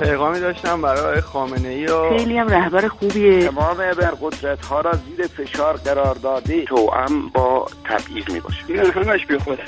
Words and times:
پیغامی 0.00 0.40
داشتم 0.40 0.82
برای 0.82 1.20
خامنه 1.20 1.68
ای 1.68 1.86
و 1.86 2.08
خیلی 2.08 2.38
هم 2.38 2.48
رهبر 2.48 2.88
خوبیه. 2.88 3.48
تمام 3.48 3.76
قدرت 4.22 4.64
ها 4.64 4.80
را 4.80 4.92
زیر 4.92 5.26
فشار 5.26 5.76
قرار 5.76 6.14
داده 6.14 6.64
توأم 6.64 7.28
با 7.34 7.66
تبعیض 7.84 8.30
می 8.32 8.40
باشه 8.40 8.64
این 8.68 8.78
همش 8.78 9.26
بی 9.26 9.38
خوده 9.38 9.62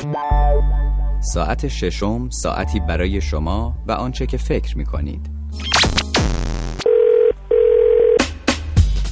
ساعت 1.21 1.69
ششم 1.69 2.29
ساعتی 2.31 2.81
برای 2.81 3.21
شما 3.21 3.75
و 3.87 3.93
آنچه 3.93 4.27
که 4.27 4.37
فکر 4.37 4.79
می 4.79 4.85
کنید 4.85 5.31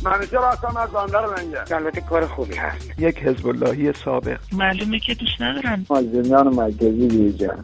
منیجر 0.04 0.38
هستم 0.52 0.76
از 0.76 0.90
بندر 0.90 1.26
منگه 1.26 1.76
البته 1.76 2.00
کار 2.00 2.26
خوبی 2.26 2.54
هست. 2.54 2.90
یک 2.98 3.18
حزب 3.18 3.46
اللهی 3.46 3.92
سابق. 3.92 4.38
معلومه 4.52 4.98
که 4.98 5.14
دوست 5.14 5.40
ندارن. 5.42 5.86
از 5.90 6.04
زندان 6.04 6.54
مرکزی 6.54 7.08
بیرجن 7.08 7.62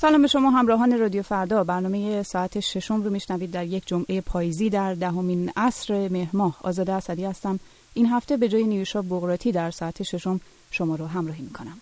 سلام 0.00 0.22
به 0.22 0.28
شما 0.28 0.50
همراهان 0.50 0.98
رادیو 0.98 1.22
فردا. 1.22 1.64
برنامه 1.64 2.22
ساعت 2.22 2.60
ششم 2.60 3.02
رو 3.02 3.10
میشنوید 3.10 3.50
در 3.50 3.66
یک 3.66 3.82
جمعه 3.86 4.20
پاییزی 4.20 4.70
در 4.70 4.94
دهمین 4.94 5.52
عصر 5.56 6.08
مهر 6.08 6.30
ماه. 6.32 6.56
آزاده 6.62 6.92
اسدی 6.92 7.24
هستم. 7.24 7.60
این 7.94 8.06
هفته 8.06 8.36
به 8.36 8.48
جای 8.48 8.64
نیوشا 8.64 9.02
بغراتی 9.02 9.52
در 9.52 9.70
ساعت 9.70 10.02
ششم 10.02 10.40
شما 10.70 10.94
رو 10.94 11.06
همراهی 11.06 11.42
می‌کنم. 11.42 11.80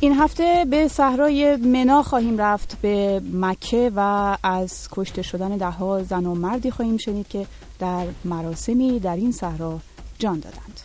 این 0.00 0.14
هفته 0.14 0.66
به 0.70 0.88
صحرای 0.88 1.56
منا 1.56 2.02
خواهیم 2.02 2.38
رفت 2.38 2.80
به 2.82 3.22
مکه 3.32 3.92
و 3.96 4.36
از 4.42 4.88
کشته 4.92 5.22
شدن 5.22 5.56
دهها 5.56 6.02
زن 6.02 6.26
و 6.26 6.34
مردی 6.34 6.70
خواهیم 6.70 6.96
شنید 6.96 7.28
که 7.28 7.46
در 7.78 8.06
مراسمی 8.24 9.00
در 9.00 9.16
این 9.16 9.32
صحرا 9.32 9.80
جان 10.18 10.38
دادند. 10.38 10.80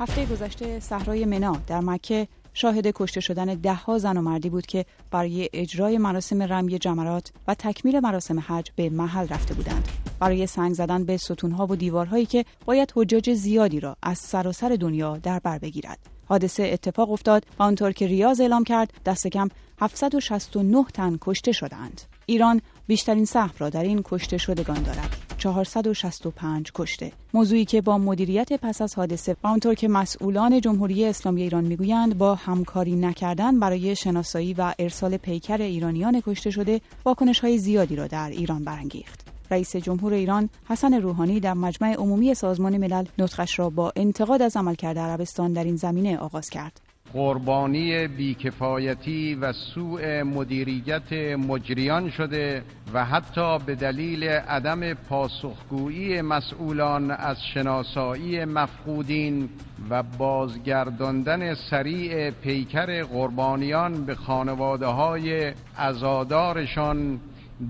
هفته 0.00 0.26
گذشته 0.26 0.80
صحرای 0.80 1.24
منا 1.24 1.56
در 1.66 1.80
مکه 1.80 2.28
شاهد 2.54 2.86
کشته 2.86 3.20
شدن 3.20 3.44
دهها 3.44 3.98
زن 3.98 4.16
و 4.16 4.22
مردی 4.22 4.50
بود 4.50 4.66
که 4.66 4.84
برای 5.10 5.48
اجرای 5.52 5.98
مراسم 5.98 6.42
رمی 6.42 6.78
جمرات 6.78 7.32
و 7.48 7.54
تکمیل 7.54 8.00
مراسم 8.00 8.40
حج 8.46 8.70
به 8.76 8.90
محل 8.90 9.28
رفته 9.28 9.54
بودند. 9.54 9.88
برای 10.20 10.46
سنگ 10.46 10.74
زدن 10.74 11.04
به 11.04 11.16
ستونها 11.16 11.66
و 11.66 11.76
دیوارهایی 11.76 12.26
که 12.26 12.44
باید 12.66 12.92
حجاج 12.96 13.34
زیادی 13.34 13.80
را 13.80 13.96
از 14.02 14.18
سراسر 14.18 14.76
دنیا 14.80 15.18
در 15.18 15.38
بر 15.38 15.58
بگیرد. 15.58 15.98
حادثه 16.28 16.62
اتفاق 16.62 17.10
افتاد 17.10 17.46
و 17.58 17.62
آنطور 17.62 17.92
که 17.92 18.06
ریاض 18.06 18.40
اعلام 18.40 18.64
کرد 18.64 18.92
دست 19.04 19.26
کم 19.26 19.48
769 19.80 20.84
تن 20.94 21.18
کشته 21.20 21.52
شدند. 21.52 22.02
ایران 22.26 22.60
بیشترین 22.88 23.24
سهم 23.24 23.50
را 23.58 23.70
در 23.70 23.82
این 23.82 24.00
کشته 24.04 24.38
شدگان 24.38 24.82
دارد. 24.82 25.16
465 25.38 26.72
کشته. 26.74 27.12
موضوعی 27.34 27.64
که 27.64 27.80
با 27.80 27.98
مدیریت 27.98 28.52
پس 28.52 28.82
از 28.82 28.94
حادثه 28.94 29.36
و 29.44 29.46
آنطور 29.46 29.74
که 29.74 29.88
مسئولان 29.88 30.60
جمهوری 30.60 31.04
اسلامی 31.04 31.42
ایران 31.42 31.64
می‌گویند 31.64 32.18
با 32.18 32.34
همکاری 32.34 32.96
نکردن 32.96 33.60
برای 33.60 33.96
شناسایی 33.96 34.54
و 34.54 34.74
ارسال 34.78 35.16
پیکر 35.16 35.62
ایرانیان 35.62 36.20
کشته 36.20 36.50
شده 36.50 36.80
واکنش 37.04 37.40
های 37.40 37.58
زیادی 37.58 37.96
را 37.96 38.06
در 38.06 38.30
ایران 38.30 38.64
برانگیخت. 38.64 39.28
رئیس 39.50 39.76
جمهور 39.76 40.12
ایران 40.12 40.48
حسن 40.68 40.94
روحانی 40.94 41.40
در 41.40 41.54
مجمع 41.54 41.94
عمومی 41.94 42.34
سازمان 42.34 42.76
ملل 42.76 43.04
نطقش 43.18 43.58
را 43.58 43.70
با 43.70 43.92
انتقاد 43.96 44.42
از 44.42 44.56
عملکرد 44.56 44.98
عربستان 44.98 45.52
در 45.52 45.64
این 45.64 45.76
زمینه 45.76 46.18
آغاز 46.18 46.50
کرد. 46.50 46.87
قربانی 47.12 48.08
بیکفایتی 48.08 49.34
و 49.34 49.52
سوء 49.52 50.24
مدیریت 50.24 51.12
مجریان 51.38 52.10
شده 52.10 52.62
و 52.94 53.04
حتی 53.04 53.58
به 53.58 53.74
دلیل 53.74 54.24
عدم 54.24 54.94
پاسخگویی 54.94 56.20
مسئولان 56.20 57.10
از 57.10 57.36
شناسایی 57.54 58.44
مفقودین 58.44 59.48
و 59.90 60.02
بازگرداندن 60.02 61.54
سریع 61.70 62.30
پیکر 62.30 63.02
قربانیان 63.02 64.04
به 64.04 64.14
خانواده 64.14 64.86
های 64.86 65.52
ازادارشان 65.76 67.20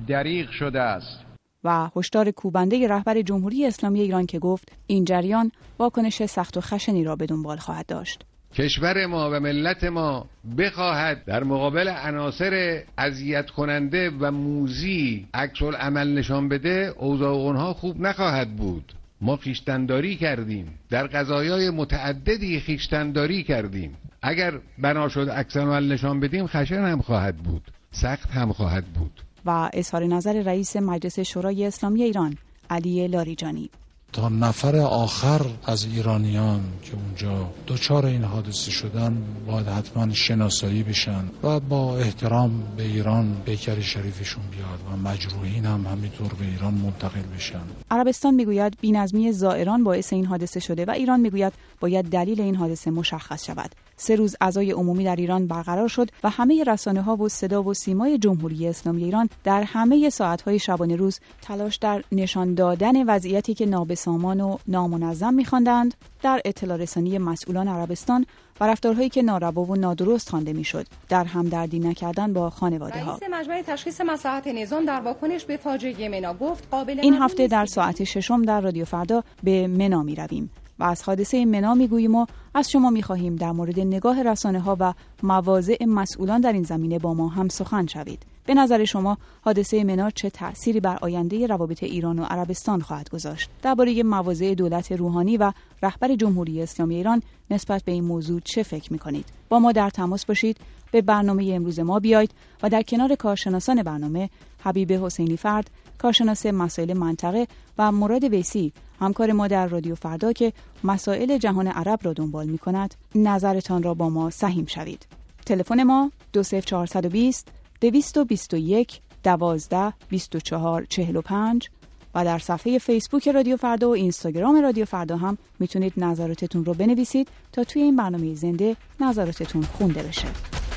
دریغ 0.07 0.51
شده 0.51 0.81
است. 0.81 1.25
و 1.65 1.91
هشدار 1.97 2.31
کوبنده 2.31 2.89
رهبر 2.89 3.23
جمهوری 3.23 3.67
اسلامی 3.67 4.01
ایران 4.01 4.27
که 4.27 4.39
گفت 4.39 4.73
این 4.87 5.05
جریان 5.05 5.53
واکنش 5.79 6.27
سخت 6.27 6.57
و 6.57 6.61
خشنی 6.61 7.05
را 7.05 7.17
به 7.17 7.27
دنبال 7.27 7.57
خواهد 7.57 7.87
داشت. 7.87 8.25
کشور 8.55 9.07
ما 9.07 9.31
و 9.31 9.41
ملت 9.41 9.85
ما 9.85 10.27
بخواهد 10.59 11.25
در 11.25 11.45
مقابل 11.45 11.89
عناصر 11.89 12.83
اذیت 12.99 13.51
کننده 13.51 14.11
و 14.21 14.31
موزی 14.31 15.27
عکس 15.35 15.63
عمل 15.63 16.19
نشان 16.19 16.49
بده 16.49 16.95
اوضاع 16.99 17.35
اونها 17.35 17.75
خوب 17.75 18.01
نخواهد 18.01 18.57
بود. 18.57 18.93
ما 19.21 19.37
خیشتنداری 19.37 20.17
کردیم. 20.17 20.79
در 20.91 21.07
قضایای 21.07 21.71
متعددی 21.71 22.61
خیشتنداری 22.61 23.43
کردیم. 23.43 23.97
اگر 24.23 24.55
بنا 24.79 25.09
شد 25.09 25.29
عکس 25.29 25.57
عمل 25.57 25.93
نشان 25.93 26.21
بدیم 26.21 26.47
خشن 26.47 26.85
هم 26.85 27.01
خواهد 27.01 27.37
بود. 27.37 27.63
سخت 27.91 28.31
هم 28.31 28.53
خواهد 28.53 28.85
بود. 28.85 29.21
و 29.47 29.71
اظهار 29.73 30.05
نظر 30.05 30.43
رئیس 30.43 30.77
مجلس 30.77 31.21
شورای 31.21 31.67
اسلامی 31.67 32.03
ایران 32.03 32.37
علی 32.71 33.09
لاریجانی. 33.09 33.71
تا 34.13 34.29
نفر 34.29 34.77
آخر 34.77 35.47
از 35.65 35.85
ایرانیان 35.85 36.61
که 36.83 36.93
اونجا 36.95 37.51
دچار 37.67 38.07
این 38.07 38.25
حادثه 38.25 38.71
شدن 38.71 39.23
باید 39.47 39.69
حتما 39.69 40.15
شناسایی 40.15 40.83
بشن 40.83 41.25
و 41.43 41.61
با 41.61 41.99
احترام 41.99 42.63
به 42.77 42.83
ایران 42.83 43.37
بیکر 43.47 43.81
شریفشون 43.81 44.43
بیاد 44.51 44.81
و 44.93 45.09
مجروحین 45.09 45.65
هم 45.65 45.87
همینطور 45.87 46.33
به 46.33 46.45
ایران 46.45 46.75
منتقل 46.75 47.23
بشن. 47.37 47.63
عربستان 47.91 48.35
می‌گوید 48.35 48.79
بینظمی 48.81 49.33
زائران 49.33 49.85
باعث 49.85 50.13
این 50.13 50.27
حادثه 50.27 50.61
شده 50.61 50.85
و 50.85 50.91
ایران 50.91 51.21
می‌گوید 51.21 51.53
باید 51.81 52.05
دلیل 52.05 52.41
این 52.41 52.55
حادثه 52.55 52.91
مشخص 52.91 53.47
شود. 53.47 53.75
سه 53.99 54.17
روز 54.17 54.37
اعضای 54.41 54.71
عمومی 54.71 55.05
در 55.05 55.17
ایران 55.17 55.47
برقرار 55.47 55.89
شد 55.89 56.11
و 56.25 56.31
همه 56.31 56.65
رسانه 56.65 57.03
ها 57.03 57.17
و 57.17 57.29
صدا 57.29 57.63
و 57.63 57.75
سیمای 57.75 58.19
جمهوری 58.19 58.69
اسلامی 58.69 59.05
ایران 59.05 59.29
در 59.45 59.63
همه 59.63 60.11
ساعت 60.11 60.43
های 60.43 60.59
شبانه 60.59 60.97
روز 60.97 61.21
تلاش 61.43 61.77
در 61.77 62.05
نشان 62.13 62.55
دادن 62.55 63.07
وضعیتی 63.07 63.55
که 63.55 63.67
نابسامان 63.67 64.41
و 64.41 64.57
نامنظم 64.69 65.35
میخواندند 65.35 65.95
در 66.23 66.41
اطلاع 66.45 66.77
رسانی 66.77 67.19
مسئولان 67.19 67.69
عربستان 67.69 68.27
و 68.61 68.67
رفتارهایی 68.67 69.09
که 69.09 69.23
ناروا 69.23 69.63
و 69.63 69.77
نادرست 69.77 70.31
خوانده 70.31 70.53
می‌شد 70.53 70.87
در 71.09 71.25
همدردی 71.25 71.79
نکردن 71.79 72.33
با 72.33 72.51
خانواده 72.51 73.01
ها 73.01 73.11
رئیس 73.11 73.23
مجمع 73.31 73.63
تشخیص 73.63 74.01
مصلحت 74.01 74.47
نظام 74.47 74.85
در 74.85 75.01
واکنش 75.01 75.45
به 75.45 75.57
فاجعه 75.57 76.09
منا 76.09 76.35
گفت 76.35 76.69
قابل 76.71 77.01
این 77.01 77.15
هفته 77.15 77.47
در 77.47 77.67
ساعت 77.67 78.05
ششم 78.05 78.43
در 78.43 78.61
رادیو 78.61 78.85
فردا 78.85 79.25
به 79.43 79.67
منا 79.67 80.03
می 80.03 80.15
رویم 80.15 80.51
و 80.79 80.85
از 80.85 81.03
حادثه 81.03 81.45
منا 81.45 81.75
می‌گوییم 81.75 82.15
و 82.15 82.27
از 82.55 82.71
شما 82.71 82.91
می‌خواهیم 82.91 83.37
در 83.37 83.53
مورد 83.53 83.81
نگاه 83.81 84.23
رسانه 84.23 84.61
ها 84.61 84.77
و 84.81 84.95
مواضع 85.23 85.85
مسئولان 85.85 86.41
در 86.41 86.53
این 86.53 86.63
زمینه 86.63 86.99
با 86.99 87.15
ما 87.15 87.29
هم 87.29 87.49
سخن 87.49 87.87
شوید. 87.87 88.27
به 88.47 88.55
نظر 88.55 88.85
شما 88.85 89.19
حادثه 89.41 89.85
منا 89.85 90.11
چه 90.11 90.31
تأثیری 90.31 90.81
بر 90.81 90.99
آینده 91.01 91.47
روابط 91.47 91.83
ایران 91.83 92.19
و 92.19 92.25
عربستان 92.25 92.81
خواهد 92.81 93.11
گذاشت؟ 93.11 93.51
درباره 93.63 94.03
مواضع 94.03 94.55
دولت 94.55 94.93
روحانی 94.93 95.37
و 95.37 95.53
رهبر 95.83 96.15
جمهوری 96.15 96.63
اسلامی 96.63 96.95
ایران 96.95 97.23
نسبت 97.51 97.85
به 97.85 97.93
این 97.93 98.05
موضوع 98.05 98.41
چه 98.45 98.63
فکر 98.63 98.93
می‌کنید؟ 98.93 99.25
با 99.49 99.59
ما 99.59 99.73
در 99.73 99.91
تماس 99.91 100.27
باشید 100.27 100.57
به 100.93 101.03
برنامه 101.03 101.51
امروز 101.55 101.81
ما 101.81 101.99
بیایید 101.99 102.31
و 102.63 102.69
در 102.69 102.83
کنار 102.83 103.15
کارشناسان 103.15 103.83
برنامه 103.83 104.31
حبیب 104.61 104.93
حسینی 104.93 105.37
فرد 105.37 105.71
کارشناس 105.99 106.47
مسائل 106.47 106.93
منطقه 106.93 107.47
و 107.79 107.93
مراد 107.93 108.25
ویسی 108.25 108.73
همکار 109.01 109.33
ما 109.33 109.49
در 109.49 109.67
رادیو 109.67 109.95
فردا 109.95 110.33
که 110.33 110.53
مسائل 110.85 111.39
جهان 111.39 111.67
عرب 111.67 111.99
را 112.03 112.13
دنبال 112.13 112.47
می 112.47 112.59
کند. 112.59 112.95
نظرتان 113.15 113.83
را 113.83 113.95
با 113.95 114.11
ما 114.11 114.31
سهیم 114.31 114.67
شوید. 114.67 115.07
تلفن 115.47 115.83
ما 115.83 116.13
20420 116.33 117.49
221 117.81 119.01
12 119.23 119.93
24 120.09 120.85
45 120.85 121.71
و 122.15 122.25
در 122.25 122.39
صفحه 122.39 122.79
فیسبوک 122.79 123.29
رادیو 123.29 123.57
فردا 123.57 123.89
و 123.89 123.93
اینستاگرام 123.93 124.63
رادیو 124.63 124.85
فردا 124.85 125.17
هم 125.17 125.39
می‌تونید 125.59 125.93
نظراتتون 125.97 126.65
رو 126.65 126.75
بنویسید 126.75 127.29
تا 127.53 127.65
توی 127.65 127.83
این 127.83 127.97
برنامه 127.97 128.35
زنده 128.35 128.77
نظراتتون 129.01 129.63
خونده 129.63 130.03
بشه. 130.03 130.68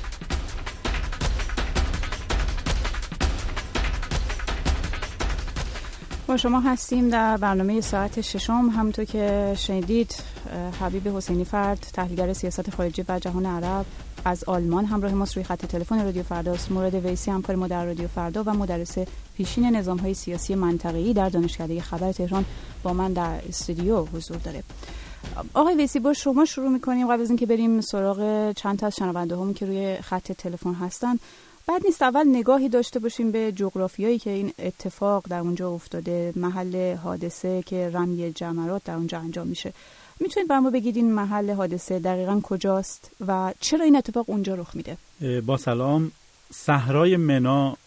با 6.32 6.38
شما 6.38 6.60
هستیم 6.60 7.10
در 7.10 7.38
برنامه 7.38 7.82
ساعت 7.82 8.22
ششم. 8.22 8.70
همونطور 8.70 9.06
که 9.06 9.54
شنیدید 9.58 10.16
حبیب 10.82 11.08
حسینی 11.08 11.46
فرد 11.46 11.88
تحلیلگر 11.94 12.34
سیاست 12.34 12.76
خارجی 12.76 13.06
و 13.10 13.20
جهان 13.20 13.46
عرب 13.46 13.86
از 14.26 14.44
آلمان 14.44 14.86
همراه 14.86 15.14
ماست 15.14 15.36
روی 15.36 15.44
خط 15.44 15.66
تلفن 15.66 16.04
رادیو 16.04 16.24
فرداست. 16.24 16.72
مورد 16.72 16.96
ویسی 16.96 17.32
همکار 17.32 17.56
ما 17.56 17.68
در 17.68 17.86
رادیو 17.86 18.08
فردا 18.08 18.44
و 18.44 18.50
مدرس 18.50 18.98
پیشین 19.38 19.76
نظام 19.76 19.98
های 19.98 20.14
سیاسی 20.14 20.56
منطقه‌ای 20.56 21.14
در 21.14 21.30
دانشکده 21.30 21.82
خبر 21.82 22.12
تهران 22.12 22.46
با 22.84 22.94
من 22.94 23.14
در 23.14 23.42
استودیو 23.50 24.06
حضور 24.06 24.38
داره. 24.38 24.64
آقای 25.54 25.76
ویسی 25.76 26.00
با 26.00 26.14
شما 26.14 26.46
شروع 26.46 26.70
می‌کنیم. 26.70 27.08
قبل 27.08 27.22
از 27.22 27.30
اینکه 27.30 27.46
بریم 27.46 27.82
سراغ 27.82 28.52
چند 28.52 28.80
تا 28.80 28.88
از 28.88 28.96
شنونده 28.96 29.36
همون 29.36 29.54
که 29.54 29.66
روی 29.66 29.98
خط 30.02 30.32
تلفن 30.32 30.74
هستن 30.74 31.16
بعد 31.68 31.82
نیست 31.86 32.02
اول 32.02 32.28
نگاهی 32.28 32.70
داشته 32.70 33.00
باشیم 33.00 33.32
به 33.32 33.52
جغرافیایی 33.52 34.20
که 34.20 34.30
این 34.30 34.54
اتفاق 34.60 35.26
در 35.30 35.40
اونجا 35.40 35.70
افتاده 35.70 36.34
محل 36.36 36.96
حادثه 36.96 37.64
که 37.66 37.90
رمی 37.90 38.32
جمرات 38.32 38.84
در 38.84 38.94
اونجا 38.94 39.20
انجام 39.20 39.48
میشه. 39.48 39.74
می‌تونید 40.20 40.50
بر 40.50 40.60
ما 40.60 40.70
بگید 40.70 40.96
این 40.96 41.12
محل 41.12 41.52
حادثه 41.52 42.00
دقیقا 42.00 42.40
کجاست 42.44 43.12
و 43.28 43.54
چرا 43.60 43.86
این 43.86 43.96
اتفاق 43.96 44.30
اونجا 44.30 44.56
رخ 44.56 44.76
میده؟ 44.76 44.98
با 45.46 45.58
سلام 45.58 46.12
صحرای 46.54 47.18
منا 47.18 47.78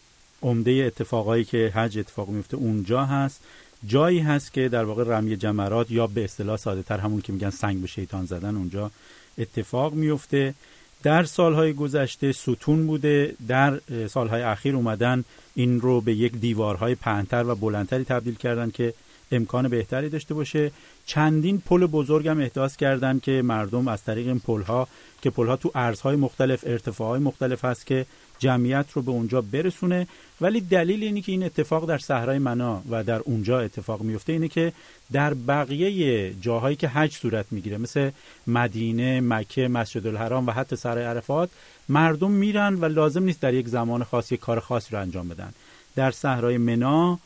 عمده 0.42 0.70
اتفاقایی 0.86 1.44
که 1.44 1.72
حج 1.74 1.98
اتفاق 1.98 2.28
میفته 2.28 2.56
اونجا 2.56 3.04
هست. 3.04 3.40
جایی 3.86 4.18
هست 4.18 4.52
که 4.52 4.68
در 4.68 4.84
واقع 4.84 5.04
رمی 5.04 5.36
جمرات 5.36 5.90
یا 5.90 6.06
به 6.06 6.24
اصطلاح 6.24 6.56
ساده 6.56 6.82
تر 6.82 6.98
همون 6.98 7.20
که 7.20 7.32
میگن 7.32 7.50
سنگ 7.50 7.80
به 7.80 7.86
شیطان 7.86 8.26
زدن 8.26 8.56
اونجا 8.56 8.90
اتفاق 9.38 9.94
میفته 9.94 10.54
در 11.04 11.24
سالهای 11.24 11.72
گذشته 11.72 12.32
ستون 12.32 12.86
بوده 12.86 13.34
در 13.48 13.80
سالهای 14.08 14.42
اخیر 14.42 14.76
اومدن 14.76 15.24
این 15.54 15.80
رو 15.80 16.00
به 16.00 16.14
یک 16.14 16.32
دیوارهای 16.32 16.94
پهنتر 16.94 17.44
و 17.46 17.54
بلندتری 17.54 18.04
تبدیل 18.04 18.34
کردن 18.34 18.70
که 18.70 18.94
امکان 19.32 19.68
بهتری 19.68 20.08
داشته 20.08 20.34
باشه. 20.34 20.70
چندین 21.06 21.62
پل 21.66 21.86
بزرگ 21.86 22.28
هم 22.28 22.40
احداث 22.40 22.76
کردن 22.76 23.18
که 23.18 23.42
مردم 23.42 23.88
از 23.88 24.04
طریق 24.04 24.26
این 24.26 24.38
پلها 24.38 24.88
که 25.22 25.30
پلها 25.30 25.56
تو 25.56 25.70
ارزهای 25.74 26.16
مختلف 26.16 26.64
ارتفاعهای 26.66 27.20
مختلف 27.20 27.64
هست 27.64 27.86
که 27.86 28.06
جمعیت 28.38 28.86
رو 28.92 29.02
به 29.02 29.10
اونجا 29.10 29.40
برسونه. 29.40 30.06
ولی 30.40 30.60
دلیل 30.60 31.02
اینی 31.02 31.22
که 31.22 31.32
این 31.32 31.42
اتفاق 31.42 31.86
در 31.86 31.98
صحرای 31.98 32.38
منا 32.38 32.82
و 32.90 33.04
در 33.04 33.20
اونجا 33.20 33.60
اتفاق 33.60 34.02
میفته 34.02 34.32
اینه 34.32 34.48
که 34.48 34.72
در 35.12 35.34
بقیه 35.34 36.34
جاهایی 36.40 36.76
که 36.76 36.88
حج 36.88 37.12
صورت 37.12 37.46
می‌گیره 37.50 37.78
مثل 37.78 38.10
مدینه، 38.46 39.20
مکه، 39.20 39.68
مسجد 39.68 40.06
الحرام 40.06 40.46
و 40.46 40.50
حتی 40.50 40.76
سرای 40.76 41.04
عرفات 41.04 41.50
مردم 41.88 42.30
میرن 42.30 42.74
و 42.74 42.84
لازم 42.84 43.22
نیست 43.22 43.40
در 43.40 43.54
یک 43.54 43.68
زمان 43.68 44.04
خاص 44.04 44.32
یک 44.32 44.40
کار 44.40 44.60
خاصی 44.60 44.88
رو 44.92 45.00
انجام 45.00 45.28
بدن. 45.28 45.52
در 45.96 46.10
صحرای 46.10 46.58
منا 46.58 47.18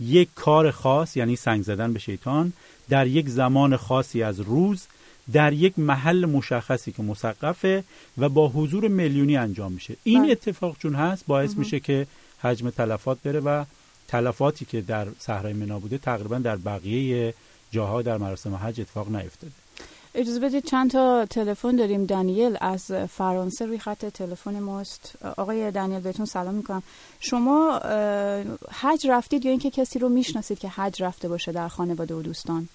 یک 0.00 0.28
کار 0.34 0.70
خاص 0.70 1.16
یعنی 1.16 1.36
سنگ 1.36 1.62
زدن 1.62 1.92
به 1.92 1.98
شیطان 1.98 2.52
در 2.88 3.06
یک 3.06 3.28
زمان 3.28 3.76
خاصی 3.76 4.22
از 4.22 4.40
روز 4.40 4.86
در 5.32 5.52
یک 5.52 5.78
محل 5.78 6.24
مشخصی 6.24 6.92
که 6.92 7.02
مسقفه 7.02 7.84
و 8.18 8.28
با 8.28 8.48
حضور 8.48 8.88
میلیونی 8.88 9.36
انجام 9.36 9.72
میشه. 9.72 9.96
این 10.04 10.22
بله. 10.22 10.32
اتفاق 10.32 10.78
چون 10.78 10.94
هست 10.94 11.26
باعث 11.26 11.56
میشه 11.56 11.80
که 11.80 12.06
حجم 12.38 12.70
تلفات 12.70 13.18
بره 13.22 13.40
و 13.40 13.64
تلفاتی 14.08 14.64
که 14.64 14.80
در 14.80 15.06
صحرای 15.18 15.52
منا 15.52 15.78
بوده 15.78 15.98
تقریبا 15.98 16.38
در 16.38 16.56
بقیه 16.56 17.34
جاها 17.70 18.02
در 18.02 18.18
مراسم 18.18 18.54
حج 18.54 18.80
اتفاق 18.80 19.08
نیفتاده. 19.08 19.52
اجازه 20.14 20.40
بدید 20.40 20.64
چند 20.64 20.90
تا 20.90 21.26
تلفن 21.30 21.76
داریم. 21.76 22.04
دانیل 22.04 22.56
از 22.60 22.92
فرانسه 22.92 23.66
روی 23.66 23.78
خط 23.78 24.04
تلفن 24.04 24.60
ماست. 24.60 25.14
آقای 25.36 25.70
دانیل 25.70 26.00
بهتون 26.00 26.26
سلام 26.26 26.54
می‌کنم. 26.54 26.82
شما 27.20 27.78
حج 28.72 29.06
رفتید 29.08 29.44
یا 29.44 29.50
اینکه 29.50 29.70
کسی 29.70 29.98
رو 29.98 30.08
می‌شناسید 30.08 30.58
که 30.58 30.68
حج 30.68 31.02
رفته 31.02 31.28
باشه 31.28 31.52
در 31.52 31.68
خانواده 31.68 32.14
و 32.14 32.22
دوستان؟ 32.22 32.68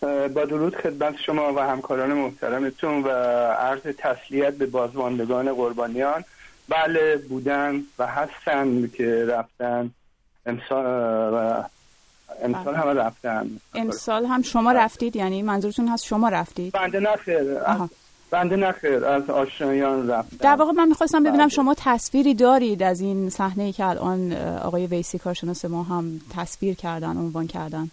با 0.00 0.44
درود 0.44 0.76
خدمت 0.76 1.14
شما 1.26 1.52
و 1.54 1.58
همکاران 1.58 2.12
محترمتون 2.12 3.02
و 3.02 3.08
عرض 3.52 3.80
تسلیت 3.80 4.54
به 4.54 4.66
بازماندگان 4.66 5.52
قربانیان. 5.52 6.24
بله 6.68 7.16
بودن 7.16 7.82
و 7.98 8.06
هستن 8.06 8.86
که 8.86 9.26
رفتن. 9.28 9.90
امسال 10.46 10.84
و 11.34 11.62
امسال 12.42 12.74
همه 12.74 12.92
رفتن. 12.92 13.50
امسال 13.74 14.24
هم 14.24 14.42
شما 14.42 14.72
رفتید 14.72 15.16
یعنی 15.16 15.42
منظورتون 15.42 15.88
هست 15.88 16.04
شما 16.04 16.28
رفتید؟ 16.28 16.72
بنده 16.72 17.00
نخیر 17.00 17.44
بنده 18.30 18.56
نخیر 18.56 19.04
از 19.04 19.30
آشنایان 19.30 20.10
رفتن. 20.10 20.36
در 20.40 20.56
واقع 20.56 20.72
من 20.72 20.88
می‌خواستم 20.88 21.22
ببینم 21.22 21.38
بله. 21.38 21.48
شما 21.48 21.74
تصویری 21.78 22.34
دارید 22.34 22.82
از 22.82 23.00
این 23.00 23.30
صحنه 23.30 23.64
ای 23.64 23.72
که 23.72 23.84
الان 23.84 24.32
آقای 24.62 24.86
ویسی 24.86 25.18
کارشناس 25.18 25.64
ما 25.64 25.82
هم 25.82 26.20
تصویر 26.36 26.74
کردن 26.74 27.16
عنوان 27.16 27.46
کردن. 27.46 27.90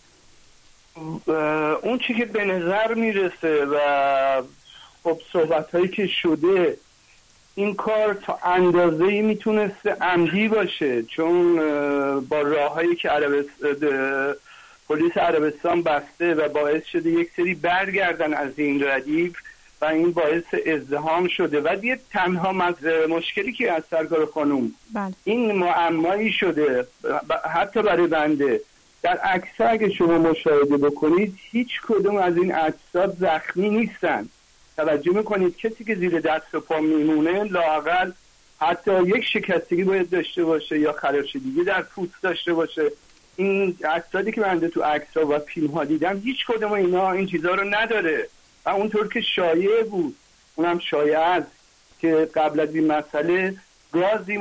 اون 1.81 1.97
چی 2.07 2.13
که 2.13 2.25
به 2.25 2.45
نظر 2.45 2.93
می‌رسه 2.93 3.65
و 3.65 3.77
خب 5.03 5.19
صحبت 5.33 5.71
هایی 5.75 5.87
که 5.87 6.07
شده 6.07 6.77
این 7.55 7.75
کار 7.75 8.13
تا 8.13 8.39
اندازه 8.43 9.03
ای 9.03 9.21
می‌تونسته 9.21 9.97
عمدی 10.01 10.47
باشه 10.47 11.03
چون 11.03 11.55
با 12.19 12.41
راههایی 12.41 12.95
که 12.95 13.09
پلیس 14.89 15.17
عربستان 15.17 15.83
بسته 15.83 16.33
و 16.33 16.49
باعث 16.49 16.85
شده 16.85 17.09
یک 17.09 17.29
سری 17.35 17.53
برگردن 17.53 18.33
از 18.33 18.51
این 18.57 18.83
ردیف 18.83 19.37
و 19.81 19.85
این 19.85 20.11
باعث 20.11 20.43
ازدهام 20.73 21.27
شده 21.27 21.61
و 21.61 21.85
یه 21.85 21.99
تنها 22.11 22.51
مشکلی 23.09 23.53
که 23.53 23.71
از 23.71 23.83
سرکار 23.91 24.25
خانوم 24.25 24.71
بله. 24.93 25.13
این 25.23 25.51
معمایی 25.51 26.31
شده 26.31 26.87
حتی 27.53 27.81
برای 27.81 28.07
بنده 28.07 28.61
در 29.05 29.17
عکس 29.17 29.53
اگه 29.57 29.89
شما 29.89 30.17
مشاهده 30.17 30.77
بکنید 30.77 31.37
هیچ 31.51 31.81
کدوم 31.87 32.15
از 32.15 32.37
این 32.37 32.55
اجساد 32.55 33.17
زخمی 33.19 33.69
نیستن. 33.69 34.29
توجه 34.77 35.11
می‌کنید 35.11 35.57
کسی 35.57 35.83
که 35.83 35.95
زیر 35.95 36.19
دست 36.19 36.55
و 36.55 36.59
پا 36.59 36.79
میمونه 36.79 37.43
لاقل 37.43 38.11
حتی 38.59 39.03
یک 39.03 39.23
شکستگی 39.23 39.83
باید 39.83 40.09
داشته 40.09 40.43
باشه 40.43 40.79
یا 40.79 40.91
خراشدگی 40.91 41.63
در 41.63 41.81
پوست 41.81 42.21
داشته 42.21 42.53
باشه. 42.53 42.91
این 43.35 43.77
اجسادی 43.95 44.31
که 44.31 44.41
من 44.41 44.59
تو 44.59 44.83
عکس 44.83 45.17
و 45.17 45.39
فیلم 45.39 45.67
ها 45.67 45.83
دیدم 45.83 46.21
هیچ 46.23 46.45
کدوم 46.47 46.71
اینا 46.71 47.11
این 47.11 47.27
چیزها 47.27 47.55
رو 47.55 47.63
نداره. 47.63 48.27
و 48.65 48.69
اونطور 48.69 49.07
که 49.07 49.21
شایع 49.21 49.83
بود 49.83 50.15
اونم 50.55 50.79
شایع 50.79 51.19
است 51.19 51.51
که 51.99 52.29
قبل 52.35 52.59
از 52.59 52.75
این 52.75 52.87
مسئله 52.87 53.55
گازی 53.95 54.37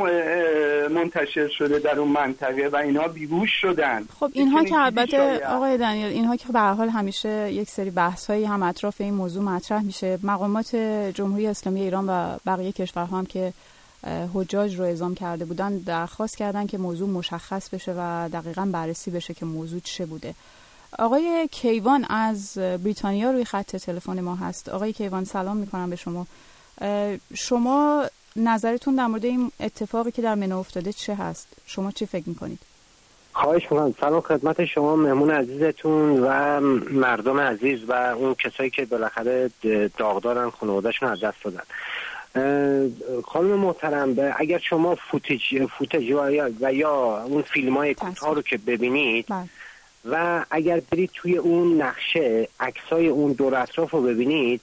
منتشر 0.88 1.48
شده 1.48 1.78
در 1.78 1.98
اون 1.98 2.08
منطقه 2.08 2.68
و 2.68 2.76
اینها 2.76 3.08
بیهوش 3.08 3.50
شدن. 3.60 4.06
خب 4.20 4.30
اینها 4.32 4.64
که 4.64 4.76
البته 4.76 5.46
آقای 5.46 5.78
دانیل 5.78 6.06
اینها 6.06 6.36
که 6.36 6.48
به 6.52 6.60
حال 6.60 6.88
همیشه 6.88 7.52
یک 7.52 7.70
سری 7.70 7.90
بحث 7.90 8.30
هایی 8.30 8.44
هم 8.44 8.62
اطراف 8.62 9.00
این 9.00 9.14
موضوع 9.14 9.42
مطرح 9.42 9.82
میشه. 9.82 10.18
مقامات 10.22 10.76
جمهوری 11.14 11.46
اسلامی 11.46 11.80
ایران 11.80 12.08
و 12.08 12.36
بقیه 12.46 12.72
کشورها 12.72 13.18
هم 13.18 13.26
که 13.26 13.52
حجاج 14.34 14.78
رو 14.78 14.84
اعزام 14.84 15.14
کرده 15.14 15.44
بودن 15.44 15.78
درخواست 15.78 16.36
کردن 16.36 16.66
که 16.66 16.78
موضوع 16.78 17.08
مشخص 17.08 17.68
بشه 17.68 17.94
و 17.98 18.28
دقیقا 18.32 18.68
بررسی 18.72 19.10
بشه 19.10 19.34
که 19.34 19.46
موضوع 19.46 19.80
چه 19.84 20.06
بوده. 20.06 20.34
آقای 20.98 21.48
کیوان 21.52 22.04
از 22.04 22.58
بریتانیا 22.58 23.30
روی 23.30 23.44
خط 23.44 23.76
تلفن 23.76 24.20
ما 24.20 24.34
هست. 24.34 24.68
آقای 24.68 24.92
کیوان 24.92 25.24
سلام 25.24 25.56
می‌کنم 25.56 25.90
به 25.90 25.96
شما. 25.96 26.26
شما 27.34 28.04
نظرتون 28.36 28.94
در 28.94 29.06
مورد 29.06 29.24
این 29.24 29.52
اتفاقی 29.60 30.10
که 30.10 30.22
در 30.22 30.34
منو 30.34 30.58
افتاده 30.58 30.92
چه 30.92 31.14
هست؟ 31.14 31.48
شما 31.66 31.90
چی 31.90 32.06
فکر 32.06 32.28
می‌کنید؟ 32.28 32.58
خواهش 33.32 33.62
می‌کنم. 33.62 33.94
سلام 34.00 34.20
خدمت 34.20 34.64
شما 34.64 34.96
مهمون 34.96 35.30
عزیزتون 35.30 36.20
و 36.20 36.60
مردم 36.90 37.40
عزیز 37.40 37.80
و 37.88 37.92
اون 37.92 38.34
کسایی 38.34 38.70
که 38.70 38.84
بالاخره 38.84 39.50
داغدارن 39.98 40.50
خانوادهشون 40.50 41.08
از 41.08 41.20
دست 41.20 41.36
دادن. 41.44 41.62
خانم 43.24 43.58
محترم 43.58 44.16
اگر 44.36 44.58
شما 44.58 44.94
فوتج, 44.94 45.66
فوتج 45.78 46.10
و 46.60 46.72
یا 46.72 47.22
اون 47.24 47.42
فیلم 47.42 47.76
های 47.76 47.94
کوتاه 47.94 48.34
رو 48.34 48.42
که 48.42 48.56
ببینید 48.56 49.26
بله. 49.28 49.48
و 50.10 50.44
اگر 50.50 50.80
برید 50.90 51.10
توی 51.14 51.36
اون 51.36 51.82
نقشه 51.82 52.48
عکسای 52.60 53.08
اون 53.08 53.32
دور 53.32 53.54
اطراف 53.54 53.90
رو 53.90 54.02
ببینید 54.02 54.60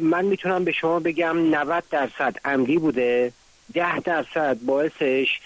من 0.00 0.24
می‌تونم 0.24 0.64
به 0.64 0.72
شما 0.72 1.00
بگم 1.00 1.54
90 1.54 1.84
درصد 1.90 2.36
عمدی 2.44 2.78
بوده. 2.78 3.32
10 3.74 4.00
درصد 4.00 4.56
باعثش 4.66 5.40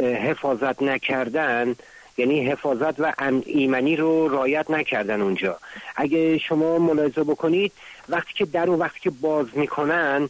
حفاظت 0.00 0.82
نکردن. 0.82 1.76
یعنی 2.16 2.46
حفاظت 2.46 3.00
و 3.00 3.12
ایمنی 3.46 3.96
رو 3.96 4.28
رایت 4.28 4.70
نکردن 4.70 5.20
اونجا. 5.20 5.58
اگه 5.96 6.38
شما 6.38 6.78
ملاحظه 6.78 7.24
بکنید 7.24 7.72
وقتی 8.08 8.32
که 8.34 8.44
در 8.44 8.70
و 8.70 8.76
وقتی 8.76 9.00
که 9.00 9.10
باز 9.10 9.46
می‌کنن 9.52 10.28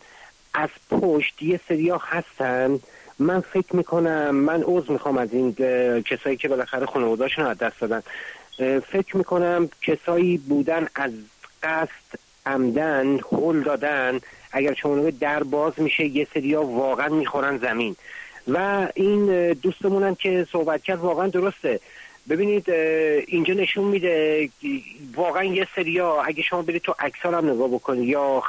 از 0.54 0.68
پشت 0.90 1.42
یه 1.42 1.60
سریا 1.68 1.98
هستن. 1.98 2.80
من 3.18 3.40
فکر 3.40 3.76
می‌کنم 3.76 4.30
من 4.30 4.62
عوض 4.62 4.90
می‌خوام 4.90 5.18
از 5.18 5.28
این 5.32 5.52
کسایی 6.02 6.36
که 6.36 6.48
بالاخره 6.48 6.86
خانوادهاشون 6.86 7.46
از 7.46 7.58
دست 7.58 7.80
دادن. 7.80 8.02
فکر 8.80 9.16
می‌کنم 9.16 9.68
کسایی 9.82 10.38
بودن 10.38 10.88
از 10.94 11.10
قصد 11.62 12.18
عمدن 12.46 13.20
هل 13.32 13.62
دادن. 13.62 14.20
اگر 14.52 14.74
شما 14.74 15.10
در 15.10 15.42
باز 15.42 15.72
میشه 15.76 16.04
یه 16.04 16.26
سریا 16.34 16.62
واقعا 16.62 17.08
می‌خورن 17.08 17.58
زمین. 17.58 17.96
و 18.48 18.88
این 18.94 19.52
دوستمونم 19.52 20.14
که 20.14 20.46
صحبت 20.52 20.82
کرد 20.82 20.98
واقعا 20.98 21.28
درسته. 21.28 21.80
ببینید 22.28 22.70
اینجا 23.26 23.54
نشون 23.54 23.84
میده 23.84 24.48
واقعا 25.14 25.44
یه 25.44 25.66
سریا 25.76 26.22
اگه 26.22 26.42
شما 26.42 26.62
برید 26.62 26.82
تو 26.82 26.94
اکسال 26.98 27.34
هم 27.34 27.50
نگاه 27.50 27.68
بکنید 27.68 28.08
یا 28.08 28.42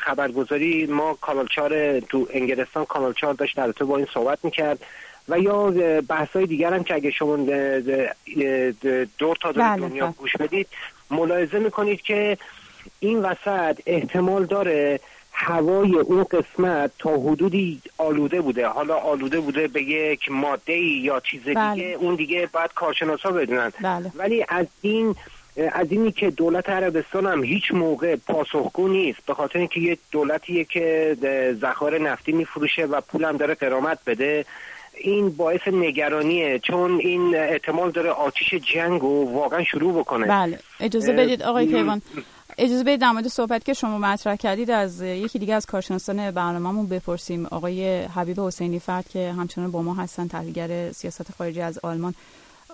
خبرگزاری 0.00 0.86
ما 0.86 1.14
کانال 1.20 1.48
تو 2.08 2.28
انگلستان 2.32 2.84
کانال 2.84 3.14
داشت 3.38 3.56
در 3.56 3.72
تو 3.72 3.86
با 3.86 3.96
این 3.96 4.06
صحبت 4.14 4.38
می‌کرد. 4.42 4.78
و 5.28 5.38
یا 5.38 5.70
بحث 6.00 6.28
های 6.28 6.46
دیگر 6.46 6.74
هم 6.74 6.84
که 6.84 6.94
اگه 6.94 7.10
شما 7.10 7.36
دور 9.18 9.36
تا 9.40 9.52
بله، 9.52 9.76
دنیا 9.76 10.06
بله. 10.06 10.14
گوش 10.18 10.36
بدید 10.36 10.66
ملاحظه 11.12 11.58
می‌کنید 11.58 12.02
که 12.02 12.38
این 13.00 13.18
وسط 13.18 13.80
احتمال 13.86 14.44
داره 14.44 15.00
هوای 15.32 15.94
اون 15.94 16.24
قسمت 16.24 16.90
تا 16.98 17.10
حدودی 17.10 17.80
آلوده 17.98 18.40
بوده 18.40 18.66
حالا 18.66 18.96
آلوده 18.96 19.40
بوده 19.40 19.68
به 19.68 19.82
یک 19.82 20.30
ماده 20.30 20.76
یا 20.78 21.20
چیز 21.20 21.42
بله. 21.44 21.74
دیگه 21.74 21.96
اون 22.00 22.14
دیگه 22.14 22.48
باید 22.52 22.70
کارشناسا 22.74 23.30
بدونن 23.30 23.72
بله. 23.82 24.12
ولی 24.14 24.44
از 24.48 24.66
این 24.80 25.14
از 25.72 25.92
اینی 25.92 26.12
که 26.12 26.30
دولت 26.30 26.68
عربستان 26.68 27.26
هم 27.26 27.44
هیچ 27.44 27.72
موقع 27.72 28.16
پاسخگو 28.16 28.88
نیست 28.88 29.18
به 29.26 29.34
خاطر 29.34 29.58
اینکه 29.58 29.80
یک 29.80 29.98
دولتیه 30.10 30.64
که 30.64 31.16
ذخایر 31.60 31.98
نفتی 31.98 32.32
میفروشه 32.32 32.84
و 32.84 33.00
پول 33.00 33.24
هم 33.24 33.36
داره 33.36 33.54
قرامت 33.54 33.98
بده 34.06 34.44
این 35.02 35.30
باعث 35.30 35.60
نگرانیه 35.72 36.58
چون 36.58 36.98
این 36.98 37.34
احتمال 37.36 37.90
داره 37.90 38.10
آتیش 38.10 38.54
جنگ 38.54 39.00
رو 39.00 39.32
واقعا 39.32 39.64
شروع 39.64 39.98
بکنه. 40.00 40.26
بله. 40.26 40.58
اجازه 40.80 41.12
بدید 41.12 41.42
آقای 41.42 41.66
کیوان. 41.66 42.02
اجازه 42.58 42.84
بدید 42.84 43.00
در 43.00 43.10
مورد 43.10 43.28
صحبت 43.28 43.64
که 43.64 43.72
شما 43.72 43.98
مطرح 43.98 44.36
کردید 44.36 44.70
از 44.70 45.02
یکی 45.02 45.38
دیگه 45.38 45.54
از 45.54 45.66
کارشناسان 45.66 46.30
برنامه‌مون 46.30 46.86
بپرسیم. 46.86 47.46
آقای 47.46 48.02
حبیب 48.02 48.40
حسینی 48.40 48.78
فرد 48.78 49.08
که 49.08 49.32
همچنان 49.32 49.70
با 49.70 49.82
ما 49.82 49.94
هستن 49.94 50.28
تحلیلگر 50.28 50.92
سیاست 50.92 51.32
خارجی 51.32 51.60
از 51.60 51.78
آلمان. 51.82 52.14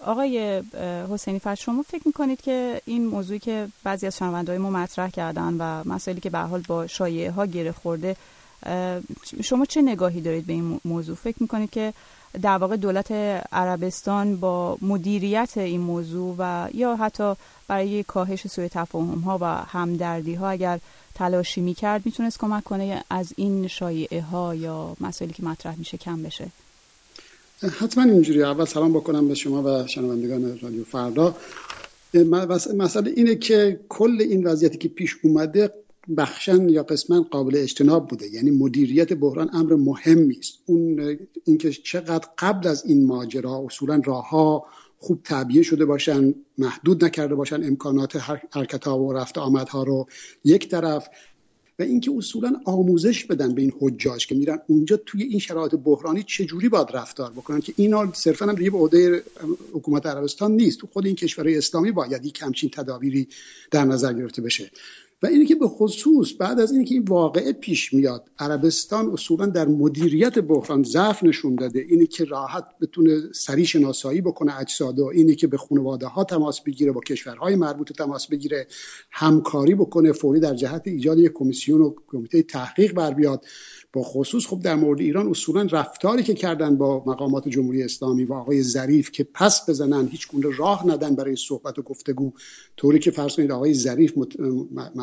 آقای 0.06 0.62
حسینی 1.10 1.38
فرد 1.38 1.58
شما 1.58 1.82
فکر 1.82 2.02
می‌کنید 2.06 2.40
که 2.40 2.80
این 2.84 3.06
موضوعی 3.06 3.38
که 3.38 3.68
بعضی 3.84 4.06
از 4.06 4.18
شنونده‌های 4.18 4.58
ما 4.58 4.70
مطرح 4.70 5.10
کردن 5.10 5.56
و 5.58 5.88
مسائلی 5.88 6.20
که 6.20 6.30
به 6.30 6.38
حال 6.38 6.62
با 6.68 6.86
شایعه 6.86 7.30
ها 7.30 7.46
گره 7.46 7.72
خورده 7.72 8.16
شما 9.44 9.64
چه 9.64 9.82
نگاهی 9.82 10.20
دارید 10.20 10.46
به 10.46 10.52
این 10.52 10.80
موضوع؟ 10.84 11.16
فکر 11.16 11.36
می‌کنید 11.40 11.70
که 11.70 11.92
در 12.42 12.58
واقع 12.58 12.76
دولت 12.76 13.12
عربستان 13.52 14.36
با 14.36 14.78
مدیریت 14.82 15.52
این 15.56 15.80
موضوع 15.80 16.34
و 16.38 16.68
یا 16.74 16.96
حتی 16.96 17.34
برای 17.68 18.02
کاهش 18.02 18.46
سوء 18.46 18.68
تفاهم 18.68 19.18
ها 19.18 19.38
و 19.40 19.44
همدردی 19.44 20.34
ها 20.34 20.48
اگر 20.48 20.80
تلاشی 21.14 21.60
می‌کرد 21.60 22.06
می‌تونست 22.06 22.38
کمک 22.38 22.64
کنه 22.64 23.04
از 23.10 23.32
این 23.36 23.68
شایعه 23.68 24.20
ها 24.20 24.54
یا 24.54 24.96
مسائلی 25.00 25.32
که 25.32 25.44
مطرح 25.44 25.78
میشه 25.78 25.96
کم 25.96 26.22
بشه؟ 26.22 26.46
حتما 27.78 28.04
اینجوری. 28.04 28.42
اول 28.42 28.64
سلام 28.64 28.92
بکنم 28.92 29.28
به 29.28 29.34
شما 29.34 29.62
و 29.62 29.86
شنوندگان 29.86 30.58
رادیو 30.58 30.84
فردا. 30.84 31.36
مس- 32.14 32.68
مسئله 32.68 33.10
اینه 33.16 33.34
که 33.34 33.80
کل 33.88 34.16
این 34.20 34.46
وضعیتی 34.46 34.78
که 34.78 34.88
پیش 34.88 35.16
اومده 35.22 35.72
بخشن 36.16 36.68
یا 36.68 36.82
قسما 36.82 37.20
قابل 37.20 37.56
اجتناب 37.56 38.08
بوده. 38.08 38.28
یعنی 38.28 38.50
مدیریت 38.50 39.12
بحران 39.12 39.50
امر 39.52 39.74
مهمی 39.74 40.38
است 40.38 40.58
اون 40.66 41.18
اینکه 41.44 41.70
چقدر 41.70 42.28
قبل 42.38 42.68
از 42.68 42.86
این 42.86 43.06
ماجرا 43.06 43.64
اصولا 43.66 44.00
راهها 44.04 44.66
خوب 44.98 45.22
تعبیه 45.24 45.62
شده 45.62 45.84
باشن 45.84 46.34
محدود 46.58 47.04
نکرده 47.04 47.34
باشن 47.34 47.64
امکانات 47.64 48.16
حرکت 48.52 48.86
ها 48.86 48.98
و 48.98 49.12
رفت 49.12 49.38
آمدها 49.38 49.82
رو 49.82 50.06
یک 50.44 50.68
طرف 50.68 51.08
و 51.78 51.82
اینکه 51.82 52.12
اصولا 52.16 52.60
آموزش 52.64 53.24
بدن 53.24 53.54
به 53.54 53.62
این 53.62 53.72
حجاج 53.80 54.26
که 54.26 54.34
میرن 54.34 54.58
اونجا 54.66 54.96
توی 54.96 55.22
این 55.22 55.38
شرایط 55.38 55.74
بحرانی 55.74 56.22
چجوری 56.22 56.68
باید 56.68 56.88
رفتار 56.92 57.30
بکنن 57.30 57.60
که 57.60 57.72
اینا 57.76 58.12
صرفا 58.12 58.46
هم 58.46 58.54
دیگه 58.54 58.70
به 58.70 58.78
عهده 58.78 59.22
حکومت 59.72 60.06
عربستان 60.06 60.52
نیست. 60.52 60.80
تو 60.80 60.86
خود 60.86 61.06
این 61.06 61.14
کشورهای 61.14 61.58
اسلامی 61.58 61.92
باید 61.92 62.24
یک 62.24 62.42
همچین 62.42 62.70
تدابیری 62.70 63.28
در 63.70 63.84
نظر 63.84 64.12
گرفته 64.12 64.42
بشه. 64.42 64.70
و 65.22 65.26
اینه 65.26 65.44
که 65.44 65.54
به 65.54 65.68
خصوص 65.68 66.32
بعد 66.38 66.60
از 66.60 66.72
اینکه 66.72 66.94
این 66.94 67.04
واقعه 67.04 67.52
پیش 67.52 67.94
میاد 67.94 68.30
عربستان 68.38 69.10
اصولا 69.12 69.46
در 69.46 69.68
مدیریت 69.68 70.38
بحران 70.38 70.82
ضعف 70.82 71.24
نشون 71.24 71.54
داده. 71.54 71.80
اینه 71.88 72.06
که 72.06 72.24
راحت 72.24 72.64
بتونه 72.80 73.20
سریع 73.34 73.64
شناسایی 73.64 74.20
بکنه 74.20 74.60
اجساد 74.60 74.98
و 74.98 75.04
اینه 75.04 75.34
که 75.34 75.46
به 75.46 75.56
خانواده 75.56 76.06
ها 76.06 76.24
تماس 76.24 76.60
بگیره 76.60 76.92
با 76.92 77.00
کشورهای 77.00 77.56
مربوطه 77.56 77.94
تماس 77.94 78.26
بگیره 78.26 78.66
همکاری 79.10 79.74
بکنه 79.74 80.12
فوری 80.12 80.40
در 80.40 80.54
جهت 80.54 80.82
ایجاد 80.84 81.18
یک 81.18 81.32
کمیسیون 81.34 81.80
و 81.80 81.94
کمیته 82.06 82.42
تحقیق 82.42 82.92
بر 82.92 83.14
بیاد. 83.14 83.44
با 83.92 84.02
خصوص 84.02 84.46
خب 84.46 84.60
در 84.60 84.74
مورد 84.74 85.00
ایران 85.00 85.28
اصولا 85.28 85.68
رفتاری 85.70 86.22
که 86.22 86.34
کردن 86.34 86.76
با 86.76 87.04
مقامات 87.06 87.48
جمهوری 87.48 87.82
اسلامی 87.82 88.24
و 88.24 88.32
آقای 88.32 88.62
ظریف 88.62 89.10
که 89.10 89.24
پس 89.24 89.70
بزنن 89.70 90.08
هیچ 90.08 90.28
گونه 90.28 90.56
راه 90.56 90.86
ندن 90.86 91.14
برای 91.14 91.36
صحبت 91.36 91.78
و 91.78 91.82
گفتگو. 91.82 92.32
طوری 92.76 92.98
که 92.98 93.10
فرض 93.10 93.36
کنید 93.36 93.50
آقای 93.50 93.74
ظریف 93.74 94.18
مت- 94.18 94.36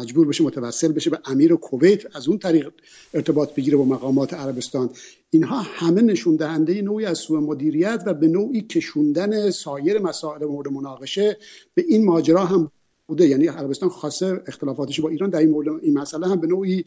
مجبور 0.05 0.27
بشه 0.27 0.43
متوسل 0.43 0.91
بشه 0.91 1.09
به 1.09 1.19
امیر 1.25 1.55
کویت 1.55 2.15
از 2.15 2.27
اون 2.27 2.37
طریق 2.37 2.73
ارتباط 3.13 3.55
بگیره 3.55 3.77
با 3.77 3.85
مقامات 3.85 4.33
عربستان. 4.33 4.89
اینها 5.29 5.59
همه 5.61 6.01
نشون 6.01 6.35
دهنده 6.35 6.81
نوعی 6.81 7.05
از 7.05 7.17
سوء 7.17 7.39
مدیریت 7.39 8.03
و 8.05 8.13
به 8.13 8.27
نوعی 8.27 8.61
کشوندن 8.61 9.51
سایر 9.51 9.99
مسائل 9.99 10.45
مورد 10.45 10.67
مناقشه. 10.67 11.37
به 11.73 11.85
این 11.87 12.05
ماجرا 12.05 12.45
هم 12.45 12.71
بوده. 13.07 13.27
یعنی 13.27 13.47
عربستان 13.47 13.89
خواسته 13.89 14.41
اختلافاتش 14.47 14.99
با 14.99 15.09
ایران 15.09 15.29
در 15.29 15.39
این 15.39 15.49
مورد 15.49 15.67
این 15.83 15.97
مسئله 15.97 16.27
هم 16.27 16.39
به 16.39 16.47
نوعی 16.47 16.85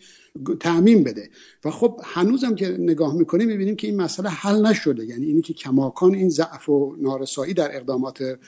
تعمین 0.61 1.05
بده. 1.05 1.31
و 1.65 1.71
خب 1.71 2.01
هنوزم 2.05 2.55
که 2.55 2.69
نگاه 2.69 3.15
می‌کنیم 3.15 3.49
می‌بینیم 3.49 3.77
که 3.77 3.87
این 3.87 3.97
مسئله 3.97 4.29
حل 4.29 4.67
نشده. 4.67 5.05
یعنی 5.05 5.27
اینی 5.27 5.43
که 5.43 5.55
کماکان 5.55 6.15
این 6.15 6.29
ضعف 6.29 6.69
و 6.69 6.97
نارسایی 6.99 7.55
در 7.55 7.77
اقدامات 7.77 8.39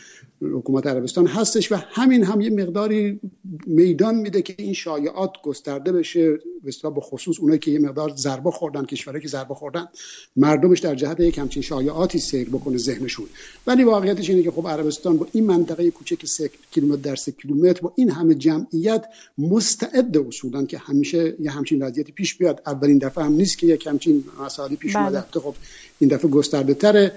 حکومت 0.43 0.87
عربستان 0.87 1.27
هستش 1.27 1.73
و 1.73 1.77
همین 1.91 2.25
هم 2.25 2.41
یه 2.41 2.51
مقداری 2.51 3.21
میدان 3.67 4.15
میده 4.15 4.43
که 4.43 4.55
این 4.59 4.73
شایعات 4.73 5.31
گسترده 5.45 5.93
بشه 5.93 6.39
به 6.65 6.91
به 6.91 7.01
خصوص 7.01 7.41
اونایی 7.41 7.59
که 7.59 7.71
یه 7.71 7.79
مقدار 7.79 8.13
ضربه 8.17 8.51
خوردن 8.51 8.85
کشورهایی 8.85 9.23
که 9.23 9.29
ضربه 9.29 9.55
خوردن 9.55 9.89
مردمش 10.37 10.81
در 10.81 10.95
جهت 10.95 11.21
یک 11.21 11.39
همچین 11.39 11.63
شایعاتی 11.63 12.19
سیر 12.19 12.49
بکنه 12.49 12.77
ذهنشون. 12.77 13.27
ولی 13.67 13.85
واقعیتش 13.85 14.31
اینه 14.31 14.43
که 14.43 14.51
خب 14.51 14.69
عربستان 14.69 15.17
با 15.17 15.27
این 15.33 15.47
منطقه 15.47 15.91
کوچک 15.91 16.27
سه 16.27 16.51
کیلومتر 16.71 17.03
در 17.03 17.17
سه 17.17 17.33
کیلومتر 17.33 17.60
با 17.83 17.93
این 17.97 18.11
همه 18.11 18.35
جمعیت 18.35 19.05
مستعد 19.39 20.19
اصولا 20.19 20.65
که 20.65 20.79
همیشه 20.79 21.35
یه 21.41 21.51
همچین 21.51 21.83
وضعیتی 21.83 22.13
پیش 22.13 22.35
بیاد 22.35 22.63
اولین 22.67 22.99
دفعه 22.99 23.25
هم 23.25 23.33
نیست 23.33 23.59
که 23.59 23.67
یک 23.67 23.87
همچین 23.87 24.25
مسائلی 24.41 24.77
پیش 24.77 24.97
بله. 24.97 25.05
اومده 25.05 25.21
خب 25.21 25.55
این 25.99 26.11
دفعه 26.11 26.31
گسترده 26.31 26.75
تره 26.75 27.13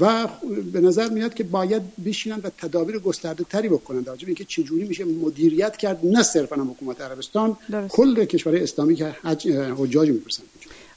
و 0.00 0.28
به 0.72 0.80
نظر 0.80 1.08
میاد 1.08 1.34
که 1.34 1.44
باید 1.44 1.82
بشینن 2.04 2.40
و 2.44 2.50
تدابیر 2.58 2.98
گسترده 2.98 3.44
تری 3.44 3.68
بکنن 3.68 4.00
در 4.00 4.12
اینکه 4.26 4.44
چجوری 4.44 4.84
میشه 4.84 5.04
مدیریت 5.04 5.76
کرد 5.76 6.00
نه 6.02 6.22
صرفا 6.22 6.56
هم 6.56 6.70
حکومت 6.70 7.00
عربستان 7.00 7.56
درست. 7.70 7.94
کل 7.94 8.24
کشورهای 8.24 8.62
اسلامی 8.62 8.94
که 8.94 9.04
حج 9.04 9.48
حجاج 9.48 10.10
می‌پرسن 10.10 10.42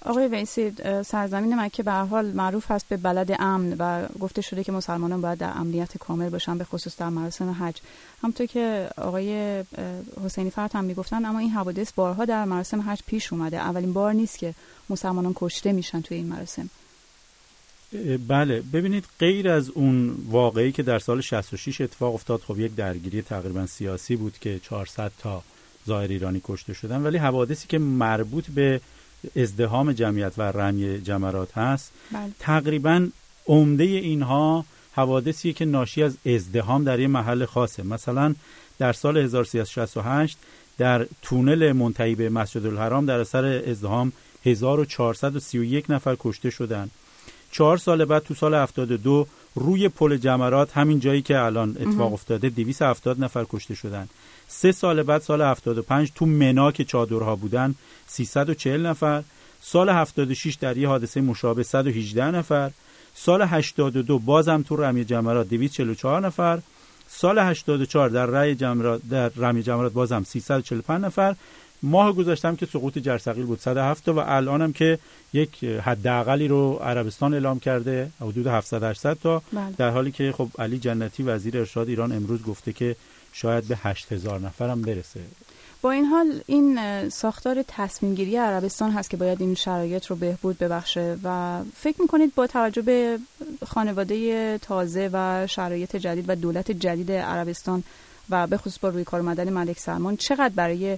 آقای 0.06 0.28
ویسی 0.28 0.72
سرزمین 1.06 1.60
مکه 1.60 1.84
به 1.84 1.92
حال 1.92 2.26
معروف 2.26 2.72
هست 2.72 2.86
به 2.90 2.98
بلد 2.98 3.36
امن 3.40 3.76
و 3.80 4.08
گفته 4.20 4.42
شده 4.42 4.64
که 4.64 4.72
مسلمانان 4.72 5.22
باید 5.22 5.38
در 5.38 5.52
امنیت 5.56 5.98
کامل 5.98 6.30
باشن 6.30 6.58
به 6.58 6.64
خصوص 6.64 6.98
در 6.98 7.10
مراسم 7.10 7.50
حج. 7.60 7.78
همطور 8.24 8.46
که 8.46 8.90
آقای 8.98 9.64
حسینی 10.26 10.50
فرد 10.50 10.72
هم 10.74 10.84
می‌گفتن 10.84 11.26
اما 11.26 11.40
این 11.40 11.50
حوادث 11.50 11.92
بارها 11.94 12.26
در 12.26 12.46
مراسم 12.46 12.82
حج 12.82 13.00
پیش 13.08 13.34
اومده. 13.34 13.58
اولین 13.58 13.94
بار 13.94 14.14
نیست 14.14 14.38
که 14.38 14.54
مسلمانان 14.90 15.34
کشته 15.36 15.72
میشن 15.72 16.02
توی 16.02 16.18
این 16.18 16.28
مراسم. 16.28 16.70
بله. 18.28 18.62
ببینید 18.74 19.06
غیر 19.20 19.50
از 19.50 19.70
اون 19.70 20.16
واقعی 20.30 20.72
که 20.72 20.84
در 20.84 21.00
سال 21.00 21.22
66 21.22 21.82
اتفاق 21.82 22.14
افتاد 22.14 22.42
خب 22.42 22.60
یک 22.60 22.76
درگیری 22.76 23.22
تقریبا 23.22 23.66
سیاسی 23.66 24.16
بود 24.16 24.38
که 24.42 24.60
400 24.60 25.12
تا 25.20 25.44
ظاهر 25.88 26.08
ایرانی 26.08 26.42
کشته 26.44 26.74
شدن 26.74 27.02
ولی 27.02 27.18
حوادثی 27.18 27.68
که 27.68 27.80
مربوط 27.80 28.50
به 28.50 28.82
ازدهام 29.36 29.92
جمعیت 29.92 30.34
و 30.38 30.42
رمی 30.42 31.02
جمرات 31.02 31.58
هست 31.58 31.92
بله. 32.12 32.32
تقریبا 32.40 33.08
عمده 33.48 33.84
اینها 33.84 34.66
حوادثی 34.94 35.54
که 35.54 35.66
ناشی 35.66 36.04
از 36.04 36.18
ازدهام 36.26 36.84
در 36.84 37.00
یه 37.00 37.08
محل 37.08 37.46
خاصه 37.46 37.84
مثلا 37.84 38.36
در 38.80 38.94
سال 38.94 39.18
1368 39.18 40.38
در 40.78 41.08
تونل 41.22 41.72
منتهی 41.72 42.16
به 42.16 42.30
مسجد 42.30 42.66
الحرام 42.66 43.06
در 43.06 43.20
اثر 43.20 43.46
ازدهام 43.46 44.12
1431 44.46 45.86
نفر 45.90 46.16
کشته 46.20 46.50
شدند 46.50 46.92
چهار 47.52 47.78
سال 47.78 48.06
بعد 48.06 48.24
تو 48.24 48.34
سال 48.34 48.56
72 48.56 49.28
روی 49.56 49.90
پل 49.90 50.18
جمرات 50.18 50.78
همین 50.78 51.00
جایی 51.00 51.22
که 51.22 51.40
الان 51.40 51.78
اتفاق. 51.80 52.14
افتاده 52.14 52.50
270 52.50 53.24
نفر 53.24 53.46
کشته 53.50 53.76
شدن 53.76 54.10
سه 54.52 54.72
سال 54.72 55.04
بعد 55.04 55.22
سال 55.22 55.42
75 55.42 56.12
تو 56.16 56.26
منا 56.26 56.72
که 56.72 56.84
چادرها 56.84 57.36
بودن 57.36 57.76
340 58.08 58.86
نفر. 58.86 59.24
سال 59.62 59.90
76 59.90 60.56
در 60.56 60.78
یه 60.78 60.88
حادثه 60.88 61.22
مشابه 61.22 61.64
118 61.64 62.32
نفر. 62.32 62.72
سال 63.16 63.42
82 63.42 64.20
بازم 64.20 64.62
تو 64.62 64.76
رمی 64.76 65.06
جمرات 65.06 65.50
244 65.50 66.22
نفر. 66.22 66.60
سال 67.08 67.40
84 67.40 68.10
در 68.10 68.26
رای 68.26 68.56
جمرات 68.56 69.02
در 69.10 69.30
رمی 69.30 69.64
جمرات 69.64 69.94
بازم 69.94 70.24
345 70.24 71.06
نفر. 71.06 71.36
ماه 71.84 72.14
گذشتم 72.14 72.56
که 72.56 72.66
سقوط 72.66 72.98
جرثقیل 72.98 73.46
بود 73.46 73.60
107 73.60 74.06
تا 74.06 74.14
و 74.14 74.20
الان 74.20 74.62
هم 74.62 74.74
که 74.74 75.00
یک 75.34 75.64
حداقلی 75.64 76.48
رو 76.48 76.74
عربستان 76.74 77.34
اعلام 77.34 77.60
کرده 77.60 78.10
حدود 78.22 78.48
700 78.48 78.84
800 78.84 79.18
تا. 79.24 79.42
بله. 79.54 79.74
در 79.78 79.90
حالی 79.90 80.12
که 80.12 80.32
خب 80.32 80.50
علی 80.60 80.80
جنتی 80.80 81.24
وزیر 81.24 81.58
ارشاد 81.58 81.90
ایران 81.90 82.12
امروز 82.12 82.44
گفته 82.44 82.74
که 82.74 82.96
شاید 83.32 83.68
به 83.68 83.78
8000 83.84 84.40
نفر 84.40 84.70
هم 84.70 84.82
برسه. 84.82 85.20
با 85.82 85.92
این 85.92 86.06
حال 86.06 86.42
این 86.48 87.10
ساختار 87.10 87.64
تصمیم 87.68 88.16
گیری 88.16 88.38
عربستان 88.38 88.92
هست 88.92 89.10
که 89.10 89.18
باید 89.18 89.42
این 89.42 89.56
شرایط 89.56 90.06
رو 90.06 90.16
بهبود 90.16 90.58
ببخشه 90.58 91.18
و 91.24 91.60
فکر 91.76 92.02
می‌کنید 92.02 92.36
با 92.36 92.48
توجه 92.48 92.82
به 92.82 93.20
خانواده 93.68 94.58
تازه 94.58 95.10
و 95.14 95.48
شرایط 95.48 95.96
جدید 95.96 96.26
و 96.28 96.36
دولت 96.36 96.72
جدید 96.72 97.12
عربستان 97.12 97.84
و 98.30 98.48
به 98.48 98.58
خصوص 98.58 98.80
با 98.80 98.90
روی 98.90 99.04
کار 99.04 99.20
اومدن 99.20 99.50
ملک 99.50 99.80
سلمان 99.80 100.18
چقدر 100.18 100.54
برای 100.56 100.98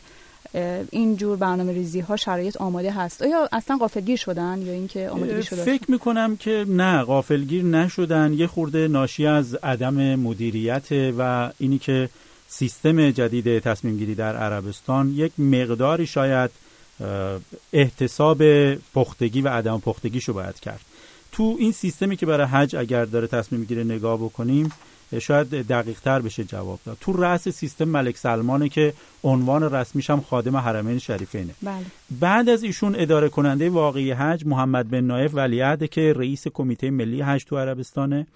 این 0.91 1.15
جور 1.15 1.37
برنامه 1.37 1.73
ریزی 1.73 1.99
ها 1.99 2.15
شرایط 2.15 2.57
آماده 2.57 2.91
هست. 2.91 3.21
آیا 3.21 3.49
اصلا 3.51 3.77
غافلگیر 3.77 4.17
شدن 4.17 4.61
یا 4.61 4.73
اینکه 4.73 5.09
آمادگی 5.09 5.43
شده؟ 5.43 5.63
فکر 5.63 5.91
می‌کنم 5.91 6.37
که 6.37 6.65
نه 6.67 7.03
غافلگیر 7.03 7.63
نشدن. 7.63 8.33
یه 8.33 8.47
خورده 8.47 8.87
ناشی 8.87 9.25
از 9.25 9.55
عدم 9.55 10.15
مدیریت 10.15 10.87
و 11.17 11.51
اینی 11.59 11.77
که 11.77 12.09
سیستم 12.47 13.11
جدید 13.11 13.59
تصمیم 13.59 13.97
گیری 13.97 14.15
در 14.15 14.37
عربستان 14.37 15.09
یک 15.09 15.39
مقداری 15.39 16.07
شاید 16.07 16.51
احتساب 17.73 18.43
پختگی 18.75 19.41
و 19.41 19.47
عدم 19.47 19.79
پختگیشو 19.79 20.33
باید 20.33 20.59
کرد. 20.59 20.81
تو 21.31 21.55
این 21.59 21.71
سیستمی 21.71 22.17
که 22.17 22.25
برای 22.25 22.47
حج 22.47 22.75
اگر 22.75 23.05
داره 23.05 23.27
تصمیم 23.27 23.63
گیری 23.63 23.83
نگاه 23.83 24.17
بکنیم 24.17 24.71
شاید 25.19 25.49
دقیق 25.49 25.99
تر 25.99 26.19
بشه 26.19 26.43
جواب 26.43 26.79
داد. 26.85 26.97
تو 27.01 27.13
رأس 27.13 27.49
سیستم 27.49 27.85
ملک 27.85 28.17
سلمانه 28.17 28.69
که 28.69 28.93
عنوان 29.23 29.63
رسمیش 29.63 30.09
هم 30.09 30.21
خادم 30.21 30.57
حرمین 30.57 30.99
شریفینه. 30.99 31.53
بله. 31.61 31.85
بعد 32.19 32.49
از 32.49 32.63
ایشون 32.63 32.95
اداره 32.97 33.29
کننده 33.29 33.69
واقعی 33.69 34.11
حج 34.11 34.45
محمد 34.45 34.89
بن 34.89 35.01
نایف 35.01 35.31
ولیعهد 35.33 35.89
که 35.89 36.13
رئیس 36.13 36.47
کمیته 36.47 36.89
ملی 36.89 37.21
حج 37.21 37.45
تو 37.45 37.57
عربستانه. 37.57 38.27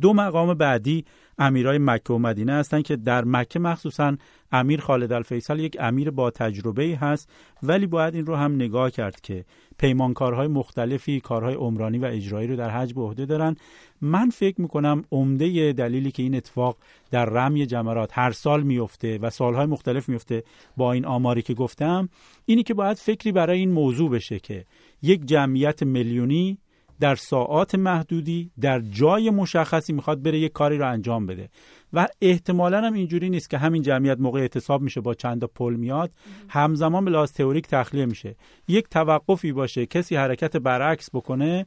دو 0.00 0.12
مقام 0.12 0.54
بعدی 0.54 1.04
امیرای 1.38 1.78
مکه 1.78 2.12
و 2.12 2.18
مدینه 2.18 2.52
هستند 2.52 2.82
که 2.82 2.96
در 2.96 3.24
مکه 3.24 3.58
مخصوصا 3.58 4.16
امیر 4.52 4.80
خالد 4.80 5.12
الفیصل 5.12 5.58
یک 5.58 5.76
امیر 5.80 6.10
با 6.10 6.30
تجربه 6.30 6.98
هست 7.00 7.30
ولی 7.62 7.86
باید 7.86 8.14
این 8.14 8.26
رو 8.26 8.36
هم 8.36 8.54
نگاه 8.54 8.90
کرد 8.90 9.20
که 9.20 9.44
پیمانکارهای 9.78 10.46
مختلفی 10.46 11.20
کارهای 11.20 11.54
عمرانی 11.54 11.98
و 11.98 12.04
اجرایی 12.04 12.48
رو 12.48 12.56
در 12.56 12.70
حج 12.70 12.94
به 12.94 13.00
عهده 13.00 13.26
دارن. 13.26 13.56
من 14.00 14.30
فکر 14.30 14.60
می‌کنم 14.60 15.04
عمده 15.12 15.72
دلیلی 15.72 16.10
که 16.10 16.22
این 16.22 16.34
اتفاق 16.34 16.76
در 17.10 17.24
رمی 17.24 17.66
جمرات 17.66 18.10
هر 18.12 18.30
سال 18.30 18.62
میفته 18.62 19.18
و 19.18 19.30
سالهای 19.30 19.66
مختلف 19.66 20.08
میفته 20.08 20.44
با 20.76 20.92
این 20.92 21.04
آماری 21.04 21.42
که 21.42 21.54
گفتم 21.54 22.08
اینی 22.46 22.62
که 22.62 22.74
باید 22.74 22.96
فکری 22.96 23.32
برای 23.32 23.58
این 23.58 23.72
موضوع 23.72 24.10
بشه 24.10 24.38
که 24.38 24.64
یک 25.02 25.26
جمعیت 25.26 25.82
میلیونی 25.82 26.58
در 27.00 27.14
ساعات 27.14 27.74
محدودی 27.74 28.50
در 28.60 28.80
جای 28.80 29.30
مشخصی 29.30 29.92
می‌خواد 29.92 30.22
بره 30.22 30.38
یک 30.38 30.52
کاری 30.52 30.78
رو 30.78 30.90
انجام 30.90 31.26
بده. 31.26 31.48
و 31.92 32.08
احتمالا 32.20 32.80
هم 32.80 32.92
اینجوری 32.92 33.30
نیست 33.30 33.50
که 33.50 33.58
همین 33.58 33.82
جمعیت 33.82 34.20
موقع 34.20 34.40
اعتصاب 34.40 34.82
میشه 34.82 35.00
با 35.00 35.14
چند 35.14 35.44
پل 35.44 35.74
میاد 35.74 36.10
همزمان 36.48 37.04
به 37.04 37.10
لحاظ 37.10 37.32
تئوریک 37.32 37.66
تخلیه 37.66 38.06
میشه. 38.06 38.36
یک 38.68 38.88
توقفی 38.88 39.52
باشه 39.52 39.86
کسی 39.86 40.16
حرکت 40.16 40.56
برعکس 40.56 41.10
بکنه 41.14 41.66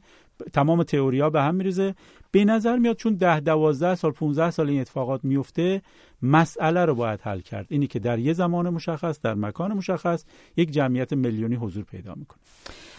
تمام 0.52 0.82
تئوریا 0.82 1.30
به 1.30 1.42
هم 1.42 1.54
میریزه. 1.54 1.94
به 2.30 2.44
نظر 2.44 2.76
میاد 2.76 2.96
چون 2.96 3.14
ده 3.14 3.40
دوازده 3.40 3.94
سال 3.94 4.10
15 4.10 4.50
سال 4.50 4.68
این 4.68 4.80
اتفاقات 4.80 5.24
میفته 5.24 5.82
مسئله 6.22 6.84
رو 6.84 6.94
باید 6.94 7.20
حل 7.20 7.40
کرد. 7.40 7.66
اینی 7.68 7.86
که 7.86 7.98
در 7.98 8.18
یه 8.18 8.32
زمان 8.32 8.70
مشخص 8.70 9.20
در 9.20 9.34
مکان 9.34 9.72
مشخص 9.72 10.24
یک 10.56 10.70
جمعیت 10.70 11.12
میلیونی 11.12 11.54
حضور 11.54 11.84
پیدا 11.84 12.14
می‌کنه. 12.14 12.40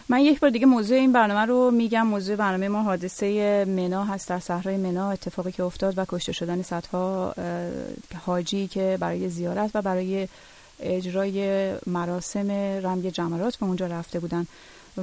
من 0.08 0.20
یک 0.20 0.40
بار 0.40 0.50
دیگه 0.50 0.66
موضوع 0.66 0.96
این 0.96 1.12
برنامه 1.12 1.40
رو 1.40 1.70
میگم. 1.70 2.06
موضوع 2.06 2.36
برنامه 2.36 2.68
ما 2.68 2.82
حادثه 2.82 3.64
منا 3.64 4.04
هست 4.04 4.28
در 4.28 4.38
صحرای 4.38 4.76
منا 4.76 5.10
اتفاقی 5.10 5.52
که 5.52 5.62
افتاد 5.62 5.98
و 5.98 6.04
کشته 6.08 6.32
شدن 6.32 6.62
صدها 6.62 7.34
حاجی 8.26 8.68
که 8.68 8.96
برای 9.00 9.28
زیارت 9.28 9.70
و 9.74 9.82
برای 9.82 10.28
اجرای 10.80 11.72
مراسم 11.86 12.50
رمی 12.82 13.10
جمرات 13.10 13.56
به 13.56 13.66
اونجا 13.66 13.86
رفته 13.86 14.20
بودن. 14.20 14.46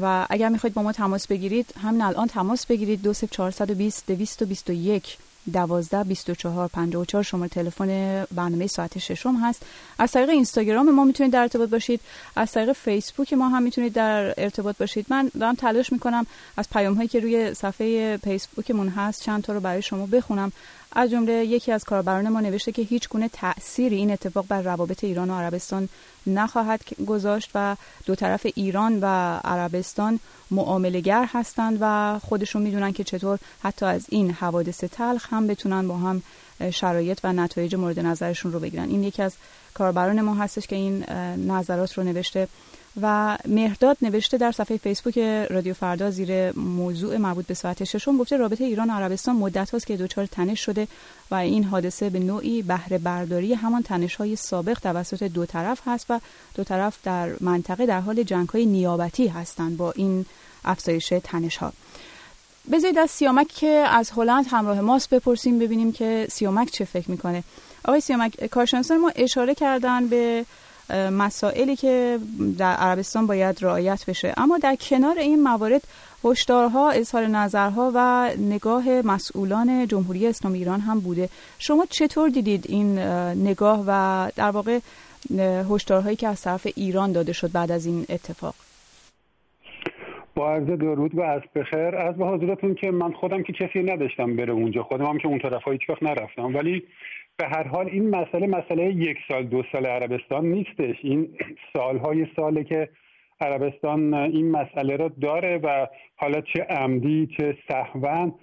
و 0.02 0.28
اگر 0.30 0.50
می‌خواید 0.50 0.74
با 0.74 0.82
ما 0.82 0.92
تماس 0.92 1.28
بگیرید 1.28 1.74
همین 1.84 2.02
الان 2.02 2.28
تماس 2.28 2.66
بگیرید. 2.66 3.02
2420 3.02 4.12
221 4.12 5.18
12 5.54 6.04
24 6.04 6.68
54 6.68 7.24
شماره 7.24 7.50
تلفن 7.50 8.26
برنامه 8.32 8.68
ساعت 8.68 8.98
ششم 8.98 9.36
هست. 9.36 9.66
از 10.00 10.12
طریق 10.12 10.30
اینستاگرام 10.30 10.92
ما 10.92 11.04
می‌تونید 11.04 11.34
در 11.34 11.42
ارتباط 11.42 11.70
باشید. 11.70 12.02
از 12.36 12.52
طریق 12.52 12.74
فیسبوک 12.74 13.34
ما 13.34 13.50
هم 13.50 13.64
می‌تونید 13.64 13.94
در 13.94 14.34
ارتباط 14.38 14.78
باشید. 14.78 15.06
من 15.10 15.32
دارم 15.40 15.56
تلاش 15.56 15.92
می‌کنم 15.94 16.26
از 16.58 16.70
پیام 16.70 16.94
هایی 16.94 17.08
که 17.08 17.20
روی 17.20 17.54
صفحه 17.54 18.18
فیسبوکمون 18.18 18.90
هست 18.90 19.22
چند 19.22 19.44
تا 19.44 19.54
رو 19.54 19.60
برای 19.60 19.82
شما 19.82 20.06
بخونم. 20.06 20.52
از 20.92 21.10
جمله 21.10 21.34
یکی 21.34 21.72
از 21.72 21.84
کاربران 21.84 22.30
ما 22.30 22.40
نوشته 22.40 22.72
که 22.72 22.82
هیچ 22.82 23.10
گونه 23.10 23.30
تأثیری 23.34 23.96
این 23.96 24.12
اتفاق 24.12 24.46
بر 24.48 24.62
روابط 24.62 25.04
ایران 25.04 25.30
و 25.30 25.34
عربستان 25.34 25.90
نخواهد 26.28 26.82
گذاشت 27.08 27.50
و 27.56 27.76
دو 28.06 28.16
طرف 28.16 28.48
ایران 28.56 29.00
و 29.02 29.06
عربستان 29.44 30.20
معاملگر 30.52 31.30
هستند 31.34 31.78
و 31.82 32.20
خودشون 32.20 32.62
می‌دونن 32.62 32.92
که 32.92 33.04
چطور 33.04 33.40
حتی 33.64 33.86
از 33.86 34.06
این 34.10 34.32
حوادث 34.32 34.84
تلخ 34.84 35.34
هم 35.34 35.48
بتونن 35.48 35.88
با 35.88 35.98
هم 35.98 36.22
شرایط 36.72 37.20
و 37.24 37.34
نتایج 37.34 37.76
مورد 37.76 38.00
نظرشون 38.00 38.52
رو 38.52 38.60
بگیرن. 38.60 38.90
این 38.90 39.04
یکی 39.04 39.22
از 39.22 39.34
کاربران 39.74 40.22
ما 40.22 40.36
هستش 40.36 40.68
که 40.68 40.76
این 40.76 41.06
نظرات 41.52 41.98
رو 41.98 42.04
نوشته. 42.04 42.48
و 43.02 43.38
مهرداد 43.48 43.98
نوشته 44.02 44.38
در 44.38 44.52
صفحه 44.52 44.78
فیسبوک 44.78 45.18
رادیو 45.50 45.74
فردا 45.74 46.12
زیر 46.12 46.52
موضوع 46.52 47.18
مربوط 47.18 47.46
به 47.46 47.54
ساعت 47.54 47.84
ششم 47.84 48.18
گفته 48.18 48.38
رابطه 48.38 48.64
ایران 48.64 48.90
و 48.90 48.94
عربستان 48.94 49.36
مدت 49.36 49.70
هاست 49.70 49.88
که 49.88 49.98
دچار 49.98 50.26
تنش 50.26 50.60
شده 50.60 50.88
و 51.32 51.36
این 51.36 51.64
حادثه 51.64 52.10
به 52.10 52.20
نوعی 52.20 52.62
بهره 52.62 52.98
برداری 52.98 53.54
همان 53.54 53.84
تنش 53.84 54.16
های 54.16 54.36
سابق 54.36 54.80
توسط 54.80 55.24
دو 55.24 55.46
طرف 55.46 55.82
هست 55.86 56.06
و 56.10 56.20
دو 56.56 56.64
طرف 56.64 56.98
در 57.04 57.30
منطقه 57.42 57.86
در 57.86 58.00
حال 58.00 58.24
جنگ 58.24 58.50
های 58.50 58.66
نیابتی 58.66 59.28
هستند 59.28 59.78
با 59.78 59.92
این 59.92 60.26
افزایش 60.66 61.14
تنش 61.24 61.58
ها 61.58 61.74
بذارید 62.72 62.98
از 62.98 63.12
سیامک 63.12 63.48
که 63.48 63.68
از 63.68 64.12
هلند 64.12 64.46
همراه 64.52 64.82
ماست 64.82 65.10
بپرسیم 65.10 65.60
ببینیم 65.60 65.92
که 65.92 66.28
سیامک 66.32 66.72
چه 66.72 66.86
فکر 66.86 67.12
می‌کنه. 67.12 67.44
آقای 67.86 68.02
سیامک 68.02 68.46
کارشناسان 68.46 68.98
ما 68.98 69.12
اشاره 69.16 69.56
کردن 69.56 70.08
به 70.08 70.46
مسائلی 71.12 71.76
که 71.76 72.20
در 72.58 72.74
عربستان 72.74 73.28
باید 73.28 73.58
رعایت 73.62 74.06
بشه. 74.08 74.34
اما 74.38 74.58
در 74.58 74.76
کنار 74.76 75.18
این 75.18 75.44
موارد 75.44 75.82
هشدارها 76.24 76.92
اظهار 76.92 77.28
نظرها 77.28 77.92
و 77.96 78.30
نگاه 78.38 79.02
مسئولان 79.02 79.88
جمهوری 79.88 80.28
اسلامی 80.28 80.58
ایران 80.58 80.80
هم 80.80 81.00
بوده. 81.00 81.30
شما 81.60 81.86
چطور 81.90 82.30
دیدید 82.30 82.66
این 82.70 83.00
نگاه 83.50 83.84
و 83.88 84.32
در 84.36 84.50
واقع 84.52 84.80
هشدارهایی 85.72 86.16
که 86.16 86.28
از 86.28 86.42
طرف 86.42 86.68
ایران 86.76 87.12
داده 87.12 87.34
شد 87.34 87.52
بعد 87.52 87.72
از 87.72 87.86
این 87.86 88.06
اتفاق؟ 88.10 88.56
با 90.36 90.52
عرض 90.54 90.68
درود 90.68 91.16
و 91.16 91.22
از 91.22 91.42
بخیر. 91.56 91.96
از 91.96 92.16
به 92.16 92.26
حضورتون 92.26 92.76
که 92.76 92.92
من 92.92 93.12
خودم 93.12 93.44
که 93.44 93.54
کسی 93.54 93.80
نداشتم 93.84 94.36
بره 94.36 94.54
اونجا. 94.54 94.84
خودم 94.84 95.06
هم 95.06 95.18
که 95.18 95.28
اون 95.28 95.40
طرف 95.40 95.68
هیچ 95.68 95.90
وقت 95.90 96.04
نرفتم. 96.04 96.56
ولی 96.56 96.84
به 97.40 97.48
هر 97.48 97.68
حال 97.68 97.88
این 97.88 98.10
مسئله 98.10 98.48
مسئله 98.48 98.94
یک 98.94 99.18
سال 99.28 99.44
دو 99.44 99.64
سال 99.72 99.86
عربستان 99.86 100.46
نیستش. 100.46 100.96
این 101.02 101.30
سالهای 101.74 102.28
ساله 102.36 102.64
که 102.64 102.90
عربستان 103.42 104.14
این 104.14 104.52
مسئله 104.52 104.96
را 104.96 105.08
داره 105.08 105.58
و 105.58 105.88
حالا 106.16 106.42
چه 106.42 106.64
عمدی 106.64 107.30
چه 107.38 107.58
سهون 107.68 108.34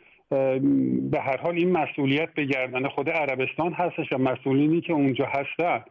به 1.10 1.20
هر 1.20 1.36
حال 1.36 1.54
این 1.54 1.72
مسئولیت 1.72 2.34
به 2.34 2.44
گردن 2.44 2.88
خود 2.88 3.10
عربستان 3.10 3.72
هستش 3.72 4.12
و 4.12 4.18
مسئولینی 4.18 4.80
که 4.80 4.92
اونجا 4.92 5.26
هستن. 5.26 5.84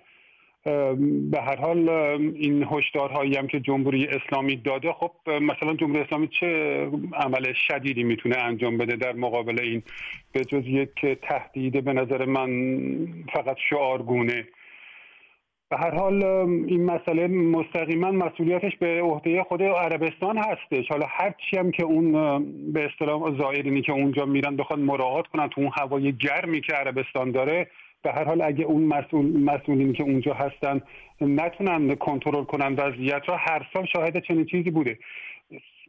به 1.31 1.41
هر 1.41 1.55
حال 1.55 1.89
این 1.89 2.67
هشدارهایی 2.71 3.35
هم 3.35 3.47
که 3.47 3.59
جمهوری 3.59 4.07
اسلامی 4.07 4.55
داده 4.55 4.93
خب 4.93 5.11
مثلا 5.27 5.73
جمهوری 5.73 5.99
اسلامی 6.01 6.27
چه 6.39 6.79
عمل 7.13 7.53
شدیدی 7.53 8.03
می‌تونه 8.03 8.37
انجام 8.37 8.77
بده 8.77 8.95
در 8.95 9.13
مقابل 9.13 9.59
این؟ 9.59 9.83
به 10.33 10.45
جز 10.45 10.63
یک 10.67 11.05
تهدیده 11.21 11.81
به 11.81 11.93
نظر 11.93 12.25
من 12.25 12.49
فقط 13.33 13.57
شعارگونه. 13.69 14.47
به 15.69 15.77
هر 15.77 15.95
حال 15.95 16.23
این 16.23 16.85
مسئله 16.85 17.27
مستقیما 17.27 18.11
مسئولیتش 18.11 18.77
به 18.77 19.01
عهده 19.01 19.43
خود 19.43 19.63
عربستان 19.63 20.37
هستش. 20.37 20.87
حالا 20.89 21.05
هرچی 21.09 21.57
هم 21.57 21.71
که 21.71 21.83
اون 21.83 22.11
به 22.73 22.85
اصطلاح 22.85 23.37
زائرینی 23.37 23.81
که 23.81 23.91
اونجا 23.91 24.25
میرن 24.25 24.55
بخواد 24.55 24.79
مراعات 24.79 25.27
کنن 25.27 25.49
تو 25.49 25.61
اون 25.61 25.71
هوای 25.79 26.13
گرمی 26.13 26.61
که 26.61 26.73
عربستان 26.73 27.31
داره 27.31 27.67
به 28.05 28.11
هر 28.11 28.23
حال 28.23 28.41
اگه 28.41 28.63
اون 28.65 28.83
مسئول 28.83 29.39
مسئولینی 29.39 29.93
که 29.93 30.03
اونجا 30.03 30.33
هستن 30.33 30.81
نتونن 31.21 31.95
کنترل 31.95 32.43
کنن 32.43 32.73
وضعیت 32.73 33.21
را 33.27 33.37
هر 33.37 33.67
سال 33.73 33.85
شاهد 33.93 34.23
چنین 34.27 34.45
چیزی 34.45 34.71
بوده. 34.71 34.97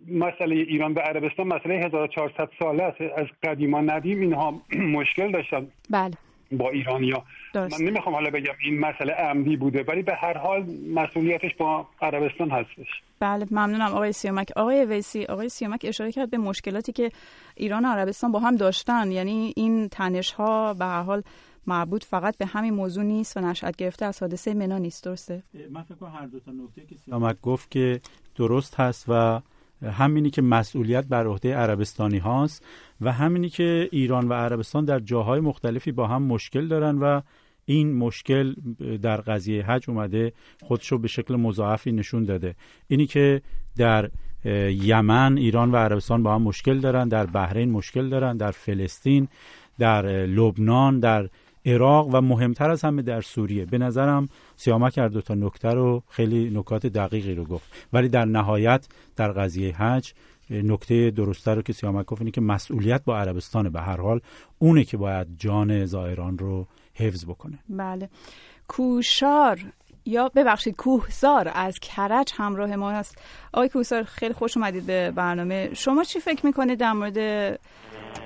مسئله 0.09 0.55
ایران 0.55 0.95
به 0.95 1.01
عربستان 1.01 1.47
مسئله 1.47 1.75
1400 1.75 2.49
ساله 2.59 2.83
است. 2.83 3.01
از 3.01 3.27
قدیما 3.43 3.81
ندیم 3.81 4.21
اینها 4.21 4.61
مشکل 4.79 5.33
داشتن. 5.33 5.67
بله. 5.91 6.15
با 6.53 6.71
ایرانیا. 6.71 7.23
من 7.55 7.69
نمی‌خوام 7.81 8.15
حالا 8.15 8.31
بگم 8.31 8.53
این 8.65 8.81
مسئله 8.81 9.13
عمدی 9.13 9.57
بوده 9.57 9.85
ولی 9.89 10.03
به 10.03 10.15
هر 10.15 10.39
حال 10.39 10.67
مسئولیتش 10.95 11.55
با 11.59 11.87
عربستان 12.03 12.51
هستش. 12.51 12.89
بله 13.21 13.47
ممنونم 13.51 13.95
آقای 13.95 14.13
سیامک. 14.13 14.49
آقای 14.57 14.85
ویسی 14.85 15.25
آقای 15.25 15.49
سیامک 15.49 15.81
اشاره 15.89 16.13
کرد 16.13 16.31
به 16.31 16.39
مشکلاتی 16.39 16.93
که 16.93 17.11
ایران 17.57 17.85
و 17.85 17.89
عربستان 17.89 18.33
با 18.33 18.39
هم 18.39 18.57
داشتن. 18.57 19.13
یعنی 19.13 19.53
این 19.57 19.89
تنش 19.89 20.33
ها 20.33 20.75
به 20.75 20.85
هر 20.85 21.03
حال 21.03 21.23
مربوط 21.67 22.05
فقط 22.05 22.37
به 22.37 22.47
همین 22.47 22.75
موضوع 22.75 23.05
نیست 23.05 23.37
و 23.37 23.41
نشأت 23.41 23.77
گرفته 23.77 24.07
از 24.07 24.21
حادثه 24.21 24.55
منا 24.55 24.79
نیست 24.79 25.05
درسته؟ 25.05 25.43
من 25.71 25.83
فکر 25.83 25.95
کنم 25.95 26.11
هر 26.11 26.27
دو 26.27 26.41
تا 26.41 26.53
نکته 26.53 26.87
که 26.87 26.95
سیامک 26.95 27.41
گفت 27.41 27.71
که 27.71 28.01
درست 28.35 28.75
هست 28.75 29.05
و 29.09 29.41
همینی 29.83 30.31
که 30.31 30.43
مسئولیت 30.43 31.05
بر 31.05 31.27
عهده 31.27 31.55
عربستانی 31.55 32.19
هاست 32.19 32.65
و 33.01 33.13
همینی 33.13 33.49
که 33.49 33.89
ایران 33.93 34.29
و 34.29 34.33
عربستان 34.33 34.85
در 34.85 34.99
جاهای 34.99 35.41
مختلفی 35.41 35.93
با 35.93 36.07
هم 36.07 36.23
مشکل 36.23 36.69
دارن 36.69 36.99
و 36.99 37.21
این 37.65 37.97
مشکل 37.97 38.55
در 39.03 39.17
قضیه 39.17 39.67
حج 39.67 39.91
اومده 39.91 40.33
خودشو 40.63 40.99
به 40.99 41.09
شکل 41.09 41.37
مضاعفی 41.37 41.93
نشون 41.93 42.25
داده. 42.25 42.55
اینی 42.89 43.07
که 43.07 43.43
در 43.77 44.11
یمن 44.71 45.39
ایران 45.39 45.71
و 45.71 45.77
عربستان 45.77 46.23
با 46.23 46.35
هم 46.35 46.43
مشکل 46.43 46.79
دارن 46.79 47.09
در 47.09 47.27
بحرین 47.27 47.71
مشکل 47.71 48.09
دارن 48.09 48.37
در 48.37 48.51
فلسطین 48.51 49.29
در 49.79 50.07
لبنان 50.27 51.01
در 51.01 51.29
عراق 51.67 52.09
و 52.13 52.21
مهمتر 52.21 52.71
از 52.71 52.83
همه 52.83 53.03
در 53.03 53.21
سوریه. 53.21 53.65
به 53.65 53.79
نظرم 53.79 54.29
سیامک 54.57 54.99
هر 54.99 55.09
دو 55.09 55.21
تا 55.21 55.35
نکته 55.35 55.69
رو 55.69 56.03
خیلی 56.09 56.51
نکات 56.51 56.87
دقیقی 56.87 57.35
رو 57.35 57.45
گفت. 57.45 57.73
ولی 57.93 58.09
در 58.09 58.25
نهایت 58.25 58.89
در 59.17 59.33
قضیه 59.33 59.77
حج 59.77 60.13
نکته 60.51 61.11
درسته 61.11 61.55
رو 61.55 61.63
که 61.63 61.73
سیامک 61.73 62.07
گفت 62.07 62.21
اینه 62.21 62.31
که 62.31 62.41
مسئولیت 62.41 63.05
با 63.05 63.19
عربستان 63.19 63.69
به 63.69 63.81
هر 63.81 64.01
حال 64.01 64.21
اونه 64.59 64.85
که 64.85 64.97
باید 64.97 65.27
جان 65.39 65.85
زائران 65.85 66.39
رو 66.39 66.67
حفظ 66.95 67.25
بکنه. 67.25 67.59
بله. 67.69 68.09
کوشار 68.69 69.61
یا 70.07 70.31
ببخشید 70.37 70.77
کوهزار 70.77 71.53
از 71.55 71.79
کرج 71.79 72.33
همراه 72.39 72.77
ما 72.77 72.91
هست 72.91 73.23
آقای 73.53 73.69
کوهزار 73.69 74.03
خیلی 74.03 74.35
خوش 74.35 74.57
اومدید 74.57 74.87
به 74.87 75.11
برنامه. 75.11 75.75
شما 75.75 76.05
چی 76.05 76.21
فکر 76.21 76.47
می‌کنید 76.47 76.81
در 76.81 76.93
مورد 76.93 77.19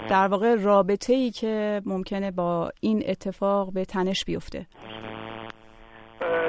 در 0.08 0.26
واقع 0.28 0.54
رابطه 0.54 1.12
ای 1.12 1.30
که 1.30 1.82
ممکنه 1.86 2.30
با 2.30 2.70
این 2.80 3.02
اتفاق 3.06 3.72
به 3.72 3.84
تنش 3.84 4.24
بیفته؟ 4.24 4.66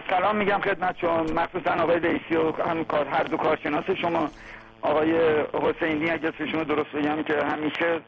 سلام 0.09 0.35
میگم 0.35 0.61
خدمت 0.61 0.97
شما. 0.97 1.23
مخصوصا 1.23 1.71
آقای 1.83 1.99
دیسی 1.99 2.35
و 2.35 2.51
هم 2.51 2.83
کار 2.83 3.07
هر 3.07 3.23
دو 3.23 3.37
کارشناس 3.37 3.83
شما. 4.01 4.29
آقای 4.81 5.11
حسینی 5.53 6.09
اگه 6.09 6.27
اسمشون 6.27 6.63
درست 6.63 6.89
بگم 6.89 7.23
که 7.23 7.33
همیشه 7.33 8.01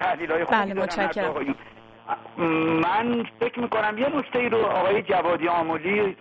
تحلیل 0.00 0.32
های 0.32 0.44
خوبی 0.44 0.56
بله 0.56 0.74
متشکرم. 0.74 1.54
من 2.82 3.26
فکر 3.40 3.60
می‌کنم 3.60 3.98
یه 3.98 4.16
نکته 4.16 4.48
رو 4.48 4.58
آقای 4.58 5.02
جوادی 5.02 5.48
آمولی 5.48 6.16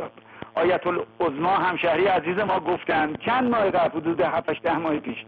آیت 0.56 0.88
العظما 0.88 1.50
همشهری 1.50 2.06
عزیز 2.06 2.40
ما 2.40 2.60
گفتن. 2.60 3.16
چند 3.16 3.52
ماه 3.52 3.70
قبل 3.70 4.00
حدود 4.00 4.22
7 4.22 4.62
ده 4.64 4.78
ماه 4.78 5.00
پیش. 5.00 5.26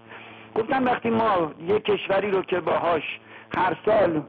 گفتن 0.56 0.84
وقتی 0.84 1.10
ما 1.10 1.52
یه 1.68 1.80
کشوری 1.80 2.32
رو 2.32 2.42
که 2.42 2.60
باهاش 2.60 3.20
هر 3.58 3.78
سال 3.86 4.22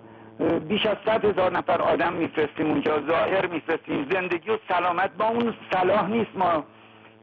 بیش 0.69 0.87
از 0.87 0.97
صد 1.07 1.25
هزار 1.25 1.53
نفر 1.53 1.83
آدم 1.83 2.13
میفرستیم 2.13 2.67
اونجا 2.67 3.01
ظاهر 3.07 3.47
میفرستیم 3.47 4.07
زندگی 4.11 4.51
و 4.51 4.59
سلامت 4.69 5.11
با 5.19 5.25
اون 5.29 5.55
صلاح 5.73 6.09
نیست 6.11 6.31
ما. 6.37 6.65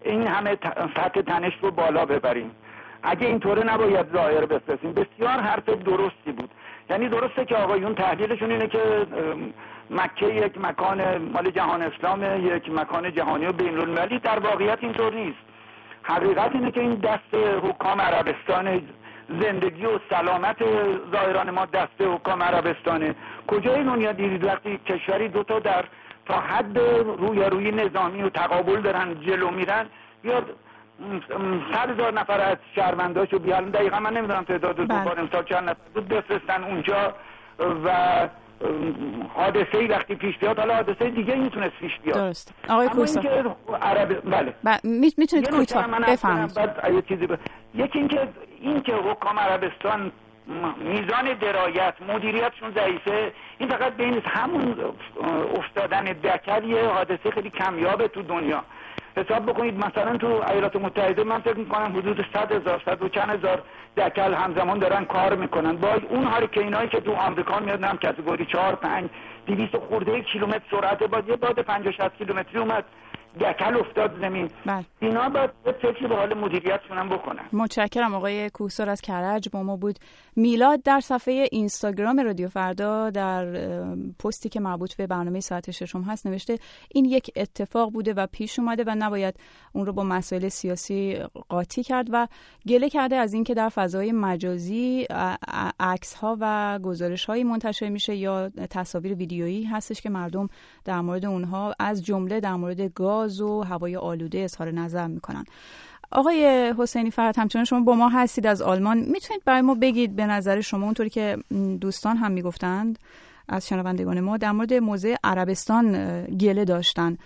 این 0.03 0.27
همه 0.27 0.57
سطح 0.95 1.21
تنش 1.21 1.53
رو 1.61 1.71
بالا 1.71 2.05
ببریم. 2.05 2.51
اگه 3.03 3.27
اینطوره 3.27 3.63
نباید 3.63 4.13
ظاهر 4.13 4.45
بفرستیم. 4.45 4.93
بسیار 4.93 5.39
حرف 5.39 5.69
درستی 5.69 6.31
بود. 6.31 6.49
یعنی 6.89 7.09
درسته 7.09 7.45
که 7.45 7.55
آقایون 7.55 7.95
تحلیلشون 7.95 8.51
اینه 8.51 8.67
که 8.67 9.07
مکه 9.89 10.25
یک 10.25 10.57
مکان 10.61 11.17
مال 11.17 11.51
جهان 11.51 11.81
اسلام 11.81 12.45
یک 12.55 12.71
مکان 12.71 13.13
جهانی 13.13 13.45
و 13.45 13.51
بین 13.51 13.79
المللی 13.79 14.19
در 14.19 14.39
واقعیت 14.39 14.77
اینطور 14.81 15.13
نیست. 15.13 15.37
حقیقت 16.03 16.55
اینه 16.55 16.71
که 16.71 16.79
این 16.79 16.95
دست 16.95 17.33
حکام 17.63 18.01
عربستان 18.01 18.81
زندگی 19.41 19.85
و 19.85 19.99
سلامت 20.09 20.57
ظاهران 21.11 21.49
ما 21.49 21.65
دست 21.65 22.01
حکام 22.01 22.43
عربستانه. 22.43 23.15
کجای 23.47 23.83
دنیا 23.83 24.11
دیدید 24.11 24.43
وقتی 24.43 24.77
کشوری 24.77 25.27
دوتا 25.27 25.59
در 25.59 25.85
تا 26.25 26.39
حد 26.39 26.77
روی 27.51 27.71
نظامی 27.71 28.21
و 28.21 28.29
تقابل 28.29 28.81
دارن 28.81 29.21
جلو 29.21 29.51
میرن 29.51 29.85
بیاد 30.21 30.55
صد 31.73 31.89
هزار 31.89 32.13
نفر 32.13 32.41
از 32.41 32.57
شهرونداشو 32.75 33.39
بیارن. 33.39 33.69
دقیقا 33.69 33.99
من 33.99 34.13
نمی‌دونم 34.17 34.43
تعداد 34.43 34.75
دو 34.75 34.85
بار 34.85 35.19
امسال 35.19 35.43
چند 35.43 35.69
نفر 35.69 35.79
بود. 35.93 36.07
بفرستن 36.07 36.63
اونجا 36.63 37.13
و 37.85 37.89
حادثه 39.35 39.77
ای 39.77 39.87
وقتی 39.87 40.15
پیش 40.15 40.37
بیاد 40.37 40.59
حالا 40.59 40.75
حادثه 40.75 41.09
دیگه 41.09 41.35
می‌تونست 41.35 41.75
پیش 41.79 41.99
بیاد. 41.99 42.17
درست. 42.17 42.53
آقای 42.69 42.87
کوسا 42.89 43.21
عرب 43.81 44.29
بله. 44.29 44.53
می‌تونید 45.17 45.49
کوتاه 45.49 45.87
بفهمید 45.87 46.59
یکی 47.75 47.99
اینکه 47.99 48.27
این 48.61 48.81
که 48.81 48.93
حکام 48.93 49.39
عربستان 49.39 50.11
میزان 50.77 51.33
درایت 51.41 51.93
مدیریتشون 52.09 52.71
ضعیفه. 52.71 53.31
این 53.57 53.69
فقط 53.69 53.93
بین 53.93 54.21
همون 54.25 54.75
افتادن 55.55 56.03
دکل 56.03 56.63
یه 56.63 56.87
حادثه 56.87 57.31
خیلی 57.31 57.49
کمیابه 57.49 58.07
تو 58.07 58.21
دنیا. 58.21 58.63
حساب 59.17 59.45
بکنید. 59.45 59.77
مثلا 59.77 60.17
تو 60.17 60.27
ایالات 60.27 60.75
متحده 60.75 61.23
من 61.23 61.39
فکر 61.39 61.57
می‌کنم 61.57 61.97
حدود 61.97 62.25
100 62.33 62.51
هزار 62.51 62.81
100 62.85 63.03
و 63.03 63.09
چند 63.09 63.29
هزار 63.29 63.61
دکل 63.97 64.33
همزمان 64.33 64.79
دارن 64.79 65.05
کار 65.05 65.35
می‌کنن. 65.35 65.75
با 65.75 65.93
اون 66.09 66.23
هاریکینایی 66.23 66.89
که 66.89 66.99
تو 66.99 67.13
آمریکا 67.13 67.59
میاد 67.59 67.83
هم 67.83 67.97
کاتگوری 67.97 68.45
4 68.45 68.75
5 68.75 69.09
200 69.47 69.77
خورده 69.77 70.21
کیلومتر 70.21 70.61
سرعت 70.71 71.03
باد 71.03 71.29
یه 71.29 71.35
باد 71.35 71.59
50 71.59 71.93
60 71.93 72.17
کیلومتری 72.17 72.59
اومد. 72.59 72.85
دکل 73.39 73.77
افتاد 73.77 74.21
زمین. 74.21 74.49
بله. 74.65 74.85
اینا 74.99 75.29
باید 75.29 75.51
فکر 75.81 76.07
به 76.07 76.15
حال 76.15 76.33
مدیریتشون 76.33 76.97
هم 76.97 77.09
بکنن. 77.09 77.43
متشکرم 77.53 78.15
آقای 78.15 78.49
کوسر 78.49 78.89
از 78.89 79.01
کرج. 79.01 79.49
با 79.49 79.63
ما 79.63 79.75
بود 79.75 79.99
میلاد 80.35 80.83
در 80.83 80.99
صفحه 80.99 81.47
اینستاگرام 81.51 82.19
رادیو 82.19 82.47
فردا 82.47 83.09
در 83.09 83.45
پستی 84.19 84.49
که 84.49 84.59
مربوط 84.59 84.95
به 84.95 85.07
برنامه 85.07 85.39
ساعت 85.39 85.71
ششم 85.71 86.01
هست 86.01 86.27
نوشته 86.27 86.57
این 86.89 87.05
یک 87.05 87.31
اتفاق 87.35 87.91
بوده 87.91 88.13
و 88.13 88.27
پیش 88.27 88.59
اومده 88.59 88.83
و 88.87 88.95
نباید 88.97 89.39
اون 89.73 89.85
رو 89.85 89.93
با 89.93 90.03
مسائل 90.03 90.47
سیاسی 90.47 91.19
قاطی 91.49 91.83
کرد 91.83 92.07
و 92.11 92.27
گله 92.67 92.89
کرده 92.89 93.15
از 93.15 93.33
اینکه 93.33 93.53
در 93.53 93.69
فضای 93.69 94.11
مجازی 94.11 95.07
عکس 95.79 96.13
ها 96.13 96.37
و 96.39 96.79
گزارش 96.83 97.25
هایی 97.25 97.43
منتشر 97.43 97.89
میشه 97.89 98.15
یا 98.15 98.49
تصاویر 98.49 99.13
ویدیویی 99.13 99.63
هستش 99.63 100.01
که 100.01 100.09
مردم 100.09 100.49
در 100.85 101.01
مورد 101.01 101.25
اونها 101.25 101.75
از 101.79 102.05
جمله 102.05 102.39
در 102.39 102.53
مورد 102.55 102.81
گاز 102.81 103.24
و 103.41 103.61
هوای 103.61 103.95
آلوده 103.95 104.39
اظهار 104.39 104.71
نظر 104.71 105.07
می‌کنن. 105.07 105.45
آقای 106.11 106.73
حسینی 106.77 107.11
فرد 107.11 107.39
همچنان 107.39 107.65
شما 107.65 107.79
با 107.79 107.95
ما 107.95 108.09
هستید 108.09 108.47
از 108.47 108.61
آلمان. 108.61 108.97
می‌تونید 108.97 109.43
برای 109.45 109.61
ما 109.61 109.75
بگید 109.75 110.15
به 110.15 110.25
نظر 110.25 110.61
شما 110.61 110.85
اونطوری 110.85 111.09
که 111.09 111.37
دوستان 111.81 112.17
هم 112.17 112.31
می‌گفتند 112.31 112.99
از 113.49 113.67
شنوندگان 113.67 114.19
ما 114.19 114.37
در 114.37 114.51
مورد 114.51 114.73
موضع 114.73 115.15
عربستان 115.23 116.21
گله 116.25 116.65
داشتن. 116.65 117.17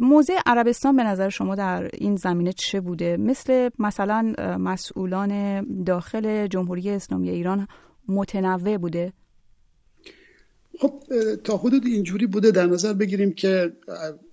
موضع 0.00 0.38
عربستان 0.46 0.96
به 0.96 1.02
نظر 1.02 1.28
شما 1.28 1.54
در 1.54 1.90
این 1.94 2.16
زمینه 2.16 2.52
چه 2.52 2.80
بوده؟ 2.80 3.16
مثل 3.16 3.70
مثلا 3.78 4.34
مسئولان 4.58 5.62
داخل 5.84 6.46
جمهوری 6.46 6.90
اسلامی 6.90 7.30
ایران 7.30 7.68
متنوع 8.08 8.76
بوده؟ 8.76 9.12
خب 10.80 11.02
تا 11.44 11.56
حدود 11.56 11.86
اینجوری 11.86 12.26
بوده 12.26 12.50
در 12.50 12.66
نظر 12.66 12.92
بگیریم 12.92 13.32
که 13.32 13.72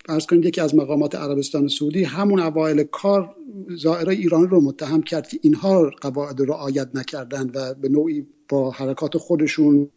فرض 0.05 0.25
کنید 0.25 0.45
یکی 0.45 0.61
از 0.61 0.75
مقامات 0.75 1.15
عربستان 1.15 1.67
سعودی 1.67 2.03
همون 2.03 2.39
اوایل 2.39 2.83
کار 2.83 3.35
زائرای 3.77 4.17
ایران 4.17 4.49
رو 4.49 4.61
متهم 4.61 5.01
کرد 5.01 5.27
که 5.27 5.39
اینها 5.41 5.91
قواعد 6.01 6.39
رو 6.39 6.45
رعایت 6.45 6.89
نکردن 6.93 7.51
و 7.53 7.73
به 7.73 7.89
نوعی 7.89 8.27
با 8.49 8.71
حرکات 8.71 9.17
خودشون 9.17 9.89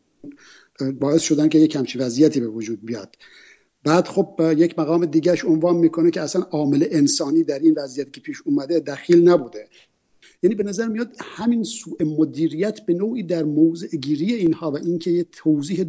باعث 1.00 1.22
شدن 1.22 1.48
که 1.48 1.58
یک 1.58 1.76
همچی 1.76 1.98
وضعیتی 1.98 2.40
به 2.40 2.48
وجود 2.48 2.86
بیاد. 2.86 3.16
بعد 3.84 4.08
خب 4.08 4.40
یک 4.56 4.78
مقام 4.78 5.06
دیگهش 5.06 5.44
عنوان 5.44 5.76
می‌کنه 5.76 6.10
که 6.10 6.20
اصلا 6.20 6.42
عامل 6.42 6.86
انسانی 6.90 7.42
در 7.42 7.58
این 7.58 7.74
وضعیت 7.76 8.12
که 8.12 8.20
پیش 8.20 8.42
اومده 8.44 8.80
دخیل 8.80 9.28
نبوده. 9.28 9.68
یعنی 10.42 10.54
به 10.54 10.64
نظر 10.64 10.86
میاد 10.88 11.16
همین 11.20 11.64
سوء 11.64 11.96
مدیریت 12.04 12.86
به 12.86 12.94
نوعی 12.94 13.22
در 13.22 13.44
موضع 13.44 13.96
گیری 13.96 14.34
اینها 14.34 14.70
و 14.70 14.76
اینکه 14.76 15.10
یه 15.10 15.26
توضیح 15.32 15.84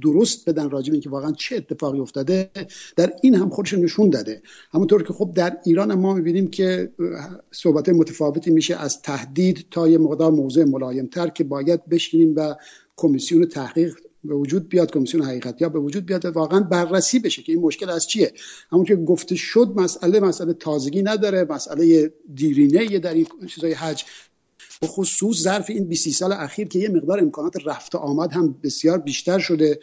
درست 0.00 0.48
بدن 0.48 0.70
راجع 0.70 0.86
به 0.86 0.92
اینکه 0.92 1.10
واقعا 1.10 1.32
چه 1.32 1.56
اتفاقی 1.56 1.98
افتاده 1.98 2.50
در 2.96 3.12
این 3.22 3.34
هم 3.34 3.50
خودش 3.50 3.74
نشون 3.74 4.10
داده. 4.10 4.42
همونطور 4.72 5.02
که 5.02 5.12
خب 5.12 5.32
در 5.34 5.56
ایران 5.64 5.94
ما 5.94 6.14
می‌بینیم 6.14 6.50
که 6.50 6.92
صحبت 7.50 7.88
متفاوتی 7.88 8.50
میشه 8.50 8.76
از 8.76 9.02
تهدید 9.02 9.66
تا 9.70 9.88
یه 9.88 9.98
مقدار 9.98 10.30
موضوع 10.30 10.64
ملایمتر 10.64 11.28
که 11.28 11.44
باید 11.44 11.86
بشینیم 11.86 12.34
و 12.36 12.54
کمیسیون 12.96 13.46
تحقیق 13.46 13.94
به 14.24 14.34
وجود 14.34 14.68
بیاد 14.68 14.92
کمیسیون 14.92 15.24
حقیقت 15.24 15.62
یا 15.62 15.68
به 15.68 15.78
وجود 15.78 16.06
بیاد 16.06 16.24
واقعا 16.24 16.60
بررسی 16.60 17.18
بشه 17.18 17.42
که 17.42 17.52
این 17.52 17.60
مشکل 17.60 17.90
از 17.90 18.06
چیه. 18.06 18.32
همون 18.72 18.84
که 18.84 18.96
گفته 18.96 19.34
شد 19.34 19.72
مسئله 19.76 20.20
مسئله 20.20 20.52
تازگی 20.52 21.02
نداره 21.02 21.44
مسئله 21.44 22.12
دیرینه 22.34 22.98
در 22.98 23.14
این 23.14 23.26
چیزای 23.48 23.72
حج 23.72 24.04
به 24.82 24.88
خصوص 24.88 25.42
ظرف 25.42 25.70
این 25.70 25.84
20 25.84 26.08
سال 26.08 26.32
اخیر 26.32 26.68
که 26.68 26.78
یه 26.78 26.88
مقدار 26.88 27.20
امکانات 27.20 27.66
رفت 27.66 27.94
آمد 27.94 28.32
هم 28.32 28.58
بسیار 28.62 28.98
بیشتر 28.98 29.38
شده. 29.38 29.80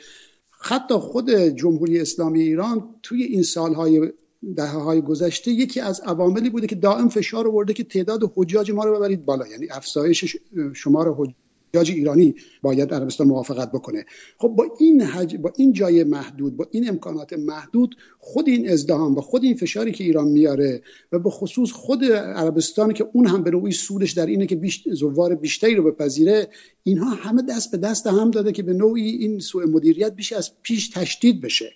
حتی 0.62 0.94
خود 0.94 1.32
جمهوری 1.32 2.00
اسلامی 2.00 2.42
ایران 2.42 2.96
توی 3.04 3.24
این 3.24 3.44
سالهای 3.44 4.12
دهه 4.56 4.78
های 4.78 5.02
گذشته 5.02 5.52
یکی 5.52 5.80
از 5.80 6.02
عواملی 6.02 6.50
بوده 6.50 6.68
که 6.68 6.76
دائم 6.76 7.10
فشار 7.10 7.48
آورده 7.48 7.74
که 7.74 7.84
تعداد 7.84 8.32
حجاج 8.36 8.72
ما 8.72 8.84
رو 8.84 8.96
ببرید 8.96 9.26
بالا. 9.26 9.48
یعنی 9.48 9.68
افزایش 9.72 10.38
شمار 10.74 11.30
احتیاج 11.73 11.91
ایرانی 11.91 12.36
باید 12.62 12.93
عربستان 12.93 13.27
موافقت 13.27 13.71
بکنه. 13.71 14.05
خب 14.38 14.47
با 14.47 14.65
این 14.79 15.01
حج 15.01 15.36
با 15.36 15.53
این 15.58 15.73
جای 15.73 16.03
محدود 16.03 16.58
با 16.58 16.67
این 16.71 16.89
امکانات 16.89 17.34
محدود 17.34 17.95
خود 18.19 18.47
این 18.47 18.69
ازدهام 18.69 19.17
و 19.17 19.21
خود 19.21 19.43
این 19.43 19.55
فشاری 19.55 19.91
که 19.91 20.03
ایران 20.03 20.27
میاره 20.27 20.82
و 21.12 21.19
به 21.19 21.29
خصوص 21.29 21.71
خود 21.71 22.03
عربستان 22.13 22.93
که 22.93 23.10
اون 23.13 23.27
هم 23.27 23.43
به 23.43 23.51
نوعی 23.51 23.71
سودش 23.71 24.12
در 24.12 24.25
اینه 24.25 24.45
که 24.45 24.55
بیش 24.55 24.84
زوار 24.91 25.36
بیشتری 25.36 25.75
رو 25.75 25.91
بپذیره 25.91 26.47
اینها 26.84 27.10
همه 27.10 27.41
دست 27.41 27.71
به 27.71 27.77
دست 27.77 28.08
هم 28.08 28.32
داده 28.32 28.51
که 28.51 28.63
به 28.63 28.73
نوعی 28.73 29.10
این 29.10 29.39
سوء 29.39 29.65
مدیریت 29.65 30.15
بیش 30.15 30.34
از 30.34 30.51
پیش 30.62 30.89
تشدید 30.89 31.41
بشه. 31.41 31.73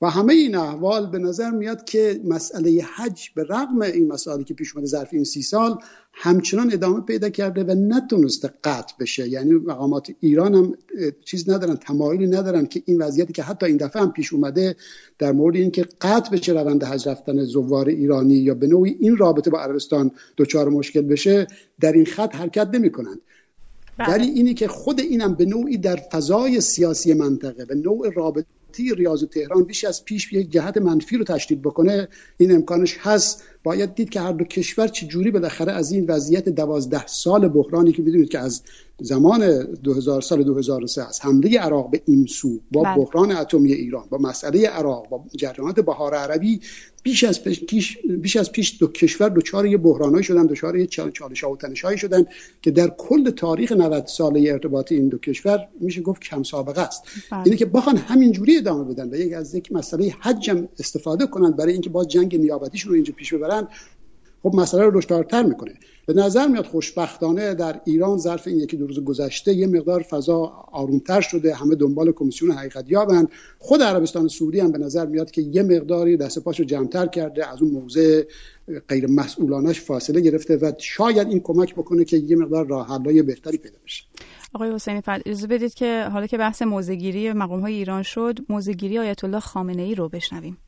و 0.00 0.10
همه 0.10 0.32
این 0.32 0.54
احوال 0.54 1.06
به 1.06 1.18
نظر 1.18 1.50
میاد 1.50 1.84
که 1.84 2.20
مسئله 2.24 2.82
حج 2.96 3.30
به 3.34 3.42
رغم 3.42 3.82
این 3.82 4.08
مسائلی 4.08 4.44
که 4.44 4.54
پیش 4.54 4.74
اومده 4.74 4.88
ظرف 4.88 5.08
این 5.12 5.24
سی 5.24 5.42
سال 5.42 5.78
همچنان 6.12 6.72
ادامه 6.72 7.00
پیدا 7.00 7.28
کرده 7.28 7.64
و 7.64 7.74
نتونسته 7.74 8.50
قطع 8.64 8.94
بشه. 9.00 9.28
یعنی 9.28 9.52
مقامات 9.52 10.10
ایران 10.20 10.54
هم 10.54 10.74
چیز 11.24 11.50
ندارن 11.50 11.76
تمایلی 11.76 12.26
ندارن 12.26 12.66
که 12.66 12.82
این 12.86 13.02
وضعیتی 13.02 13.32
که 13.32 13.42
حتی 13.42 13.66
این 13.66 13.76
دفعه 13.76 14.02
هم 14.02 14.12
پیش 14.12 14.32
اومده 14.32 14.76
در 15.18 15.32
مورد 15.32 15.56
اینکه 15.56 15.86
قطع 16.00 16.30
بشه 16.30 16.52
روند 16.52 16.84
حج 16.84 17.08
رفتن 17.08 17.44
زوار 17.44 17.88
ایرانی 17.88 18.34
یا 18.34 18.54
به 18.54 18.66
نوعی 18.66 18.96
این 19.00 19.16
رابطه 19.16 19.50
با 19.50 19.60
عربستان 19.60 20.10
دچار 20.36 20.68
مشکل 20.68 21.02
بشه 21.02 21.46
در 21.80 21.92
این 21.92 22.04
خط 22.04 22.34
حرکت 22.34 22.68
نمی‌کنند. 22.72 23.20
ولی 23.98 24.26
اینی 24.26 24.54
که 24.54 24.68
خود 24.68 25.00
اینم 25.00 25.34
به 25.34 25.44
نوعی 25.44 25.76
در 25.76 25.96
فضای 25.96 26.60
سیاسی 26.60 27.14
منطقه 27.14 27.64
به 27.64 27.74
نوع 27.74 28.12
رابطه 28.14 28.46
ریاض 28.82 29.22
و 29.22 29.26
تهران 29.26 29.64
بیش 29.64 29.84
از 29.84 30.04
پیش 30.04 30.32
یک 30.32 30.50
جهت 30.50 30.76
منفی 30.76 31.16
رو 31.16 31.24
تشدید 31.24 31.62
بکنه 31.62 32.08
این 32.38 32.52
امکانش 32.52 32.96
هست. 33.00 33.42
باید 33.62 33.94
دید 33.94 34.10
که 34.10 34.20
هر 34.20 34.32
دو 34.32 34.44
کشور 34.44 34.88
چجوری 34.88 35.30
بالاخره 35.30 35.72
از 35.72 35.92
این 35.92 36.06
وضعیت 36.06 36.48
دوازده 36.48 37.06
سال 37.06 37.48
بحرانی 37.48 37.92
که 37.92 38.02
می‌دونید 38.02 38.28
که 38.28 38.38
از 38.38 38.62
زمان 39.00 39.62
2000 39.62 40.20
سال 40.20 40.42
2003 40.42 41.08
از 41.08 41.20
حمله 41.20 41.58
عراق 41.58 41.90
به 41.90 42.02
این 42.06 42.26
سو 42.26 42.60
با 42.72 42.82
بله. 42.82 42.96
بحران 42.96 43.32
اتمی 43.32 43.72
ایران 43.72 44.04
با 44.10 44.18
مسئله 44.18 44.68
عراق 44.68 45.08
با 45.08 45.24
جریانات 45.36 45.80
بهار 45.80 46.14
عربی 46.14 46.60
بیش 47.02 47.24
از 47.24 47.44
پیش 47.44 47.98
بیش 47.98 48.36
از 48.36 48.52
پیش 48.52 48.76
دو 48.80 48.86
کشور 48.86 49.28
دچار 49.28 49.66
یه 49.66 49.76
بحرانایی 49.76 50.24
شدن 50.24 50.46
دچار 50.46 50.76
یه 50.76 50.86
چالش 50.86 51.44
ها 51.44 51.50
و 51.50 51.56
تنشایی 51.56 51.98
شدن 51.98 52.26
که 52.62 52.70
در 52.70 52.88
کل 52.98 53.30
تاریخ 53.30 53.72
90 53.72 54.06
ساله 54.06 54.50
ارتباط 54.52 54.92
این 54.92 55.08
دو 55.08 55.18
کشور 55.18 55.68
میشه 55.80 56.00
گفت 56.00 56.22
کم 56.22 56.42
سابقه 56.42 56.80
است 56.80 57.02
بله. 57.30 57.42
اینه 57.44 57.56
که 57.56 57.66
بخوان 57.66 57.96
همینجوری 57.96 58.56
ادامه 58.56 58.84
بدن 58.84 59.10
و 59.10 59.14
یک 59.14 59.32
از 59.32 59.54
یک 59.54 59.72
مسئله 59.72 60.14
حجم 60.20 60.68
استفاده 60.78 61.26
کنند 61.26 61.56
برای 61.56 61.72
اینکه 61.72 61.90
باز 61.90 62.08
جنگ 62.08 62.36
نیابتیشون 62.36 62.88
رو 62.88 62.94
اینجا 62.94 63.14
پیش 63.16 63.34
ببرن 63.34 63.68
خب 64.42 64.54
مسئله 64.54 64.82
رو 64.82 65.00
دشوارتر 65.00 65.42
می‌کنه 65.42 65.74
به 66.06 66.12
نظر 66.14 66.46
میاد 66.46 66.66
خوشبختانه 66.66 67.54
در 67.54 67.80
ایران 67.84 68.18
ظرف 68.18 68.46
این 68.48 68.60
یکی 68.60 68.76
دو 68.76 68.86
روز 68.86 69.04
گذشته 69.04 69.54
یه 69.54 69.66
مقدار 69.66 70.02
فضا 70.02 70.38
آرومتر 70.72 71.20
شده 71.20 71.54
همه 71.54 71.74
دنبال 71.74 72.12
کمیسیون 72.12 72.50
حقیقت 72.50 72.84
یابن 72.90 73.28
خود 73.58 73.82
عربستان 73.82 74.28
سعودی 74.28 74.60
هم 74.60 74.72
به 74.72 74.78
نظر 74.78 75.06
میاد 75.06 75.30
که 75.30 75.42
یه 75.42 75.62
مقداری 75.62 76.16
دست 76.16 76.38
پاشو 76.38 76.64
جمعتر 76.64 77.06
کرده 77.06 77.52
از 77.52 77.62
اون 77.62 77.70
موضع 77.70 78.22
غیر 78.88 79.06
مسئولانش 79.06 79.80
فاصله 79.80 80.20
گرفته 80.20 80.56
و 80.56 80.72
شاید 80.78 81.28
این 81.28 81.40
کمک 81.40 81.74
بکنه 81.74 82.04
که 82.04 82.16
یه 82.16 82.36
مقدار 82.36 82.66
راه 82.66 82.98
بهتری 82.98 83.58
پیدا 83.58 83.78
بشه. 83.84 84.04
آقای 84.54 84.72
حسینی 84.72 85.00
فرد 85.00 85.22
اجازه 85.26 85.46
بدید 85.46 85.74
که 85.74 86.08
حالا 86.12 86.26
که 86.26 86.38
بحث 86.38 86.62
موزگیری 86.62 87.32
مقام 87.32 87.60
های 87.60 87.74
ایران 87.74 88.02
شد 88.02 88.38
موزگیری 88.48 88.98
آیت 88.98 89.24
الله 89.24 89.40
خامنه 89.40 89.82
ای 89.82 89.94
رو 89.94 90.08
بشنویم. 90.08 90.58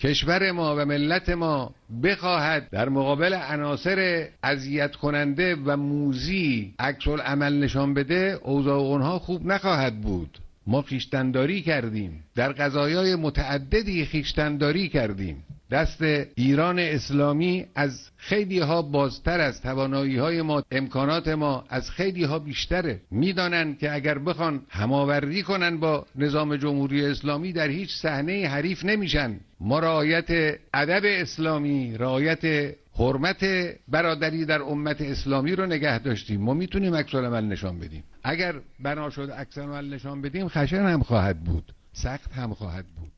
کشور 0.00 0.52
ما 0.52 0.76
و 0.76 0.84
ملت 0.84 1.28
ما 1.28 1.74
بخواهد 2.02 2.70
در 2.70 2.88
مقابل 2.88 3.34
عناصر 3.34 4.28
اذیت 4.42 4.96
کننده 4.96 5.56
و 5.64 5.76
موزی 5.76 6.74
عکس 6.78 7.08
عمل 7.08 7.58
نشان 7.58 7.94
بده 7.94 8.38
اوضاع 8.42 8.78
اونها 8.78 9.18
خوب 9.18 9.46
نخواهد 9.46 10.00
بود. 10.00 10.38
ما 10.66 10.82
خیشتنداری 10.82 11.62
کردیم. 11.62 12.24
در 12.34 12.52
قضایای 12.52 13.14
متعددی 13.14 14.04
خیشتنداری 14.04 14.88
کردیم. 14.88 15.44
دست 15.70 16.02
ایران 16.34 16.78
اسلامی 16.78 17.66
از 17.74 18.10
خیلی 18.16 18.58
ها 18.58 18.82
بازتر 18.82 19.40
از 19.40 19.62
توانایی 19.62 20.16
های 20.16 20.42
ما 20.42 20.62
امکانات 20.70 21.28
ما 21.28 21.64
از 21.68 21.90
خیلی 21.90 22.24
ها 22.24 22.38
بیشتره. 22.38 23.00
می‌دانند 23.10 23.78
که 23.78 23.94
اگر 23.94 24.18
بخوان 24.18 24.62
هماوردی 24.68 25.42
کنن 25.42 25.76
با 25.76 26.06
نظام 26.16 26.56
جمهوری 26.56 27.06
اسلامی 27.06 27.52
در 27.52 27.68
هیچ 27.68 27.90
صحنه 27.90 28.48
حریف 28.48 28.84
نمیشن. 28.84 29.40
ما 29.60 29.78
رعایت 29.78 30.58
ادب 30.74 31.02
اسلامی 31.04 31.96
رعایت 31.98 32.74
حرمت 32.98 33.44
برادری 33.88 34.44
در 34.44 34.62
امت 34.62 35.00
اسلامی 35.00 35.52
رو 35.52 35.66
نگه 35.66 35.98
داشتیم. 35.98 36.40
ما 36.40 36.54
می‌تونیم 36.54 36.94
عکس 36.94 37.14
عمل 37.14 37.44
نشان 37.44 37.78
بدیم. 37.78 38.04
اگر 38.24 38.54
بنا 38.80 39.10
شد 39.10 39.30
عکس 39.30 39.58
عمل 39.58 39.94
نشان 39.94 40.22
بدیم 40.22 40.48
خشن 40.48 40.86
هم 40.86 41.02
خواهد 41.02 41.44
بود. 41.44 41.72
سخت 41.92 42.32
هم 42.32 42.54
خواهد 42.54 42.84
بود. 42.86 43.15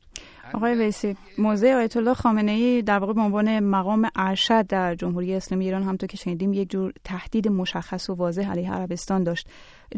آقای 0.53 0.75
ویسی 0.75 1.15
موضع 1.37 1.73
آیت 1.73 1.97
الله 1.97 2.13
خامنه 2.13 2.51
ای 2.51 2.81
در 2.81 2.99
واقع 2.99 3.13
به 3.13 3.21
عنوان 3.21 3.59
مقام 3.59 4.09
ارشد 4.15 4.67
در 4.67 4.95
جمهوری 4.95 5.33
اسلامی 5.33 5.65
ایران 5.65 5.83
همونطور 5.83 6.07
که 6.07 6.17
شنیدیم 6.17 6.53
یک 6.53 6.69
جور 6.69 6.93
تهدید 7.03 7.47
مشخص 7.47 8.09
و 8.09 8.13
واضح 8.13 8.51
علیه 8.51 8.71
عربستان 8.71 9.23
داشت. 9.23 9.47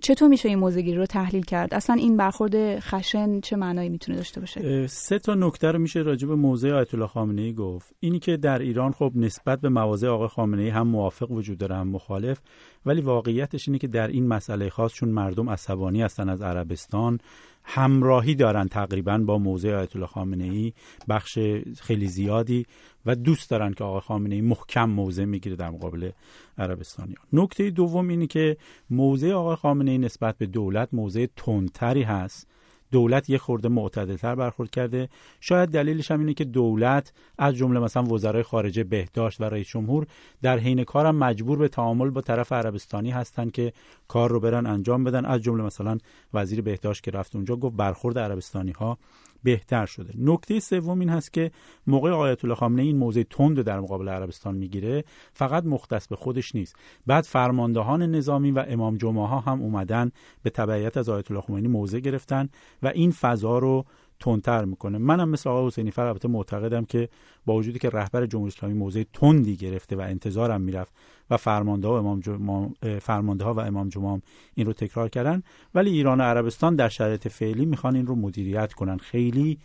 چطور 0.02 0.28
میشه 0.28 0.50
این 0.50 0.60
موضوع 0.60 0.96
رو 0.96 1.06
تحلیل 1.06 1.44
کرد؟ 1.44 1.74
اصلا 1.74 1.96
این 1.96 2.18
برخورد 2.18 2.80
خشن 2.80 3.40
چه 3.40 3.56
معنایی 3.56 3.90
می‌تونه 3.90 4.18
داشته 4.18 4.40
باشه؟ 4.40 4.88
سه 4.88 5.20
تا 5.20 5.36
نکته 5.36 5.72
رو 5.72 5.80
میشه 5.80 6.00
راجع 6.00 6.28
به 6.28 6.36
موضع 6.36 6.72
آیت 6.72 6.94
الله 6.94 7.08
خامنه 7.08 7.42
ای 7.42 7.54
گفت. 7.54 7.94
اینی 8.00 8.20
که 8.20 8.38
در 8.38 8.60
ایران 8.60 8.92
خب 8.92 9.12
نسبت 9.16 9.62
به 9.62 9.70
مواضع 9.70 10.08
آقای 10.08 10.28
خامنه 10.28 10.62
ای 10.62 10.70
هم 10.70 10.88
موافق 10.88 11.32
وجود 11.32 11.58
داره 11.58 11.76
هم 11.76 11.88
مخالف. 11.88 12.40
ولی 12.86 13.02
واقعیتش 13.02 13.68
اینه 13.68 13.78
که 13.78 13.88
در 13.88 14.08
این 14.08 14.28
مسئله 14.28 14.70
خاص 14.70 14.94
چون 14.94 15.10
مردم 15.10 15.50
عصبانی 15.50 16.02
هستن 16.02 16.30
از 16.30 16.42
عربستان 16.42 17.20
همراهی 17.64 18.36
دارن 18.36 18.68
تقریبا 18.68 19.18
با 19.18 19.38
موضع 19.38 19.76
آیت 19.76 19.96
الله 19.96 20.08
خامنه 20.08 20.44
ای 20.44 20.74
بخش 21.10 21.40
خیلی 21.82 22.08
زیادی 22.08 22.66
و 23.06 23.16
دوست 23.16 23.50
دارن 23.50 23.74
که 23.74 23.84
آقای 23.84 24.02
خامنه 24.02 24.36
ای 24.36 24.42
محکم 24.42 24.90
موضع 24.90 25.26
می‌گیره 25.26 25.56
در 25.56 25.70
مقابل 25.70 26.12
عربستانیان 26.58 27.22
نکته 27.34 27.70
دوم 27.70 28.08
اینه 28.08 28.28
که 28.28 28.58
موضع 28.90 29.32
آقای 29.32 29.56
خامنه 29.56 29.92
ای 29.92 29.98
نسبت 29.98 30.38
به 30.38 30.46
دولت 30.46 30.90
موضع 30.92 31.26
تندتری 31.36 32.04
هست. 32.04 32.51
دولت 32.92 33.30
یه 33.30 33.38
خورده 33.38 33.70
معتدلتر 33.70 34.36
برخورد 34.36 34.70
کرده. 34.70 35.10
شاید 35.40 35.70
دلیلش 35.70 36.12
هم 36.12 36.20
اینه 36.20 36.34
که 36.34 36.44
دولت 36.44 37.14
از 37.38 37.56
جمله 37.56 37.80
مثلا 37.80 38.04
وزرای 38.04 38.44
خارجه 38.44 38.84
بهداشت 38.84 39.42
و 39.42 39.44
رئیس 39.44 39.68
جمهور 39.68 40.08
در 40.42 40.58
حین 40.58 40.84
کارم 40.84 41.16
مجبور 41.16 41.58
به 41.58 41.68
تعامل 41.68 42.10
با 42.10 42.22
طرف 42.22 42.52
عربستانی 42.52 43.12
هستن 43.12 43.50
که 43.50 43.74
کار 44.08 44.30
رو 44.30 44.40
برن 44.40 44.66
انجام 44.66 45.04
بدن. 45.04 45.26
از 45.26 45.42
جمله 45.42 45.64
مثلا 45.64 45.98
وزیر 46.34 46.62
بهداشت 46.62 47.04
که 47.04 47.12
رفت 47.12 47.36
اونجا 47.36 47.56
گفت 47.56 47.76
برخورد 47.76 48.20
عربستانی 48.20 48.72
ها 48.72 48.98
بهتر 49.44 49.86
شده. 49.86 50.14
نکته 50.18 50.60
سوم 50.60 51.00
این 51.00 51.10
هست 51.10 51.34
که 51.34 51.52
موقع 51.88 52.12
آیت 52.12 52.46
الله 52.46 52.56
خامنه 52.56 52.82
این 52.82 52.98
موضع 52.98 53.24
تند 53.24 53.62
در 53.62 53.80
مقابل 53.80 54.10
عربستان 54.10 54.56
می‌گیره 54.56 55.04
فقط 55.34 55.64
مختص 55.64 56.08
به 56.08 56.16
خودش 56.16 56.56
نیست. 56.56 56.76
بعد 57.08 57.24
فرماندهان 57.24 58.02
نظامی 58.02 58.52
و 58.52 58.66
امام 58.68 58.98
جمعه 58.98 59.28
ها 59.28 59.40
هم 59.40 59.62
اومدن 59.62 60.12
به 60.44 60.50
تبعیت 60.50 60.98
از 60.98 61.10
آیت 61.10 61.32
الله 61.32 61.44
خمینی 61.44 61.68
موضع 61.68 62.00
گرفتن 62.00 62.50
و 62.84 62.88
این 62.88 63.12
فضا 63.12 63.60
رو 63.60 63.86
تندتر 64.22 64.66
می‌کنه. 64.66 64.98
منم 64.98 65.30
مثل 65.30 65.50
آقای 65.50 65.68
حسینی 65.68 65.92
فر 65.92 66.06
البته 66.06 66.28
معتقدم 66.28 66.86
که 66.86 67.10
با 67.46 67.56
وجودی 67.56 67.80
که 67.80 67.90
رهبر 67.90 68.26
جمهوری 68.26 68.54
اسلامی 68.58 68.76
موضع 68.76 69.04
تندی 69.14 69.56
گرفته 69.56 69.96
و 69.96 70.02
انتظارم 70.02 70.62
می‌رفت 70.62 70.94
و 71.30 71.38
فرمانده 71.38 71.88
ها 71.88 71.94
و 71.94 71.98
امام 71.98 72.74
فرمانده 73.02 73.44
ها 73.44 73.54
و 73.54 73.60
امام 73.60 73.90
جمعه 73.90 74.22
این 74.54 74.68
رو 74.68 74.74
تکرار 74.74 75.10
کردن 75.10 75.44
ولی 75.76 75.90
ایران 75.90 76.22
و 76.22 76.24
عربستان 76.24 76.76
در 76.76 76.90
شرایط 76.90 77.28
فعلی 77.28 77.66
می‌خوان 77.66 77.96
این 77.96 78.08
رو 78.08 78.16
مدیریت 78.16 78.74
کنن. 78.74 78.98
خیلی 78.98 79.58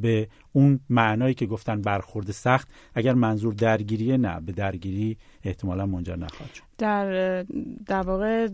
به 0.00 0.28
اون 0.56 0.80
معنایی 0.90 1.34
که 1.34 1.46
گفتن 1.46 1.80
برخورد 1.80 2.30
سخت 2.30 2.68
اگر 2.94 3.14
منظور 3.14 3.54
درگیریه 3.54 4.16
نه 4.16 4.40
به 4.40 4.52
درگیری 4.52 5.16
احتمالا 5.44 5.86
منجر 5.86 6.16
نخواهد 6.16 6.54
شد. 6.54 6.62
در 6.78 7.42
در 7.86 8.02
واقع 8.02 8.48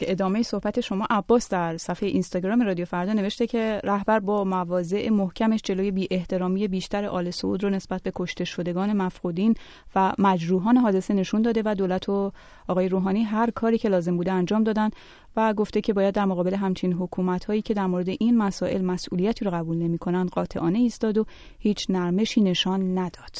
ادامه 0.00 0.42
صحبت 0.42 0.80
شما 0.80 1.06
عباس 1.10 1.48
در 1.48 1.76
صفحه 1.76 2.08
اینستاگرام 2.08 2.62
رادیو 2.62 2.84
فردا 2.84 3.12
نوشته 3.12 3.46
که 3.46 3.80
رهبر 3.84 4.18
با 4.18 4.44
مواضع 4.44 5.10
محکمش 5.10 5.60
جلوی 5.64 5.90
بی 5.90 6.08
احترامی 6.10 6.68
بیشتر 6.68 7.04
آل 7.04 7.30
سعود 7.30 7.64
رو 7.64 7.70
نسبت 7.70 8.02
به 8.02 8.12
کشته 8.14 8.44
شدگان 8.44 8.92
مفقودین 8.92 9.54
و 9.94 10.12
مجروحان 10.18 10.76
حادثه 10.76 11.14
نشون 11.14 11.42
داده 11.42 11.62
و 11.64 11.74
دولت 11.74 12.08
و 12.08 12.32
آقای 12.68 12.88
روحانی 12.88 13.22
هر 13.22 13.50
کاری 13.50 13.78
که 13.78 13.88
لازم 13.88 14.16
بوده 14.16 14.32
انجام 14.32 14.64
دادن 14.64 14.90
و 15.36 15.54
گفته 15.54 15.80
که 15.80 15.92
باید 15.92 16.14
در 16.14 16.24
مقابل 16.24 16.54
همچین 16.54 16.92
حکومت 16.92 17.44
هایی 17.44 17.62
که 17.62 17.74
در 17.74 17.86
مورد 17.86 18.08
این 18.08 18.36
مسائل 18.38 18.82
مسئولیتی 18.84 19.44
رو 19.44 19.50
قبول 19.50 19.76
نمی 19.78 19.98
کنند 19.98 20.30
قاطعانه 20.30 20.78
ایستاد 20.94 21.18
و 21.18 21.24
هیچ 21.58 21.86
نرمشی 21.88 22.40
نشان 22.40 22.98
نداد. 22.98 23.36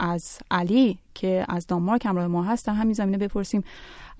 از 0.00 0.38
علی 0.50 0.98
که 1.14 1.44
از 1.48 1.66
دانمارک 1.66 2.06
همراه 2.06 2.26
ما 2.26 2.42
هست 2.42 2.66
در 2.66 2.72
همین 2.72 2.92
زمینه 2.92 3.18
بپرسیم 3.18 3.64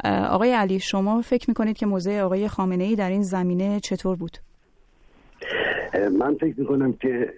آقای 0.04 0.52
علی 0.52 0.80
شما 0.80 1.22
فکر 1.22 1.50
می‌کنید 1.50 1.76
که 1.76 1.86
موضع 1.86 2.20
آقای 2.20 2.48
خامنه 2.48 2.84
ای 2.84 2.96
در 2.96 3.10
این 3.10 3.22
زمینه 3.22 3.80
چطور 3.80 4.16
بود؟ 4.16 4.38
من 6.18 6.34
فکر 6.34 6.60
می‌کنم 6.60 6.92
که 6.92 7.32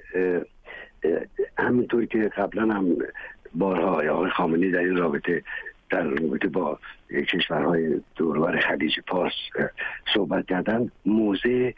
همینطور 1.58 2.06
که 2.06 2.30
قبلا 2.36 2.74
هم 2.74 2.96
بارها 3.54 4.12
آقای 4.12 4.30
خامنه 4.30 4.70
در 4.70 4.78
این 4.78 4.96
رابطه 4.96 5.42
در 5.90 6.02
رابطه 6.02 6.48
با 6.48 6.78
کشورهای 7.32 8.00
دورور 8.16 8.60
خلیج 8.60 8.92
پارس 9.06 9.32
صحبت 10.14 10.46
کردن 10.46 10.90
موضع 11.06 11.72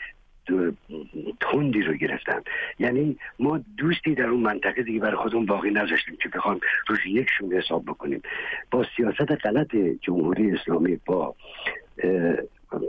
تندی 1.40 1.82
رو 1.82 1.94
گرفتن 1.94 2.40
یعنی 2.78 3.16
ما 3.38 3.60
دوستی 3.76 4.14
در 4.14 4.26
اون 4.26 4.40
منطقه 4.40 4.82
دیگه 4.82 5.00
برای 5.00 5.16
خودمون 5.16 5.46
باقی 5.46 5.70
نذاشتیم 5.70 6.16
که 6.22 6.28
بخوام 6.28 6.60
روز 6.88 6.98
یک 7.06 7.28
شون 7.38 7.52
حساب 7.52 7.84
بکنیم. 7.84 8.22
با 8.70 8.86
سیاست 8.96 9.46
غلط 9.46 9.76
جمهوری 10.00 10.50
اسلامی 10.50 11.00
با 11.06 11.34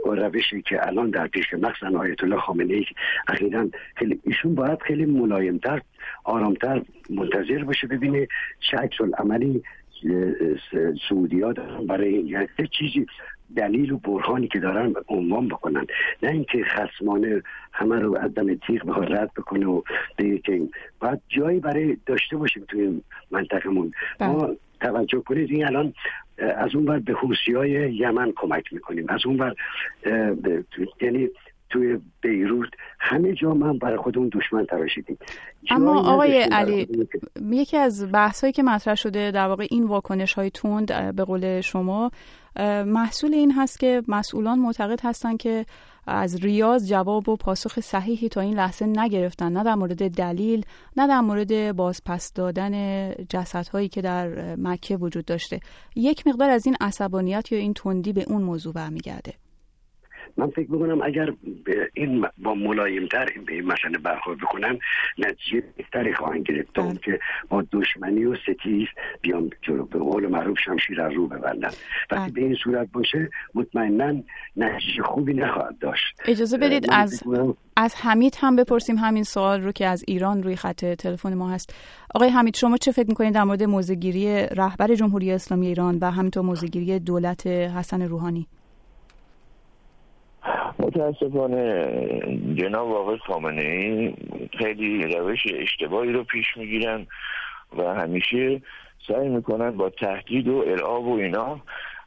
روشی 0.04 0.62
که 0.62 0.86
الان 0.86 1.10
در 1.10 1.26
پیش 1.26 1.54
مخصوصا 1.54 1.98
آیت 1.98 2.24
الله 2.24 2.36
خامنه 2.36 2.74
ای 2.74 2.86
اخیرا 3.28 3.68
خیلی 3.94 4.20
ایشون 4.24 4.54
باید 4.54 4.82
خیلی 4.82 5.04
ملایمتر 5.06 5.82
آرامتر 6.24 6.82
منتظر 7.10 7.64
باشه 7.64 7.86
ببینه 7.86 8.28
چه 8.60 8.76
عکس 8.76 8.96
عملی 9.18 9.62
سعودی 11.08 11.40
ها 11.40 11.52
برای 11.88 12.12
یعنی 12.12 12.48
چیزی 12.70 13.06
دلیل 13.56 13.92
و 13.92 13.98
برهانی 13.98 14.48
که 14.48 14.60
دارن 14.60 14.94
عنوان 15.08 15.48
بکنن. 15.48 15.86
نه 16.22 16.30
اینکه 16.30 16.64
خصمانه 16.64 17.42
همه 17.72 18.00
رو 18.00 18.18
از 18.18 18.34
دم 18.34 18.54
تیغ 18.54 18.86
بخواد 18.86 19.12
رد 19.12 19.30
بکنه 19.36 19.66
و 19.66 19.82
بگه 20.18 20.38
که 20.38 20.62
باید 21.00 21.20
جایی 21.28 21.60
برای 21.60 21.96
داشته 22.06 22.36
باشیم 22.36 22.64
توی 22.68 23.02
منطقمون 23.30 23.92
ما 24.20 24.46
بله. 24.46 24.56
توجه 24.80 25.20
کنید 25.20 25.50
این 25.50 25.66
الان 25.66 25.94
از 26.38 26.74
اون 26.74 26.84
بر 26.84 26.98
به 26.98 27.12
حوسی 27.12 27.52
های 27.52 27.94
یمن 27.94 28.32
کمک 28.36 28.72
می‌کنیم. 28.72 29.06
از 29.08 29.20
اون 29.26 29.36
بر 29.36 29.54
یعنی 31.00 31.28
توی 31.70 31.98
بیروت 32.20 32.68
همه 33.00 33.32
جا 33.32 33.54
من 33.54 33.78
برای 33.78 33.96
خودمون 33.96 34.30
دشمن 34.32 34.66
تراشیدیم 34.66 35.18
اما 35.70 36.12
آقای 36.12 36.42
علی 36.42 36.88
یکی 37.50 37.76
از 37.76 38.12
بحث 38.12 38.40
هایی 38.40 38.52
که 38.52 38.62
مطرح 38.62 38.94
شده 38.94 39.30
در 39.30 39.46
واقع 39.46 39.66
این 39.70 39.84
واکنش 39.84 40.34
های 40.34 40.50
توند 40.50 41.16
به 41.16 41.24
قول 41.24 41.60
شما 41.60 42.10
محصول 42.86 43.34
این 43.34 43.52
هست 43.52 43.80
که 43.80 44.02
مسئولان 44.08 44.58
معتقد 44.58 45.00
هستند 45.02 45.38
که 45.38 45.66
از 46.06 46.36
ریاض 46.36 46.88
جواب 46.88 47.28
و 47.28 47.36
پاسخ 47.36 47.80
صحیحی 47.80 48.28
تا 48.28 48.40
این 48.40 48.54
لحظه 48.54 48.86
نگرفتن. 48.86 49.52
نه 49.52 49.64
در 49.64 49.74
مورد 49.74 50.10
دلیل 50.10 50.64
نه 50.96 51.06
در 51.08 51.20
مورد 51.20 51.76
بازپس 51.76 52.32
دادن 52.32 53.10
جسدهایی 53.28 53.88
که 53.88 54.02
در 54.02 54.56
مکه 54.56 54.96
وجود 54.96 55.24
داشته. 55.24 55.60
یک 55.96 56.26
مقدار 56.26 56.50
از 56.50 56.66
این 56.66 56.76
عصبانیت 56.80 57.52
یا 57.52 57.58
این 57.58 57.74
تندی 57.74 58.12
به 58.12 58.24
اون 58.28 58.42
موضوع 58.42 58.72
برمیگرده. 58.72 59.34
من 60.36 60.50
فکر 60.50 60.70
می‌کنم 60.70 61.02
اگر 61.02 61.32
این 61.94 62.26
با 62.38 62.54
ملایمتر 62.54 63.28
به 63.46 63.54
این 63.54 63.66
مسئله 63.66 63.98
برخورد 63.98 64.38
بکنن 64.38 64.78
نتیجه 65.18 65.64
بهتری 65.76 66.14
خواهند 66.14 66.42
گرفت 66.42 66.74
تا 66.74 66.82
بله. 66.82 66.98
که 66.98 67.20
با 67.48 67.64
دشمنی 67.72 68.24
و 68.24 68.36
ستیز 68.36 68.88
بیان 69.20 69.50
جلو. 69.62 69.84
به 69.84 69.98
قول 69.98 70.26
معروف 70.26 70.58
شمشیر 70.64 71.00
از 71.00 71.12
رو 71.12 71.26
ببندن. 71.26 71.70
وقتی 72.10 72.30
بله. 72.30 72.32
به 72.32 72.40
این 72.40 72.54
صورت 72.64 72.88
باشه 72.92 73.30
مطمئنا 73.54 74.22
نتیجه 74.56 75.02
خوبی 75.02 75.34
نخواهد 75.34 75.78
داشت. 75.78 76.20
اجازه 76.24 76.58
بدید 76.58 76.86
از 76.90 77.22
از 77.76 77.94
حمید 77.96 78.36
هم 78.40 78.56
بپرسیم. 78.56 78.96
همین 78.96 79.22
سوال 79.22 79.62
رو 79.62 79.72
که 79.72 79.86
از 79.86 80.04
ایران 80.08 80.42
روی 80.42 80.56
خط 80.56 80.84
تلفن 80.84 81.34
ما 81.34 81.50
هست. 81.50 81.74
آقای 82.14 82.28
حمید 82.28 82.56
شما 82.56 82.76
چه 82.76 82.92
فکر 82.92 83.08
می‌کنید 83.08 83.34
در 83.34 83.44
مورد 83.44 83.62
موزگیری 83.62 84.46
رهبر 84.46 84.94
جمهوری 84.94 85.32
اسلامی 85.32 85.66
ایران 85.66 85.98
و 86.00 86.10
همینطور 86.10 86.42
موزگیری 86.42 86.98
دولت 86.98 87.46
حسن 87.46 88.02
روحانی؟ 88.02 88.46
متاسفانه 90.78 91.86
جناب 92.54 92.92
آقای 92.92 93.18
خامنه 93.18 93.62
ای 93.62 94.14
خیلی 94.58 95.02
روش 95.02 95.40
اشتباهی 95.54 96.12
رو 96.12 96.24
پیش 96.24 96.56
می‌گیرن 96.56 97.06
و 97.78 97.94
همیشه 97.94 98.62
سعی 99.08 99.28
می‌کنن 99.28 99.70
با 99.70 99.90
تهدید 99.90 100.48
و 100.48 100.64
ارعاب 100.66 101.06
و 101.06 101.16
اینا 101.16 101.60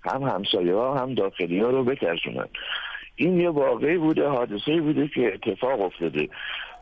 هم 0.04 0.24
همسایه 0.24 0.76
ها 0.76 0.98
هم 0.98 1.14
داخلی 1.14 1.60
ها 1.60 1.70
رو 1.70 1.84
بترسونن. 1.84 2.48
این 3.16 3.40
یه 3.40 3.50
واقعی 3.50 3.98
بوده 3.98 4.28
حادثه 4.28 4.82
بوده 4.82 5.08
که 5.08 5.34
اتفاق 5.34 5.82
افتاده. 5.82 6.30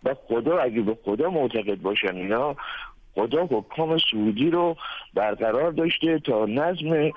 و 0.04 0.16
خدا 0.28 0.58
اگه 0.58 0.82
به 0.82 0.98
خدا 1.06 1.30
معتقد 1.30 1.82
باشن 1.82 2.16
اینا 2.16 2.56
خدا 3.16 3.48
حکام 3.52 3.98
سعودی 4.12 4.50
رو 4.50 4.76
برقرار 5.14 5.72
داشته 5.72 6.20
تا 6.20 6.46
نظم 6.46 7.12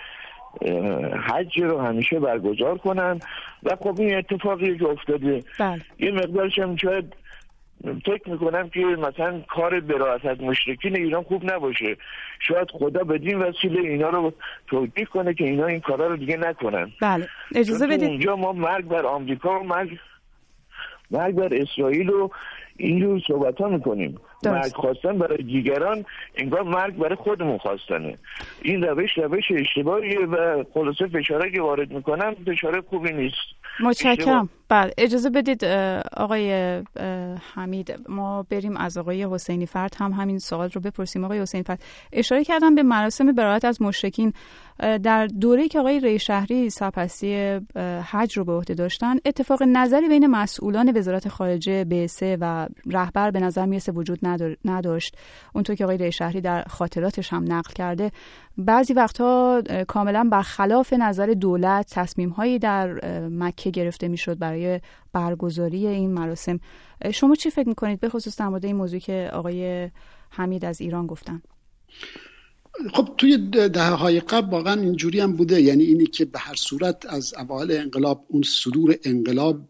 حج 1.27 1.63
رو 1.63 1.81
همیشه 1.81 2.21
برگزار 2.21 2.79
کنن. 2.79 3.21
و 3.63 3.77
خب 3.77 4.01
این 4.01 4.17
اتفاقی 4.17 4.79
که 4.79 4.87
افتاده 4.87 5.45
بله. 5.59 5.81
یه 5.99 6.11
مقدارش 6.11 6.59
هم 6.59 6.77
شاید 6.77 7.15
فکر 7.85 8.31
می‌کنم 8.31 8.69
که 8.69 8.81
مثلا 8.81 9.41
کار 9.49 9.81
براعت 9.81 10.25
از 10.25 10.41
مشرکین 10.41 10.97
ایران 10.97 11.23
خوب 11.23 11.53
نباشه. 11.53 11.97
شاید 12.41 12.71
خدا 12.71 13.05
بدین 13.05 13.39
وسیله 13.39 13.81
اینا 13.81 14.09
رو 14.09 14.33
توجیه 14.67 15.05
کنه 15.05 15.35
که 15.35 15.45
اینا 15.45 15.67
این 15.67 15.81
کارا 15.81 16.07
رو 16.07 16.17
دیگه 16.17 16.37
نکنن. 16.37 16.93
بله. 17.01 17.29
اجازه 17.55 17.87
بدید. 17.87 18.09
اونجا 18.09 18.37
ما 18.37 18.53
مرگ 18.53 18.85
بر 18.85 19.07
آمریکا 19.07 19.61
و 19.61 19.63
مرگ 19.63 19.99
مرگ 21.11 21.35
بر 21.35 21.55
اسرائیل 21.55 22.11
و 22.11 22.29
اینجور 22.79 23.21
صحبت 23.27 23.61
ها 23.61 23.69
می‌کنیم 23.69 24.21
مرگ 24.45 24.73
خواستن 24.75 25.19
برای 25.19 25.43
دیگران 25.43 26.05
انگار 26.37 26.63
مرگ 26.63 26.97
برای 26.97 27.17
خودمون 27.17 27.59
خواستنه. 27.59 28.19
این 28.63 28.83
روش 28.83 29.11
روش 29.19 29.45
اشتباهیه 29.51 30.19
و 30.21 30.65
خلاصه 30.75 31.07
فشاره 31.07 31.51
که 31.51 31.63
وارد 31.63 31.91
می‌کنن 31.93 32.35
فشاره 32.47 32.81
خوبی 32.81 33.13
نیست. 33.13 33.37
متشکرم. 33.81 34.49
بله 34.69 34.91
اجازه 34.99 35.31
بدید 35.31 35.65
آقای 36.17 36.53
حمید 37.55 37.95
ما 38.09 38.47
بریم 38.51 38.77
از 38.77 38.99
آقای 38.99 39.27
حسینی 39.33 39.67
فرد 39.67 39.97
هم 40.01 40.13
همین 40.13 40.39
سوال 40.39 40.71
رو 40.75 40.81
بپرسیم. 40.81 41.25
آقای 41.25 41.41
حسینی 41.41 41.65
فرد 41.65 41.83
اشاره 42.13 42.45
کردم 42.45 42.75
به 42.75 42.83
مراسم 42.83 43.33
برایت 43.33 43.65
از 43.65 43.83
مشرکین. 43.83 44.33
در 44.79 45.27
دوره 45.27 45.69
که 45.69 45.79
آقای 45.81 46.01
ری 46.01 46.19
شهری 46.19 46.71
سپسی 46.71 47.61
حج 48.05 48.39
رو 48.39 48.45
به 48.45 48.53
عهده 48.53 48.75
داشتن 48.75 49.17
اتفاق 49.25 49.63
نظری 49.63 50.09
بین 50.09 50.27
مسئولان 50.27 50.97
وزارت 50.97 51.29
خارجه 51.29 51.85
بعثه 51.85 52.39
و 52.41 52.67
رهبر 52.87 53.31
به 53.31 53.41
نظر 53.41 53.67
می‌رسه 53.67 53.93
وجود 53.93 54.19
نداشت. 54.65 55.17
اونطور 55.55 55.77
که 55.77 55.85
آقای 55.85 55.99
ری 55.99 56.13
شهری 56.13 56.41
در 56.41 56.63
خاطراتش 56.63 57.33
هم 57.33 57.53
نقل 57.53 57.73
کرده 57.73 58.11
بعضی 58.59 58.93
وقتها 58.93 59.63
کاملا 59.89 60.29
برخلاف 60.33 60.93
نظر 60.93 61.27
دولت 61.27 61.95
تصمیم 61.95 62.29
هایی 62.29 62.59
در 62.59 63.01
مکه 63.29 63.71
گرفته 63.71 64.09
می‌شد 64.09 64.39
برای 64.39 64.81
برگزاری 65.13 65.87
این 65.87 66.11
مراسم. 66.11 66.61
شما 67.13 67.35
چی 67.35 67.51
فکر 67.51 67.69
می‌کنید؟ 67.69 68.01
به 68.01 68.09
خصوص 68.09 68.39
در 68.39 68.49
مورد 68.49 68.65
این 68.65 68.77
موضوع 68.77 69.01
که 69.01 69.31
آقای 69.33 69.91
حمید 70.31 70.65
از 70.65 70.81
ایران 70.81 71.07
گفتن. 71.07 71.43
خب 72.95 73.09
توی 73.19 73.37
دهه 73.51 73.91
های 73.91 74.21
قبل 74.21 74.51
واقعا 74.51 74.81
اینجوری 74.81 75.21
هم 75.21 75.33
بوده. 75.33 75.63
یعنی 75.63 75.85
اینی 75.85 76.07
که 76.07 76.25
به 76.25 76.39
هر 76.39 76.55
صورت 76.55 77.07
از 77.07 77.35
اوایل 77.35 77.73
انقلاب 77.73 78.25
اون 78.29 78.43
صدور 78.43 78.97
انقلاب 79.05 79.61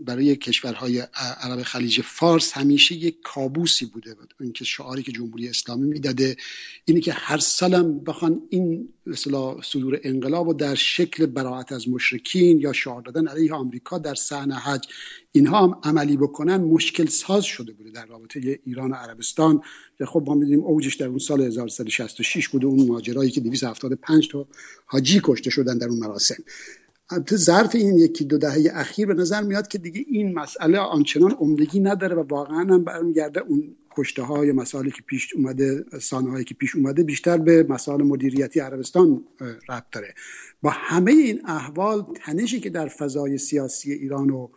برای 0.00 0.36
کشورهای 0.36 1.02
عرب 1.40 1.62
خلیج 1.62 2.00
فارس 2.00 2.52
همیشه 2.52 2.94
یک 2.94 3.16
کابوسی 3.22 3.86
بوده 3.86 4.16
این 4.40 4.52
که 4.52 4.64
شعاری 4.64 5.02
که 5.02 5.12
جمهوری 5.12 5.48
اسلامی 5.48 5.86
می‌داده 5.86 6.36
اینی 6.84 7.00
که 7.00 7.12
هر 7.12 7.38
سالم 7.38 7.98
بخوان 7.98 8.42
این 8.50 8.88
مثلا 9.06 9.62
صدور 9.62 10.00
انقلاب 10.02 10.48
و 10.48 10.54
در 10.54 10.74
شکل 10.74 11.26
براعت 11.26 11.72
از 11.72 11.88
مشرکین 11.88 12.60
یا 12.60 12.72
شعار 12.72 13.02
دادن 13.02 13.28
علیه 13.28 13.54
آمریکا 13.54 13.98
در 13.98 14.14
صحنه 14.14 14.54
حج 14.54 14.88
اینها 15.32 15.66
هم 15.66 15.80
عملی 15.82 16.16
بکنن 16.16 16.56
مشکل 16.56 17.06
ساز 17.06 17.44
شده 17.44 17.72
بوده 17.72 17.90
در 17.90 18.06
رابطه 18.06 18.58
ایران 18.64 18.90
و 18.90 18.94
عربستان 18.94 19.60
که 19.98 20.06
خب 20.06 20.24
ما 20.26 20.34
می‌دونیم 20.34 20.60
اوجش 20.60 20.94
در 20.94 21.06
اون 21.06 21.18
سال 21.18 21.40
1366 21.40 22.48
بوده 22.48 22.66
اون 22.66 22.86
ماجرایی 22.86 23.30
که 23.30 23.40
275 23.40 24.28
تا 24.28 24.46
حاجی 24.86 25.20
کشته 25.24 25.50
شدن 25.50 25.78
در 25.78 25.88
اون 25.88 25.98
مراسم. 25.98 26.42
تو 27.26 27.36
ظرف 27.36 27.74
این 27.74 27.98
یکی 27.98 28.24
دو 28.24 28.38
دهه 28.38 28.70
اخیر 28.72 29.06
به 29.06 29.14
نظر 29.14 29.42
میاد 29.42 29.68
که 29.68 29.78
دیگه 29.78 30.04
این 30.08 30.34
مسئله 30.34 30.78
آنچنان 30.78 31.30
عمدگی 31.30 31.80
نداره 31.80 32.16
و 32.16 32.22
واقعا 32.22 32.60
هم 32.60 32.84
برمیگرده 32.84 33.40
اون 33.40 33.76
کشته 33.90 34.22
ها 34.22 34.44
یا 34.44 34.52
مسائلی 34.52 34.90
که 34.90 35.02
پیش 35.02 35.34
اومده 35.34 35.84
سانه 36.00 36.30
هایی 36.30 36.44
که 36.44 36.54
پیش 36.54 36.76
اومده 36.76 37.02
بیشتر 37.02 37.38
به 37.38 37.66
مسائل 37.68 38.02
مدیریتی 38.02 38.60
عربستان 38.60 39.24
ربط 39.68 39.84
داره. 39.92 40.14
با 40.62 40.70
همه 40.70 41.12
این 41.12 41.40
احوال 41.44 42.06
تنشی 42.24 42.60
که 42.60 42.70
در 42.70 42.88
فضای 42.88 43.38
سیاسی 43.38 43.92
ایران 43.92 44.30
و 44.30 44.48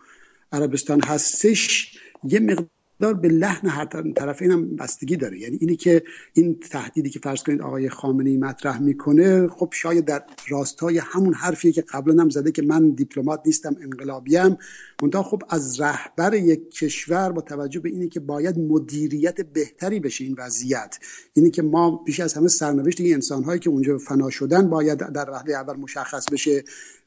عربستان 0.51 1.01
هستش 1.01 1.97
یه 2.23 2.39
مقدار 2.39 2.67
مقدار 3.01 3.13
به 3.13 3.27
لحن 3.27 3.67
هر 3.67 3.85
طرفین 4.15 4.51
هم 4.51 4.75
بستگی 4.75 5.15
داره. 5.15 5.39
یعنی 5.39 5.57
اینی 5.61 5.75
که 5.75 6.03
این 6.33 6.59
تهدیدی 6.59 7.09
که 7.09 7.19
فرض 7.19 7.43
کنید 7.43 7.61
آقای 7.61 7.89
خامنه‌ای 7.89 8.37
مطرح 8.37 8.81
می‌کنه 8.81 9.47
خب 9.47 9.69
شاید 9.73 10.05
در 10.05 10.23
راستای 10.47 10.97
همون 10.97 11.33
حرفی 11.33 11.71
که 11.71 11.81
قبلا 11.81 12.21
هم 12.21 12.29
زده 12.29 12.51
که 12.51 12.61
من 12.61 12.89
دیپلمات 12.89 13.41
نیستم 13.45 13.75
انقلابیم. 13.81 14.57
منتها 15.01 15.23
خب 15.23 15.43
از 15.49 15.81
رهبر 15.81 16.33
یک 16.33 16.71
کشور 16.71 17.31
با 17.31 17.41
توجه 17.41 17.79
به 17.79 17.89
اینی 17.89 18.09
که 18.09 18.19
باید 18.19 18.59
مدیریت 18.59 19.41
بهتری 19.41 19.99
بشه 19.99 20.23
این 20.23 20.35
وضعیت. 20.37 20.97
اینی 21.33 21.51
که 21.51 21.61
ما 21.61 22.03
بیش 22.05 22.19
از 22.19 22.33
همه 22.33 22.47
سرنوشت 22.47 23.01
این 23.01 23.13
انسانهایی 23.13 23.59
که 23.59 23.69
اونجا 23.69 23.97
فنا 23.97 24.29
شدن 24.29 24.69
باید 24.69 24.97
در 24.97 25.29
وهله 25.29 25.53
اول 25.53 25.75
مشخص 25.75 26.25
بشه. 26.31 26.63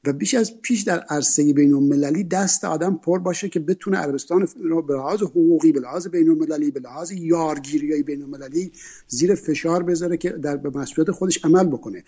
و 0.07 0.13
بیش 0.13 0.35
از 0.35 0.61
پیش 0.63 0.83
در 0.83 1.01
عرصه 1.01 1.53
بین 1.53 1.75
المللی 1.75 2.25
دست 2.25 2.65
آدم 2.65 2.95
پر 2.95 3.19
باشه 3.19 3.49
که 3.49 3.61
بتونه 3.61 3.97
عربستان 3.97 4.49
رو 4.63 4.83
به 4.83 4.95
لحاظ 4.95 5.23
حقوقی 5.23 5.73
به 5.73 5.81
لحاظ 5.81 6.09
بین 6.09 6.29
المللی 6.29 6.71
به 6.71 6.81
لحاظ 6.81 7.13
یارگیری 7.13 7.93
های 7.93 8.03
بین 8.03 8.23
المللی 8.23 8.73
زیر 9.09 9.35
فشار 9.35 9.83
بذاره 9.83 10.17
که 10.17 10.31
در 10.31 10.57
به 10.57 10.79
مسئولیت 10.79 11.11
خودش 11.11 11.45
عمل 11.45 11.65
بکنه. 11.65 12.05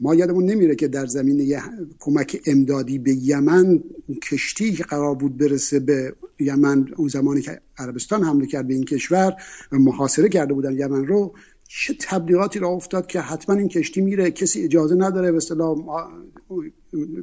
ما 0.00 0.14
یادمون 0.14 0.44
نمیره 0.44 0.74
که 0.74 0.88
در 0.88 1.06
زمینه 1.06 1.62
کمک 1.98 2.40
امدادی 2.46 2.98
به 2.98 3.14
یمن 3.14 3.82
کشتی 4.30 4.72
که 4.72 4.84
قرار 4.84 5.14
بود 5.14 5.38
برسه 5.38 5.80
به 5.80 6.14
یمن 6.40 6.88
اون 6.96 7.08
زمانی 7.08 7.40
که 7.40 7.60
عربستان 7.78 8.24
حمله 8.24 8.46
کرد 8.46 8.66
به 8.66 8.74
این 8.74 8.84
کشور 8.84 9.32
و 9.72 9.78
محاصره 9.78 10.28
کرده 10.28 10.54
بودن 10.54 10.78
یمن 10.78 11.06
رو 11.06 11.34
چه 11.68 11.94
تبلیغاتی 12.00 12.58
را 12.58 12.68
افتاد 12.68 13.06
که 13.06 13.20
حتما 13.20 13.56
این 13.56 13.68
کشتی 13.68 14.00
میره 14.00 14.30
کسی 14.30 14.64
اجازه 14.64 14.94
نداره 14.94 15.30
به 15.30 15.36
اصطلاح 15.36 15.76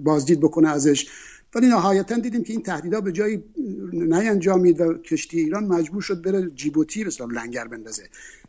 بازدید 0.03 0.39
بکنه 0.39 0.69
ازش. 0.69 1.07
ولی 1.55 1.67
نهایتا 1.67 2.15
دیدیم 2.15 2.43
که 2.43 2.53
این 2.53 2.63
تهدیدها 2.63 3.01
به 3.01 3.11
جایی 3.11 3.43
نینجامید 3.93 4.81
و 4.81 4.93
کشتی 4.93 5.39
ایران 5.39 5.63
مجبور 5.63 6.01
شد 6.01 6.21
بره 6.21 6.49
جیبوتی 6.49 7.03
به 7.03 7.09
لنگر 7.31 7.67
بندازه. 7.67 8.03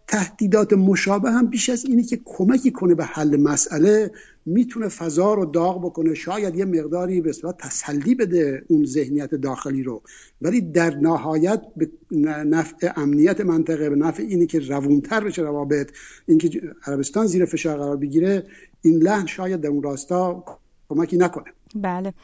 تهدیدات 0.09 0.73
مشابه 0.73 1.31
هم 1.31 1.47
بیش 1.47 1.69
از 1.69 1.85
اینی 1.85 2.03
که 2.03 2.21
کمکی 2.25 2.71
کنه 2.71 2.95
به 2.95 3.05
حل 3.05 3.37
مسئله 3.37 4.11
می‌تونه 4.47 4.89
فضا 4.89 5.35
رو 5.35 5.45
داغ 5.45 5.85
بکنه. 5.85 6.15
شاید 6.15 6.57
یه 6.57 6.65
مقداری 6.65 7.21
به 7.21 7.33
صورت 7.33 7.59
تسلی 7.59 8.15
بده 8.15 8.65
اون 8.69 8.85
ذهنیت 8.85 9.35
داخلی 9.35 9.83
رو. 9.83 10.03
ولی 10.43 10.61
در 10.61 10.95
نهایت 10.95 11.63
به 11.77 11.91
نفع 12.45 12.93
امنیت 12.97 13.41
منطقه 13.41 13.91
به 13.91 13.97
نفع 13.97 14.23
اینی 14.23 14.47
که 14.47 14.59
روونتر 14.59 15.25
بشه 15.25 15.43
روابط 15.43 15.91
اینکه 16.27 16.61
عربستان 16.87 17.27
زیر 17.27 17.45
فشار 17.45 17.79
قرار 17.79 17.97
بگیره 17.97 18.47
این 18.83 19.03
لحن 19.03 19.27
شاید 19.27 19.61
در 19.61 19.69
اون 19.69 19.83
راستا 19.83 20.45
کمکی 20.89 21.17
نکنه. 21.17 21.53
بله. 21.75 22.15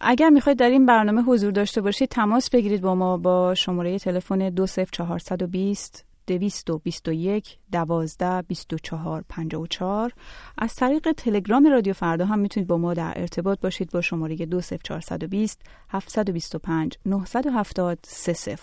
اگر 0.00 0.30
می‌خواید 0.30 0.58
در 0.58 0.70
این 0.70 0.86
برنامه 0.86 1.22
حضور 1.22 1.50
داشته 1.50 1.80
باشید 1.80 2.08
تماس 2.08 2.50
بگیرید 2.50 2.80
با 2.80 2.94
ما 2.94 3.16
با 3.16 3.54
شماره 3.54 3.98
تلفن 3.98 4.50
20420 4.50 6.09
221 6.38 7.58
12 7.72 8.42
24 8.42 9.24
54 9.28 10.12
از 10.58 10.74
طریق 10.74 11.12
تلگرام 11.12 11.66
رادیو 11.66 11.92
فردا 11.92 12.26
هم 12.26 12.38
می‌تونید 12.38 12.68
با 12.68 12.78
ما 12.78 12.94
در 12.94 13.12
ارتباط 13.16 13.60
باشید 13.60 13.90
با 13.90 14.00
شماره 14.00 14.36
20420 14.36 15.60
725 15.90 16.98
970 17.06 17.98
30 18.02 18.56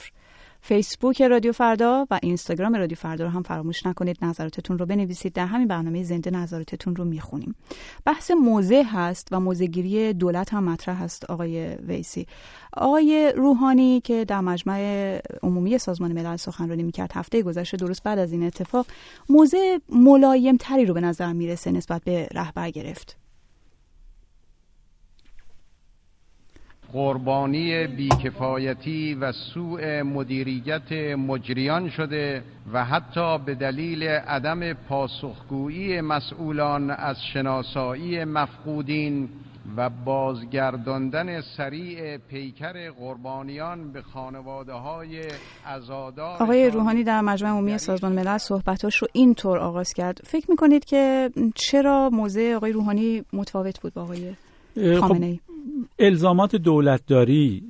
فیسبوک 0.62 1.22
رادیو 1.22 1.52
فردا 1.52 2.08
و 2.12 2.20
اینستاگرام 2.24 2.76
رادیو 2.76 2.98
فردا 2.98 3.26
رو 3.26 3.30
هم 3.32 3.44
فراموش 3.44 3.86
نکنید. 3.86 4.18
نظراتتون 4.22 4.78
رو 4.78 4.86
بنویسید. 4.86 5.34
در 5.34 5.46
همین 5.46 5.68
برنامه 5.68 6.04
زنده 6.04 6.32
نظراتتون 6.32 6.96
رو 6.96 7.06
می‌خونیم. 7.06 7.56
بحث 8.06 8.32
موزه 8.32 8.84
هست 8.92 9.28
و 9.32 9.40
موزهگیری 9.40 10.14
دولت 10.14 10.54
هم 10.54 10.64
مطرح 10.64 11.04
هست 11.04 11.26
آقای 11.26 11.68
ویسی. 11.68 12.28
آقای 12.74 13.34
روحانی 13.36 14.02
که 14.02 14.26
در 14.26 14.42
مجمع 14.42 14.80
عمومی 15.44 15.78
سازمان 15.78 16.14
ملل 16.14 16.36
سخنرانی 16.36 16.84
می‌کرد 16.84 17.12
هفته 17.14 17.42
گذشته 17.42 17.78
درست 17.78 18.04
بعد 18.04 18.20
از 18.20 18.32
این 18.32 18.44
اتفاق 18.44 18.86
موزه 19.30 19.82
ملایم 19.90 20.58
تری 20.58 20.86
رو 20.86 20.94
به 20.94 21.02
نظر 21.02 21.34
می‌رسه 21.34 21.72
نسبت 21.72 22.04
به 22.04 22.28
رهبر 22.34 22.70
گرفت. 22.70 23.27
قربانی 26.94 27.88
بیکفایتی 27.88 29.14
و 29.14 29.32
سوء 29.32 30.04
مدیریت 30.04 30.92
مجریان 31.18 31.90
شده 31.90 32.44
و 32.74 32.86
حتی 32.86 33.38
به 33.38 33.56
دلیل 33.56 34.04
عدم 34.04 34.74
پاسخگویی 34.74 36.02
مسئولان 36.02 36.92
از 36.92 37.16
شناسایی 37.34 38.24
مفقودین 38.24 39.30
و 39.78 39.90
بازگرداندن 39.90 41.42
سریع 41.42 42.18
پیکر 42.18 42.92
قربانیان 42.92 43.92
به 43.92 44.02
خانواده 44.02 44.74
های 44.74 45.22
ازادار 45.66 46.44
آقای 46.44 46.70
روحانی 46.70 47.04
در 47.04 47.22
مجمع 47.22 47.50
عمومی 47.50 47.78
سازمان 47.78 48.12
ملل 48.12 48.38
صحبتاش 48.38 48.96
رو 48.96 49.08
اینطور 49.14 49.60
آغاز 49.60 49.94
کرد 49.94 50.22
فکر 50.24 50.52
می‌کنید 50.52 50.86
که 50.86 51.30
چرا 51.56 52.10
موضع 52.10 52.54
آقای 52.56 52.72
روحانی 52.72 53.24
متفاوت 53.34 53.80
بود 53.80 53.94
با 53.94 54.02
آقای 54.02 54.34
خامنه 55.00 55.26
ای؟ 55.26 55.40
خب 55.47 55.47
الزامات 56.00 56.56
دولتداری 56.56 57.64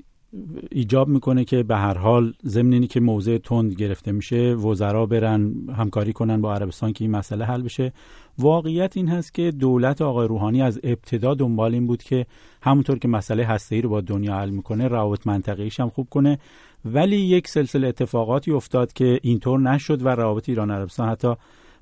ایجاب 0.72 1.08
می‌کنه 1.08 1.46
که 1.46 1.64
به 1.64 1.76
هر 1.76 1.98
حال 1.98 2.34
ضمن 2.46 2.88
که 2.88 3.00
موضع 3.00 3.38
تند 3.38 3.74
گرفته 3.74 4.12
میشه 4.12 4.54
وزرا 4.54 5.06
برن 5.06 5.54
همکاری 5.78 6.14
کنن 6.14 6.42
با 6.42 6.54
عربستان 6.54 6.94
که 6.94 7.04
این 7.04 7.12
مسئله 7.12 7.46
حل 7.46 7.62
بشه. 7.62 7.94
واقعیت 8.38 8.98
این 8.98 9.08
هست 9.08 9.34
که 9.34 9.52
دولت 9.52 10.02
آقای 10.02 10.28
روحانی 10.28 10.62
از 10.62 10.80
ابتدا 10.84 11.34
دنبال 11.34 11.74
این 11.74 11.88
بود 11.88 12.04
که 12.04 12.26
همونطور 12.62 13.00
که 13.00 13.08
مسئله 13.08 13.46
هسته 13.46 13.82
رو 13.82 13.90
با 13.90 14.02
دنیا 14.02 14.36
حل 14.36 14.50
می‌کنه 14.50 14.88
روابط 14.88 15.28
منطقیش 15.28 15.80
هم 15.80 15.90
خوب 15.90 16.08
کنه. 16.10 16.40
ولی 16.86 17.18
یک 17.18 17.48
سلسله 17.48 17.88
اتفاقاتی 17.88 18.52
افتاد 18.52 18.94
که 18.94 19.20
اینطور 19.24 19.60
نشد 19.60 20.06
و 20.06 20.08
روابط 20.08 20.50
ایران 20.50 20.72
عربستان 20.72 21.10
حتی 21.10 21.34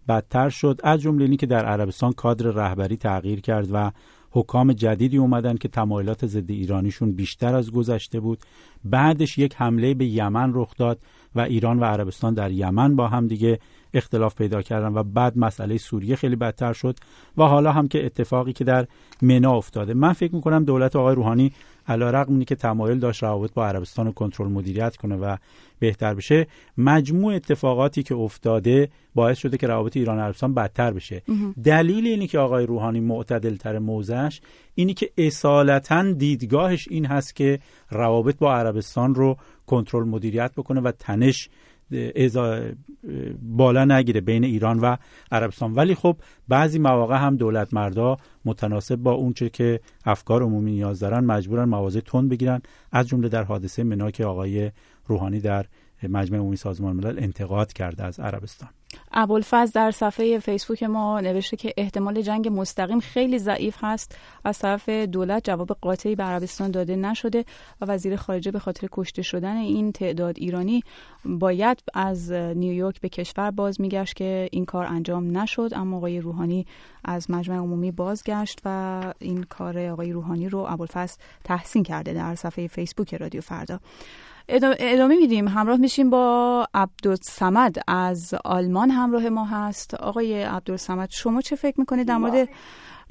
بدتر 0.07 0.49
شد. 0.49 0.79
از 0.83 1.01
جمله 1.01 1.23
اینی 1.23 1.37
که 1.37 1.45
در 1.45 1.65
عربستان 1.65 2.13
کادر 2.13 2.45
رهبری 2.45 2.97
تغییر 2.97 3.41
کرد 3.41 3.67
و 3.71 3.91
حکام 4.35 4.73
جدیدی 4.73 5.17
اومدن 5.17 5.55
که 5.55 5.67
تمایلات 5.67 6.25
ضد 6.25 6.51
ایرانیشون 6.51 7.11
بیشتر 7.11 7.55
از 7.55 7.71
گذشته 7.71 8.19
بود. 8.19 8.39
بعدش 8.83 9.37
یک 9.37 9.55
حمله 9.55 9.93
به 9.93 10.05
یمن 10.05 10.51
رخ 10.53 10.75
داد 10.77 10.99
و 11.35 11.39
ایران 11.39 11.79
و 11.79 11.83
عربستان 11.83 12.33
در 12.33 12.51
یمن 12.51 12.95
با 12.95 13.07
هم 13.07 13.27
دیگه 13.27 13.59
اختلاف 13.93 14.35
پیدا 14.35 14.61
کردن 14.61 14.93
و 14.93 15.03
بعد 15.03 15.37
مسئله 15.37 15.77
سوریه 15.77 16.15
خیلی 16.15 16.35
بدتر 16.35 16.73
شد. 16.73 16.97
و 17.37 17.43
حالا 17.43 17.71
هم 17.71 17.87
که 17.87 18.05
اتفاقی 18.05 18.53
که 18.53 18.63
در 18.63 18.87
منا 19.21 19.53
افتاده. 19.53 19.93
من 19.93 20.13
فکر 20.13 20.35
می‌کنم 20.35 20.65
دولت 20.65 20.95
آقای 20.95 21.15
روحانی 21.15 21.51
علیرغم 21.87 22.31
اینی 22.33 22.45
که 22.45 22.55
تمایل 22.55 22.99
داشت 22.99 23.23
روابط 23.23 23.53
با 23.53 23.67
عربستان 23.67 24.11
کنترل 24.11 24.47
مدیریت 24.47 24.95
کنه 24.95 25.15
و 25.15 25.37
بهتر 25.79 26.13
بشه 26.13 26.47
مجموع 26.77 27.35
اتفاقاتی 27.35 28.03
که 28.03 28.15
افتاده 28.15 28.89
باعث 29.15 29.37
شده 29.37 29.57
که 29.57 29.67
روابط 29.67 29.97
ایران 29.97 30.19
عربستان 30.19 30.53
بدتر 30.53 30.91
بشه. 30.91 31.21
دلیل 31.63 32.07
اینی 32.07 32.27
که 32.27 32.39
آقای 32.39 32.65
روحانی 32.65 32.99
معتدل 32.99 33.55
تر 33.55 33.79
موزش 33.79 34.41
اینی 34.75 34.93
که 34.93 35.09
اصالتا 35.17 36.11
دیدگاهش 36.11 36.87
این 36.91 37.05
هست 37.05 37.35
که 37.35 37.59
روابط 37.89 38.37
با 38.37 38.55
عربستان 38.55 39.15
رو 39.15 39.37
کنترل 39.67 40.07
مدیریت 40.07 40.51
بکنه 40.57 40.81
و 40.81 40.91
تنش 40.99 41.49
بالا 43.41 43.85
نگیره 43.85 44.21
بین 44.21 44.43
ایران 44.43 44.79
و 44.79 44.95
عربستان. 45.31 45.73
ولی 45.73 45.95
خب 45.95 46.17
بعضی 46.47 46.79
مواقع 46.79 47.17
هم 47.17 47.35
دولت 47.35 47.73
مردا 47.73 48.17
متناسب 48.45 48.95
با 48.95 49.11
اونچه 49.11 49.49
که 49.49 49.79
افکار 50.05 50.43
عمومی 50.43 50.71
نیاز 50.71 50.99
دارن 50.99 51.19
مجبورن 51.19 51.69
مواضع 51.69 51.99
تند 51.99 52.29
بگیرن. 52.29 52.61
از 52.91 53.07
جمله 53.07 53.29
در 53.29 53.43
حادثه 53.43 53.83
منا 53.83 54.11
که 54.11 54.25
آقای 54.25 54.71
روحانی 55.05 55.39
در 55.39 55.65
مجمع 56.03 56.37
عمومی 56.37 56.57
سازمان 56.57 56.95
ملل 56.95 57.19
انتقاد 57.19 57.73
کرده 57.73 58.03
از 58.03 58.19
عربستان. 58.19 58.69
ابوالفضل 59.17 59.71
در 59.73 59.91
صفحه 59.91 60.39
فیسبوک 60.39 60.83
ما 60.83 61.19
نوشته 61.19 61.57
که 61.57 61.73
احتمال 61.77 62.21
جنگ 62.21 62.47
مستقیم 62.51 62.99
خیلی 62.99 63.39
ضعیف 63.39 63.77
هست. 63.81 64.17
از 64.43 64.59
طرف 64.59 64.89
دولت 64.89 65.43
جواب 65.45 65.77
قاطعی 65.81 66.15
به 66.15 66.23
عربستان 66.23 66.71
داده 66.71 66.95
نشده 66.95 67.45
و 67.81 67.85
وزیر 67.85 68.15
خارجه 68.15 68.51
به 68.51 68.59
خاطر 68.59 68.87
کشته 68.91 69.21
شدن 69.21 69.57
این 69.57 69.91
تعداد 69.91 70.35
ایرانی 70.37 70.83
باید 71.25 71.83
از 71.93 72.31
نیویورک 72.31 73.01
به 73.01 73.09
کشور 73.09 73.51
باز 73.51 73.81
میگشت 73.81 74.15
که 74.15 74.49
این 74.51 74.65
کار 74.65 74.85
انجام 74.85 75.37
نشد. 75.37 75.69
اما 75.75 75.97
آقای 75.97 76.21
روحانی 76.21 76.65
از 77.03 77.31
مجمع 77.31 77.55
عمومی 77.55 77.91
بازگشت 77.91 78.61
و 78.65 79.13
این 79.19 79.43
کار 79.43 79.79
آقای 79.79 80.11
روحانی 80.11 80.49
رو 80.49 80.59
ابوالفضل 80.69 81.15
تحسین 81.43 81.83
کرده 81.83 82.13
در 82.13 82.35
صفحه 82.35 82.67
فیسبوک 82.67 83.13
رادیو 83.13 83.41
فردا. 83.41 83.79
ادامه 84.49 85.15
میدیم. 85.15 85.47
همراه 85.47 85.77
میشیم 85.77 86.09
با 86.09 86.67
عبدالسمد 86.73 87.75
از 87.87 88.35
آلمان. 88.45 88.91
همراه 88.91 89.29
ما 89.29 89.45
هست 89.45 89.93
آقای 89.93 90.43
عبدالسمد 90.43 91.09
شما 91.11 91.41
چه 91.41 91.55
فکر 91.55 91.79
می‌کنید 91.79 92.07
در 92.07 92.17
مورد 92.17 92.49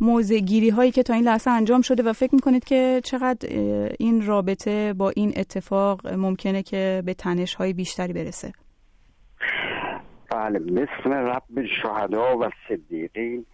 موضع 0.01 0.39
گیری 0.39 0.71
هایی 0.71 0.91
که 0.91 1.03
تا 1.03 1.15
این 1.15 1.25
لحظه 1.25 1.51
انجام 1.51 1.81
شده 1.81 2.03
و 2.03 2.13
فکر 2.13 2.35
می‌کنید 2.35 2.65
که 2.65 3.01
چقدر 3.05 3.49
این 3.99 4.27
رابطه 4.27 4.93
با 4.93 5.11
این 5.11 5.33
اتفاق 5.37 6.07
ممکنه 6.07 6.63
که 6.63 7.03
به 7.07 7.15
تنش 7.15 7.55
های 7.55 7.73
بیشتری 7.73 8.13
برسه؟ 8.13 8.53
بله 10.31 10.59
مثل 10.59 11.13
رب 11.13 11.67
شهدا 11.83 12.39
و 12.39 12.51
صدیقین 12.69 13.47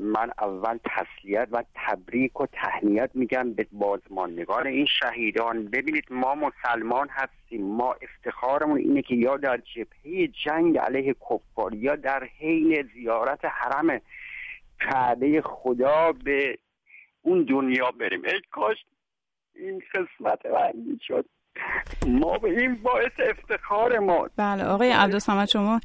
من 0.00 0.30
اول 0.38 0.78
تسلیت 0.84 1.48
و 1.52 1.64
تبریک 1.74 2.40
و 2.40 2.46
تهنیت 2.46 3.10
میگم 3.14 3.52
به 3.52 3.66
بازماندگان 3.72 4.66
این 4.66 4.86
شهیدان. 5.00 5.64
ببینید 5.66 6.04
ما 6.10 6.34
مسلمان 6.34 7.08
هستیم 7.10 7.66
ما 7.66 7.96
افتخارمون 8.02 8.78
اینه 8.78 9.02
که 9.02 9.14
یا 9.14 9.36
در 9.36 9.56
جبهه 9.56 10.28
جنگ 10.44 10.78
علیه 10.78 11.14
کفار 11.14 11.74
یا 11.74 11.96
در 11.96 12.28
حین 12.38 12.88
زیارت 12.94 13.44
حرم 13.44 14.00
کعبه 14.80 15.42
خدا 15.44 16.12
به 16.12 16.58
اون 17.22 17.42
دنیا 17.44 17.90
بریم. 17.90 18.24
ای 18.24 18.40
کاش 18.50 18.76
این 19.54 19.82
قسمت 19.94 20.46
من 20.46 20.98
شد. 21.06 21.24
ما 22.06 22.38
به 22.38 22.48
این 22.60 22.74
باعث 22.74 23.12
افتخار 23.18 23.98
ما. 23.98 24.28
بله 24.36 24.64
آقای 24.64 24.90
عبدالسمد 24.90 25.48
شما 25.48 25.80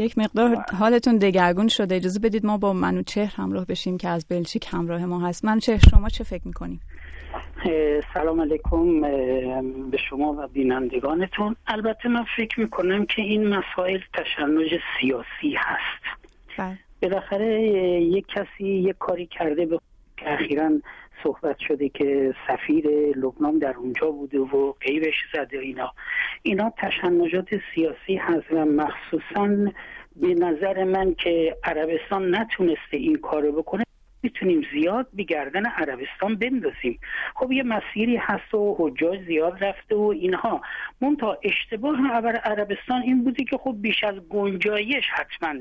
یک 0.00 0.18
مقدار 0.18 0.64
حالتون 0.78 1.18
دگرگون 1.18 1.68
شده. 1.68 1.94
اجازه 1.94 2.20
بدید 2.20 2.46
ما 2.46 2.58
با 2.58 2.72
منوچهر 2.72 3.34
همراه 3.36 3.66
بشیم 3.66 3.98
که 3.98 4.08
از 4.08 4.26
بلژیک 4.30 4.66
همراه 4.72 5.04
ما 5.04 5.20
هست. 5.20 5.44
منوچهر 5.44 5.78
شما 5.90 6.08
چه 6.08 6.24
فکر 6.24 6.42
می‌کنیم 6.44 6.80
سلام 8.14 8.40
علیکم 8.40 9.00
به 9.90 9.98
شما 10.10 10.32
و 10.38 10.48
بینندگانتون. 10.48 11.56
البته 11.66 12.08
من 12.08 12.24
فکر 12.36 12.60
می‌کنم 12.60 13.06
که 13.06 13.22
این 13.22 13.48
مسائل 13.48 13.98
تشنج 14.14 14.80
سیاسی 15.00 15.56
هست. 15.56 16.18
بله. 16.58 16.78
بالاخره 17.02 17.62
یک 18.02 18.26
کسی 18.26 18.64
یک 18.64 18.96
کاری 18.98 19.26
کرده 19.26 19.66
به 19.66 19.78
که 20.16 20.32
اخیرا 20.32 20.70
صحبت 21.22 21.58
شده 21.58 21.88
که 21.88 22.34
سفیر 22.48 22.86
لبنان 23.16 23.58
در 23.58 23.74
اونجا 23.76 24.10
بوده 24.10 24.38
و 24.38 24.72
قیبش 24.72 25.14
زده 25.32 25.58
اینا. 25.58 25.92
اینا 26.42 26.72
تشنجات 26.76 27.48
سیاسی 27.74 28.16
هست 28.16 28.52
و 28.52 28.64
مخصوصا 28.64 29.72
به 30.16 30.34
نظر 30.34 30.84
من 30.84 31.14
که 31.14 31.56
عربستان 31.64 32.34
نتونسته 32.34 32.96
این 32.96 33.16
کارو 33.16 33.52
بکنه 33.52 33.84
می‌تونیم 34.22 34.62
زیاد 34.72 35.08
به 35.12 35.22
گردن 35.22 35.66
عربستان 35.66 36.34
بندازیم. 36.36 36.98
خب 37.34 37.52
یه 37.52 37.62
مسیری 37.62 38.16
هست 38.16 38.54
و 38.54 38.76
حجاج 38.78 39.20
زیاد 39.26 39.64
رفته 39.64 39.96
و 39.96 40.14
اینها. 40.16 40.60
تا 41.20 41.38
اشتباه 41.42 41.96
عربستان 42.36 43.02
این 43.02 43.24
بوده 43.24 43.44
که 43.44 43.56
خب 43.56 43.76
بیش 43.80 44.04
از 44.04 44.14
گنجایش 44.14 45.04
حتما 45.12 45.54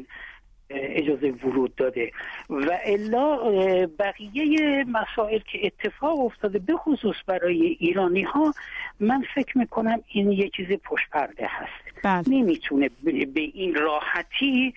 اجازه 0.70 1.32
ورود 1.32 1.76
داده. 1.76 2.12
و 2.50 2.80
الا 2.86 3.38
بقیه 4.00 4.84
مسائل 4.84 5.40
که 5.40 5.60
اتفاق 5.64 6.20
افتاده 6.20 6.60
به 6.60 6.74
خصوص 6.74 7.16
برای 7.28 7.78
ایرانی 7.80 8.22
ها 8.22 8.54
من 9.00 9.24
فکر 9.36 9.58
می‌کنم 9.58 10.02
این 10.08 10.32
یه 10.32 10.50
چیز 10.50 10.68
پشت 10.84 11.10
پرده 11.12 11.48
هست. 11.50 12.04
بله. 12.04 12.24
نمی‌تونه 12.28 12.90
به 13.04 13.42
این 13.54 13.76
راحتی 13.76 14.74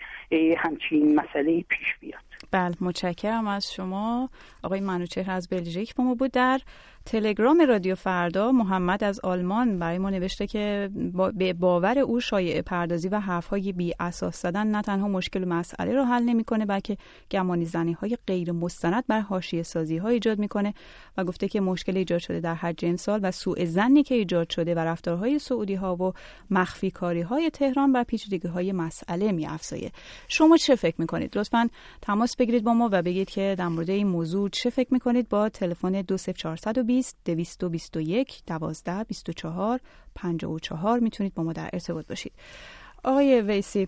همچین 0.57 1.15
مسئله 1.15 1.61
پیش 1.61 1.87
بیاد. 1.99 2.21
بله 2.51 2.75
متشکرم 2.81 3.47
از 3.47 3.73
شما. 3.73 4.29
آقای 4.63 4.79
منوچهر 4.79 5.31
از 5.31 5.49
بلژیک 5.49 5.95
با 5.95 6.03
ما 6.03 6.15
بود 6.15 6.31
در 6.31 6.59
تلگرام 7.05 7.61
رادیو 7.61 7.95
فردا 7.95 8.51
محمد 8.51 9.03
از 9.03 9.19
آلمان 9.19 9.79
برای 9.79 9.97
ما 9.97 10.09
نوشته 10.09 10.47
که 10.47 10.89
به 11.35 11.53
باور 11.53 11.99
او 11.99 12.19
شایع 12.19 12.61
پردازی 12.61 13.07
و 13.07 13.19
حرفهای 13.19 13.71
بی 13.71 13.93
اساس 13.99 14.41
زدن 14.41 14.67
نه 14.67 14.81
تنها 14.81 15.07
مشکل 15.07 15.45
مسئله 15.45 15.93
را 15.93 16.05
حل 16.05 16.23
نمی‌کنه 16.23 16.65
بلکه 16.65 16.97
گمانی 17.31 17.65
زنی 17.65 17.93
های 17.93 18.17
غیر 18.27 18.51
مستند 18.51 19.03
بر 19.07 19.19
حاشیه 19.19 19.63
سازی 19.63 19.97
ها 19.97 20.07
ایجاد 20.07 20.39
می‌کنه 20.39 20.73
و 21.17 21.23
گفته 21.23 21.47
که 21.47 21.61
مشکل 21.61 21.97
ایجاد 21.97 22.19
شده 22.19 22.39
در 22.39 22.55
حج 22.55 22.85
امسال 22.85 23.19
و 23.23 23.31
سوء 23.31 23.65
زنی 23.65 24.03
که 24.03 24.15
ایجاد 24.15 24.49
شده 24.49 24.75
و 24.75 24.79
رفتارهای 24.79 25.39
سعودی 25.39 25.75
ها 25.75 25.95
و 25.95 26.13
مخفی 26.51 26.91
کاری 26.91 27.21
های 27.21 27.49
تهران 27.49 27.93
بر 27.93 28.03
پیچیدگی 28.03 28.47
های 28.47 28.71
مسئله 28.71 29.31
می 29.31 29.47
افزایه. 29.47 29.91
شما 30.27 30.57
چه 30.57 30.75
فکر 30.75 30.95
می‌کنید 30.97 31.37
لطفا 31.37 31.69
تماس 32.01 32.35
بگیرید 32.35 32.63
با 32.63 32.73
ما 32.73 32.89
و 32.91 33.01
بگید 33.01 33.29
که 33.29 33.55
در 33.57 33.67
مورد 33.67 33.89
این 33.89 34.07
موضوع 34.07 34.49
چه 34.49 34.69
فکر 34.69 34.93
می‌کنید 34.93 35.29
با 35.29 35.49
تلفن 35.49 36.01
20420 36.01 36.92
221 37.25 38.43
12 38.47 39.03
24 39.03 39.79
54 40.15 40.99
می‌تونید 40.99 41.33
با 41.33 41.43
ما 41.43 41.53
در 41.53 41.69
ارتباط 41.73 42.07
باشید. 42.07 42.33
آقای 43.03 43.41
ویسی 43.41 43.87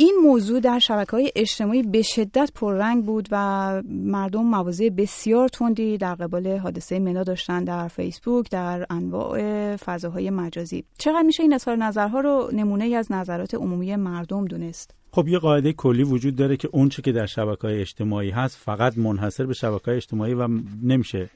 این 0.00 0.16
موضوع 0.22 0.60
در 0.60 0.78
شبکه 0.78 1.10
های 1.10 1.32
اجتماعی 1.36 1.82
به 1.82 2.02
شدت 2.02 2.52
پررنگ 2.54 3.04
بود 3.04 3.28
و 3.30 3.82
مردم 3.88 4.42
موازه 4.42 4.90
بسیار 4.90 5.48
تندی 5.48 5.98
در 5.98 6.14
قبال 6.14 6.46
حادثه 6.46 6.98
منا 6.98 7.22
داشتن 7.22 7.64
در 7.64 7.88
فیسبوک 7.88 8.50
در 8.50 8.86
انواع 8.90 9.76
فضاهای 9.76 10.30
مجازی. 10.30 10.84
چقدر 10.98 11.22
میشه 11.22 11.42
این 11.42 11.52
اظهار 11.52 11.76
نظرها 11.76 12.20
رو 12.20 12.50
نمونه 12.52 12.84
ای 12.84 12.94
از 12.94 13.12
نظرات 13.12 13.54
عمومی 13.54 13.96
مردم 13.96 14.44
دونست؟ 14.44 14.94
خب 15.12 15.28
یه 15.28 15.38
قاعده 15.38 15.72
کلی 15.72 16.02
وجود 16.02 16.36
داره 16.36 16.56
که 16.56 16.68
اونچه 16.72 17.02
که 17.02 17.12
در 17.12 17.26
شبکه 17.26 17.62
های 17.62 17.80
اجتماعی 17.80 18.30
هست 18.30 18.56
فقط 18.56 18.98
منحصر 18.98 19.46
به 19.46 19.54
شبکه 19.54 19.84
های 19.84 19.96
اجتماعی 19.96 20.34
و 20.34 20.48
نمیشه 20.82 21.30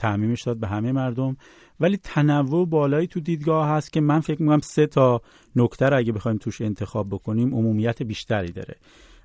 تعمیمش 0.00 0.42
داد 0.42 0.56
به 0.56 0.66
همه 0.66 0.92
مردم. 0.92 1.36
ولی 1.80 1.96
تنوع 1.96 2.66
بالایی 2.66 3.06
تو 3.06 3.20
دیدگاه 3.20 3.68
هست 3.68 3.92
که 3.92 4.00
من 4.00 4.20
فکر 4.20 4.42
می‌کنم 4.42 4.60
سه 4.60 4.86
تا 4.86 5.22
نکته 5.56 5.94
اگه 5.94 6.12
بخوایم 6.12 6.38
توش 6.38 6.60
انتخاب 6.60 7.08
بکنیم 7.08 7.54
عمومیت 7.54 8.02
بیشتری 8.02 8.52
داره. 8.52 8.76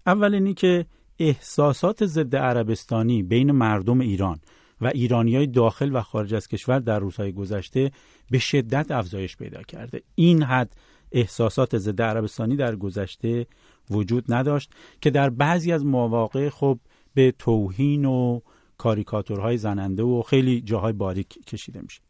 اول 0.05 0.33
اینی 0.33 0.53
که 0.53 0.85
احساسات 1.19 2.05
ضد 2.05 2.35
عربستانی 2.35 3.23
بین 3.23 3.51
مردم 3.51 3.99
ایران 3.99 4.39
و 4.81 4.87
ایرانی 4.87 5.35
های 5.35 5.47
داخل 5.47 5.95
و 5.95 6.01
خارج 6.01 6.33
از 6.33 6.47
کشور 6.47 6.79
در 6.79 6.99
روزهای 6.99 7.31
گذشته 7.31 7.91
به 8.31 8.39
شدت 8.39 8.91
افزایش 8.91 9.37
پیدا 9.37 9.61
کرده. 9.61 10.01
این 10.15 10.43
حد 10.43 10.75
احساسات 11.11 11.77
ضد 11.77 12.01
عربستانی 12.01 12.55
در 12.55 12.75
گذشته 12.75 13.47
وجود 13.89 14.33
نداشت 14.33 14.71
که 15.01 15.09
در 15.09 15.29
بعضی 15.29 15.71
از 15.71 15.85
مواقع 15.85 16.49
خب 16.49 16.79
به 17.13 17.33
توهین 17.39 18.05
و 18.05 18.39
کاریکاتورهای 18.77 19.57
زننده 19.57 20.03
و 20.03 20.21
خیلی 20.21 20.61
جاهای 20.61 20.93
باریک 20.93 21.45
کشیده 21.47 21.81
میشه. 21.81 22.01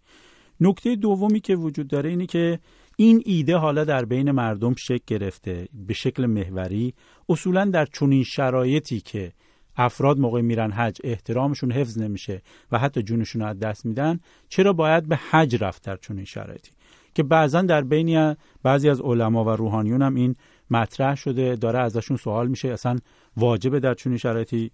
نکته 0.62 0.96
دومی 0.96 1.40
که 1.40 1.56
وجود 1.56 1.88
داره 1.88 2.10
اینه 2.10 2.26
که 2.26 2.60
این 2.98 3.22
ایده 3.26 3.58
حالا 3.58 3.84
در 3.84 4.06
بین 4.06 4.32
مردم 4.32 4.76
شکل 4.76 5.04
گرفته 5.08 5.68
به 5.88 5.94
شکل 5.94 6.26
محوری 6.26 6.94
اصولا 7.30 7.66
در 7.66 7.86
چنین 7.86 8.24
شرایطی 8.24 9.00
که 9.00 9.34
افراد 9.78 10.20
موقع 10.20 10.42
میرن 10.42 10.72
حج 10.72 10.98
احترامشون 11.04 11.72
حفظ 11.72 11.98
نمیشه 11.98 12.42
و 12.72 12.80
حتی 12.80 13.04
جونشون 13.04 13.42
رو 13.42 13.48
از 13.48 13.60
دست 13.60 13.86
میدن 13.86 14.20
چرا 14.50 14.74
باید 14.74 15.08
به 15.08 15.16
حج 15.16 15.64
رفت 15.64 15.84
در 15.84 15.98
چنین 15.98 16.26
شرایطی؟ 16.26 16.72
که 17.16 17.24
بعضا 17.24 17.62
در 17.62 17.82
بین 17.82 18.36
بعضی 18.64 18.90
از 18.90 19.02
علما 19.02 19.44
و 19.44 19.50
روحانیون 19.50 20.02
هم 20.02 20.16
این 20.16 20.36
مطرح 20.72 21.16
شده 21.16 21.56
داره 21.56 21.80
ازشون 21.80 22.18
سوال 22.18 22.48
میشه 22.48 22.70
اصلا 22.70 22.98
واجبه 23.38 23.80
در 23.80 23.94
چنین 23.94 24.18
شرایطی 24.18 24.72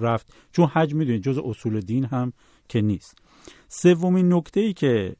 رفت. 0.00 0.34
چون 0.52 0.66
حج 0.66 0.94
می‌دونید 0.94 1.22
جز 1.22 1.38
اصول 1.44 1.80
دین 1.80 2.04
هم 2.04 2.32
که 2.68 2.80
نیست. 2.80 3.18
سومین 3.68 4.32
نکته 4.32 4.60
ای 4.60 4.72
که 4.72 5.16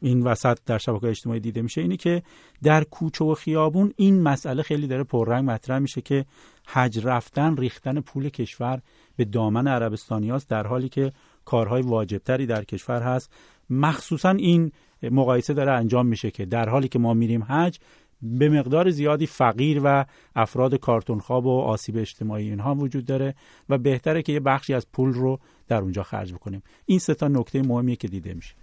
این 0.00 0.22
وسط 0.22 0.58
در 0.66 0.78
شبکه 0.78 1.06
اجتماعی 1.06 1.40
دیده 1.40 1.62
میشه 1.62 1.80
اینه 1.80 1.96
که 1.96 2.22
در 2.62 2.84
کوچه 2.84 3.24
و 3.24 3.34
خیابون 3.34 3.92
این 3.96 4.22
مسئله 4.22 4.62
خیلی 4.62 4.86
داره 4.86 5.04
پررنگ 5.04 5.50
مطرح 5.50 5.78
میشه 5.78 6.00
که 6.00 6.24
حج 6.66 7.06
رفتن 7.06 7.56
ریختن 7.56 8.00
پول 8.00 8.28
کشور 8.28 8.80
به 9.16 9.24
دامن 9.24 9.66
عربستانی 9.68 10.30
هاست 10.30 10.48
در 10.50 10.66
حالی 10.66 10.88
که 10.88 11.12
کارهای 11.44 11.82
واجبتری 11.82 12.46
در 12.46 12.64
کشور 12.64 13.02
هست. 13.02 13.32
مخصوصا 13.70 14.30
این 14.30 14.72
مقایسه 15.02 15.54
داره 15.54 15.72
انجام 15.72 16.06
میشه 16.06 16.30
که 16.30 16.44
در 16.44 16.68
حالی 16.68 16.88
که 16.88 16.98
ما 16.98 17.14
میریم 17.14 17.42
حج 17.42 17.78
به 18.24 18.48
مقدار 18.48 18.90
زیادی 18.90 19.26
فقیر 19.26 19.80
و 19.84 20.04
افراد 20.36 20.74
کارتون 20.74 21.18
خواب 21.18 21.46
و 21.46 21.60
آسیب 21.60 21.96
اجتماعی 21.96 22.48
اینها 22.48 22.74
وجود 22.74 23.06
داره 23.06 23.34
و 23.68 23.78
بهتره 23.78 24.22
که 24.22 24.32
یه 24.32 24.40
بخشی 24.40 24.74
از 24.74 24.86
پول 24.92 25.12
رو 25.12 25.38
در 25.68 25.80
اونجا 25.80 26.02
خرج 26.02 26.34
بکنیم. 26.34 26.62
این 26.86 26.98
سه 26.98 27.14
تا 27.14 27.28
نکته 27.28 27.62
مهمیه 27.62 27.96
که 27.96 28.08
دیده 28.08 28.34
میشه. 28.34 28.54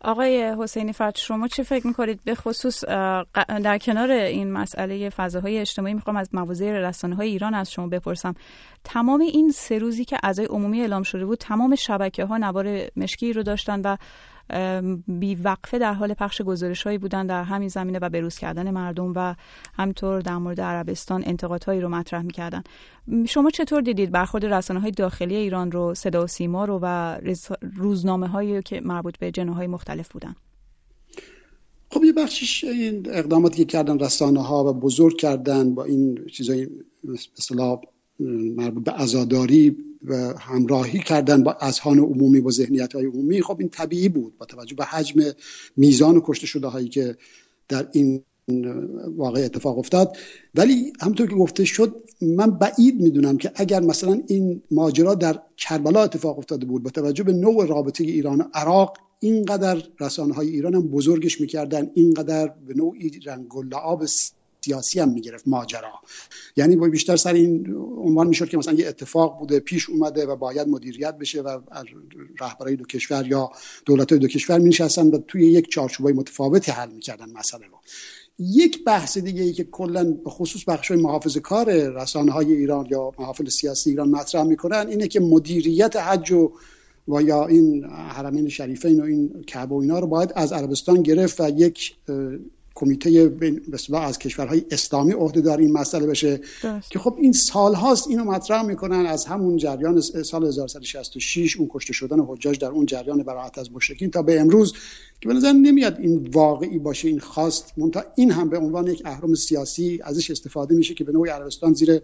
آقای 0.00 0.54
حسینی 0.58 0.92
فرد 0.92 1.16
شما 1.16 1.48
چه 1.48 1.62
فکر 1.62 1.86
می‌کنید؟ 1.86 2.20
به 2.24 2.34
خصوص 2.34 2.84
در 3.62 3.78
کنار 3.78 4.10
این 4.10 4.52
مسئله 4.52 5.10
فضاهای 5.10 5.58
اجتماعی 5.58 5.94
می‌خوام 5.94 6.16
از 6.16 6.28
مواضع 6.32 6.72
رسانه 6.72 7.14
های 7.14 7.28
ایران 7.28 7.54
از 7.54 7.72
شما 7.72 7.86
بپرسم. 7.86 8.34
تمام 8.84 9.20
این 9.20 9.50
سه 9.50 9.78
روزی 9.78 10.04
که 10.04 10.18
اعضای 10.22 10.46
عمومی 10.46 10.80
اعلام 10.80 11.02
شده 11.02 11.26
بود 11.26 11.38
تمام 11.38 11.74
شبکه 11.74 12.24
ها 12.24 12.38
نوار 12.38 12.90
مشکی 12.96 13.32
رو 13.32 13.42
داشتن 13.42 13.80
و 13.80 13.96
بی 15.08 15.34
وقفه 15.34 15.78
در 15.78 15.94
حال 15.94 16.14
پخش 16.14 16.42
گزارش 16.42 16.82
هایی 16.82 16.98
بودن 16.98 17.26
در 17.26 17.42
همین 17.42 17.68
زمینه 17.68 17.98
و 18.02 18.08
بروز 18.08 18.38
کردن 18.38 18.70
مردم 18.70 19.12
و 19.16 19.34
همطور 19.74 20.20
در 20.20 20.36
مورد 20.36 20.60
عربستان 20.60 21.22
انتقادهایی 21.26 21.80
رو 21.80 21.88
مطرح 21.88 22.22
می‌کردن. 22.22 22.62
شما 23.28 23.50
چطور 23.50 23.80
دیدید 23.82 24.10
برخورد 24.10 24.46
رسانه 24.46 24.80
های 24.80 24.90
داخلی 24.90 25.36
ایران 25.36 25.72
رو 25.72 25.94
صدا 25.94 26.24
و 26.24 26.26
سیما 26.26 26.64
رو 26.64 26.78
و 26.82 27.18
روزنامه 27.76 28.26
هایی 28.26 28.62
که 28.62 28.80
مربوط 28.80 29.18
به 29.18 29.30
جناهای 29.30 29.66
مختلف 29.66 30.08
بودن؟ 30.08 30.36
خب 31.90 32.04
یه 32.04 32.12
بخشش 32.12 32.64
این 32.64 33.06
اقداماتی 33.10 33.56
که 33.56 33.64
کردن 33.64 33.98
رسانه 33.98 34.42
ها 34.42 34.64
و 34.64 34.72
بزرگ 34.72 35.16
کردن 35.16 35.74
با 35.74 35.84
این 35.84 36.18
چیزای 36.32 36.68
مثلا 37.38 37.80
مربوط 38.56 38.84
به 38.84 39.02
ازاداری 39.02 39.76
همراهی 40.38 40.98
کردن 40.98 41.42
با 41.42 41.52
اذهان 41.60 41.98
عمومی 41.98 42.40
با 42.40 42.50
ذهنیت 42.50 42.92
های 42.92 43.06
عمومی 43.06 43.42
خب 43.42 43.56
این 43.60 43.68
طبیعی 43.68 44.08
بود 44.08 44.38
با 44.38 44.46
توجه 44.46 44.74
به 44.76 44.84
حجم 44.84 45.22
میزان 45.76 46.16
و 46.16 46.20
کشته 46.24 46.46
شده 46.46 46.66
هایی 46.66 46.88
که 46.88 47.16
در 47.68 47.88
این 47.92 48.22
واقع 49.16 49.40
اتفاق 49.44 49.78
افتاد. 49.78 50.16
ولی 50.54 50.92
همونطور 51.00 51.26
که 51.26 51.34
گفته 51.34 51.64
شد 51.64 51.94
من 52.22 52.50
بعید 52.50 53.00
می‌دونم 53.00 53.36
که 53.36 53.52
اگر 53.54 53.80
مثلا 53.80 54.22
این 54.28 54.62
ماجرا 54.70 55.14
در 55.14 55.42
کربلا 55.56 56.02
اتفاق 56.02 56.38
افتاده 56.38 56.66
بود 56.66 56.82
با 56.82 56.90
توجه 56.90 57.24
به 57.24 57.32
نوع 57.32 57.66
رابطه 57.66 58.04
ایران 58.04 58.40
و 58.40 58.44
عراق 58.54 58.96
اینقدر 59.20 59.82
رسانه 60.00 60.34
های 60.34 60.48
ایران 60.48 60.74
هم 60.74 60.88
بزرگش 60.88 61.40
می‌کردن 61.40 61.90
اینقدر 61.94 62.54
به 62.66 62.74
نوعی 62.74 63.20
رنگ 63.26 63.56
و 63.56 63.62
لعاب 63.62 64.06
سیاسی 64.66 65.00
هم 65.00 65.08
می‌گرفت 65.08 65.48
ماجرا. 65.48 65.92
یعنی 66.56 66.76
بیشتر 66.76 67.16
سر 67.16 67.32
این 67.32 67.74
عنوان 67.98 68.26
می‌شد 68.26 68.48
که 68.48 68.56
مثلا 68.58 68.74
یه 68.74 68.88
اتفاق 68.88 69.38
بوده 69.38 69.60
پیش 69.60 69.90
اومده 69.90 70.26
و 70.26 70.36
باید 70.36 70.68
مدیریت 70.68 71.18
بشه 71.18 71.40
و 71.40 71.60
رهبرای 72.40 72.76
دو 72.76 72.84
کشور 72.84 73.26
یا 73.26 73.50
دولت 73.84 74.14
دو 74.14 74.28
کشور 74.28 74.58
مینشستن 74.58 75.06
و 75.06 75.18
توی 75.18 75.46
یک 75.46 75.68
چارچوبای 75.68 76.12
متفاوتی 76.12 76.72
حل 76.72 76.90
می‌کردن 76.90 77.30
مسئله 77.32 77.66
رو. 77.66 77.78
یک 78.38 78.84
بحث 78.84 79.18
دیگه 79.18 79.42
ای 79.42 79.52
که 79.52 79.64
کلا 79.64 80.04
به 80.24 80.30
خصوص 80.30 80.64
بخش 80.68 80.90
محافظ 80.90 81.36
کار 81.36 81.72
رسانه 81.88 82.32
های 82.32 82.52
ایران 82.52 82.86
یا 82.90 83.12
محافل 83.18 83.48
سیاسی 83.48 83.90
ایران 83.90 84.08
مطرح 84.08 84.42
می‌کنن 84.42 84.86
اینه 84.88 85.08
که 85.08 85.20
مدیریت 85.20 85.96
حج 85.96 86.32
و 86.32 86.52
و 87.08 87.22
یا 87.22 87.46
این 87.46 87.84
حرمین 87.84 88.48
شریفین 88.48 89.00
و 89.00 89.04
این 89.04 89.44
کعبه 89.46 89.74
و 89.74 89.78
اینا 89.78 89.98
رو 89.98 90.06
باید 90.06 90.32
از 90.34 90.52
عربستان 90.52 91.02
گرفت 91.02 91.40
و 91.40 91.48
یک 91.48 91.94
کمیته 92.76 93.28
به 93.28 93.60
از 93.98 94.18
کشورهای 94.18 94.64
اسلامی 94.70 95.12
عهدهدار 95.12 95.58
این 95.58 95.72
مسئله 95.72 96.06
بشه. 96.06 96.40
که 96.90 96.98
خب 96.98 97.16
این 97.20 97.32
سال 97.32 97.74
هاست 97.74 98.08
اینو 98.08 98.24
مطرح 98.24 98.62
می‌کنن 98.62 99.06
از 99.06 99.24
همون 99.24 99.56
جریان 99.56 100.00
سال 100.00 100.46
1166 100.46 101.56
اون 101.56 101.68
کشته 101.72 101.92
شدن 101.92 102.20
حجاج 102.20 102.58
در 102.58 102.68
اون 102.68 102.86
جریان 102.86 103.22
براعت 103.22 103.58
از 103.58 103.72
مشرکین 103.72 104.10
تا 104.10 104.22
به 104.22 104.40
امروز 104.40 104.72
که 105.20 105.28
به 105.28 105.34
نظر 105.34 105.52
نمیاد 105.52 105.98
این 106.00 106.28
واقعی 106.32 106.78
باشه 106.78 107.08
این 107.08 107.18
خواست. 107.18 107.72
منتها 107.76 108.04
این 108.16 108.30
هم 108.30 108.48
به 108.48 108.58
عنوان 108.58 108.86
یک 108.86 109.02
اهرم 109.04 109.34
سیاسی 109.34 110.00
ازش 110.02 110.30
استفاده 110.30 110.74
میشه 110.74 110.94
که 110.94 111.04
به 111.04 111.12
نوعی 111.12 111.30
عربستان 111.30 111.72
زیر 111.72 112.00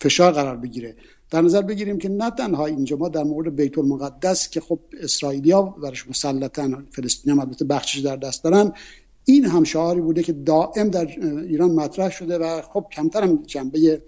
فشار 0.00 0.32
قرار 0.32 0.56
بگیره. 0.56 0.96
در 1.30 1.40
نظر 1.40 1.62
بگیریم 1.62 1.98
که 1.98 2.08
نه 2.08 2.30
تنها 2.30 2.66
اینجا 2.66 2.96
ما 2.96 3.08
در 3.08 3.22
مورد 3.22 3.56
بیت 3.56 3.78
المقدس 3.78 4.50
که 4.50 4.60
خب 4.60 4.78
اسرائیلیا 5.00 5.62
برش 5.62 6.08
مسلطن 6.08 6.86
فلسطینی 6.90 7.32
هم 7.32 7.40
البته 7.40 7.64
بخشش 7.64 7.98
در 7.98 8.16
دست 8.16 8.44
دارن 8.44 8.72
این 9.24 9.44
هم 9.44 9.64
شعاری 9.64 10.00
بوده 10.00 10.22
که 10.22 10.32
دائم 10.32 10.88
در 10.88 11.06
ایران 11.48 11.70
مطرح 11.70 12.10
شده 12.10 12.38
و 12.38 12.62
خب 12.62 12.86
کمتر 12.92 13.22
هم 13.22 13.42
جنبه 13.46 14.02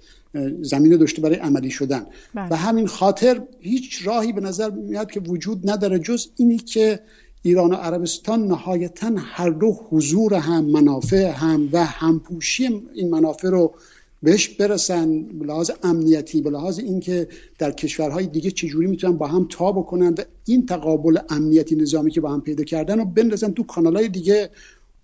زمینه 0.62 0.96
داشته 0.96 1.22
برای 1.22 1.36
عملی 1.36 1.70
شدن 1.70 2.06
بله. 2.34 2.48
و 2.52 2.56
همین 2.56 2.86
خاطر 2.86 3.42
هیچ 3.60 4.06
راهی 4.06 4.32
به 4.32 4.40
نظر 4.40 4.70
میاد 4.70 5.10
که 5.10 5.20
وجود 5.20 5.70
نداره 5.70 5.98
جز 5.98 6.28
اینی 6.36 6.58
که 6.58 7.00
ایران 7.42 7.70
و 7.70 7.74
عربستان 7.74 8.46
نهایتا 8.46 9.12
هر 9.16 9.50
دو 9.50 9.72
حضور 9.90 10.34
هم 10.34 10.64
منافع 10.64 11.30
هم 11.30 11.68
و 11.72 11.84
همپوشی 11.84 12.82
این 12.94 13.10
منافع 13.10 13.48
رو 13.48 13.74
بهش 14.22 14.48
برسن 14.48 15.22
به 15.22 15.46
لحاظ 15.46 15.70
امنیتی 15.82 16.42
به 16.42 16.50
لحاظ 16.50 16.78
اینکه 16.78 17.28
در 17.58 17.72
کشورهای 17.72 18.26
دیگه 18.26 18.50
چجوری 18.50 18.86
می‌تونن 18.86 19.16
با 19.16 19.26
هم 19.26 19.46
تا 19.50 19.72
بکنن 19.72 20.08
و 20.08 20.22
این 20.44 20.66
تقابل 20.66 21.18
امنیتی 21.30 21.76
نظامی 21.76 22.10
که 22.10 22.20
با 22.20 22.32
هم 22.32 22.40
پیدا 22.40 22.64
کردن 22.64 23.00
و 23.00 23.04
بندازن 23.04 23.52
تو 23.52 23.62
کانالهای 23.62 24.08
دیگه 24.08 24.50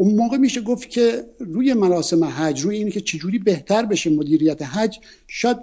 اون 0.01 0.15
موقع 0.15 0.37
میشه 0.37 0.61
گفت 0.61 0.91
که 0.91 1.25
روی 1.39 1.75
مراسم 1.75 2.25
حج 2.25 2.61
روی 2.61 2.77
اینکه 2.77 2.93
که 2.93 3.01
چجوری 3.01 3.39
بهتر 3.39 3.87
بشه 3.87 4.11
مدیریت 4.11 4.63
حج 4.63 4.99
شاید 5.27 5.57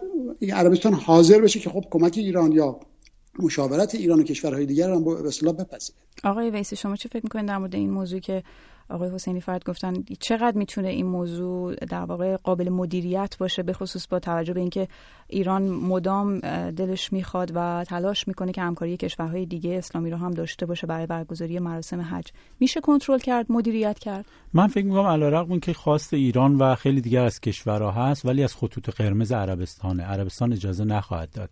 عربستان 0.53 0.93
حاضر 0.93 1.41
بشه 1.41 1.59
که 1.59 1.69
خب 1.69 1.85
کمک 1.91 2.17
ایران 2.17 2.51
یا 2.51 2.79
مشاورت 3.39 3.95
ایران 3.95 4.19
و 4.19 4.23
کشورهای 4.23 4.65
دیگر 4.65 4.91
هم 4.91 5.03
به 5.03 5.27
اصطلاح 5.27 5.53
بپذیره. 5.53 5.97
آقای 6.23 6.49
ویسی 6.49 6.75
شما 6.75 6.95
چه 6.95 7.09
فکر 7.09 7.23
می‌کنید 7.23 7.47
در 7.47 7.57
مورد 7.57 7.75
این 7.75 7.89
موضوع 7.89 8.19
که 8.19 8.43
آقای 8.89 9.09
حسینی 9.09 9.41
فرد 9.41 9.63
گفتن 9.63 9.93
چقدر 10.19 10.57
می‌تونه 10.57 10.87
این 10.87 11.05
موضوع 11.05 11.75
در 11.75 12.05
واقع 12.05 12.37
قابل 12.37 12.69
مدیریت 12.69 13.35
باشه 13.39 13.63
به 13.63 13.73
خصوص 13.73 14.07
با 14.07 14.19
توجه 14.19 14.53
به 14.53 14.59
اینکه 14.59 14.87
ایران 15.27 15.63
مدام 15.63 16.39
دلش 16.69 17.13
می‌خواد 17.13 17.51
و 17.55 17.85
تلاش 17.87 18.27
می‌کنه 18.27 18.51
که 18.51 18.61
همکاری 18.61 18.97
کشورهای 18.97 19.45
دیگه 19.45 19.77
اسلامی 19.77 20.11
رو 20.11 20.17
هم 20.17 20.31
داشته 20.31 20.65
باشه 20.65 20.87
برای 20.87 21.05
برگزاری 21.05 21.59
مراسم 21.59 22.01
حج. 22.01 22.27
میشه 22.59 22.81
کنترل 22.81 23.19
کرد 23.19 23.51
مدیریت 23.51 23.99
کرد؟ 23.99 24.25
من 24.53 24.67
فکر 24.67 24.85
می‌کنم 24.85 25.05
علیرغم 25.05 25.51
اینکه 25.51 25.73
خواست 25.73 26.13
ایران 26.13 26.55
و 26.55 26.75
خیلی 26.75 27.01
دیگر 27.01 27.23
از 27.23 27.39
کشورها 27.39 27.91
هست 27.91 28.25
ولی 28.25 28.43
از 28.43 28.55
خطوط 28.55 28.89
قرمز 28.89 29.31
عربستانه. 29.31 30.03
عربستان 30.03 30.53
اجازه 30.53 30.83
نخواهد 30.83 31.29
داد 31.31 31.49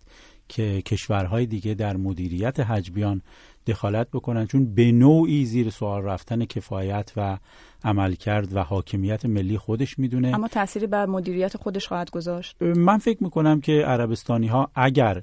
که 0.48 0.82
کشورهای 0.82 1.46
دیگه 1.46 1.74
در 1.74 1.98
مدیریت 1.98 2.60
حج 2.60 2.92
بیان 2.92 3.22
دخالت 3.68 4.08
بکنن. 4.14 4.48
چون 4.48 4.76
به 4.76 4.92
نوعی 4.92 5.46
زیر 5.46 5.70
سوال 5.70 6.04
رفتن 6.04 6.46
کفایت 6.46 7.12
و 7.18 7.38
عملکرد 7.84 8.56
و 8.56 8.64
حاکمیت 8.64 9.26
ملی 9.26 9.58
خودش 9.58 10.00
می‌دونه. 10.00 10.36
اما 10.36 10.48
تأثیری 10.48 10.88
بر 10.88 11.06
مدیریت 11.06 11.58
خودش 11.58 11.88
خواهد 11.88 12.10
گذاشت. 12.10 12.62
من 12.62 12.98
فکر 12.98 13.24
می‌کنم 13.24 13.62
که 13.62 13.72
عربستانی 13.72 14.48
ها 14.48 14.72
اگر 14.76 15.22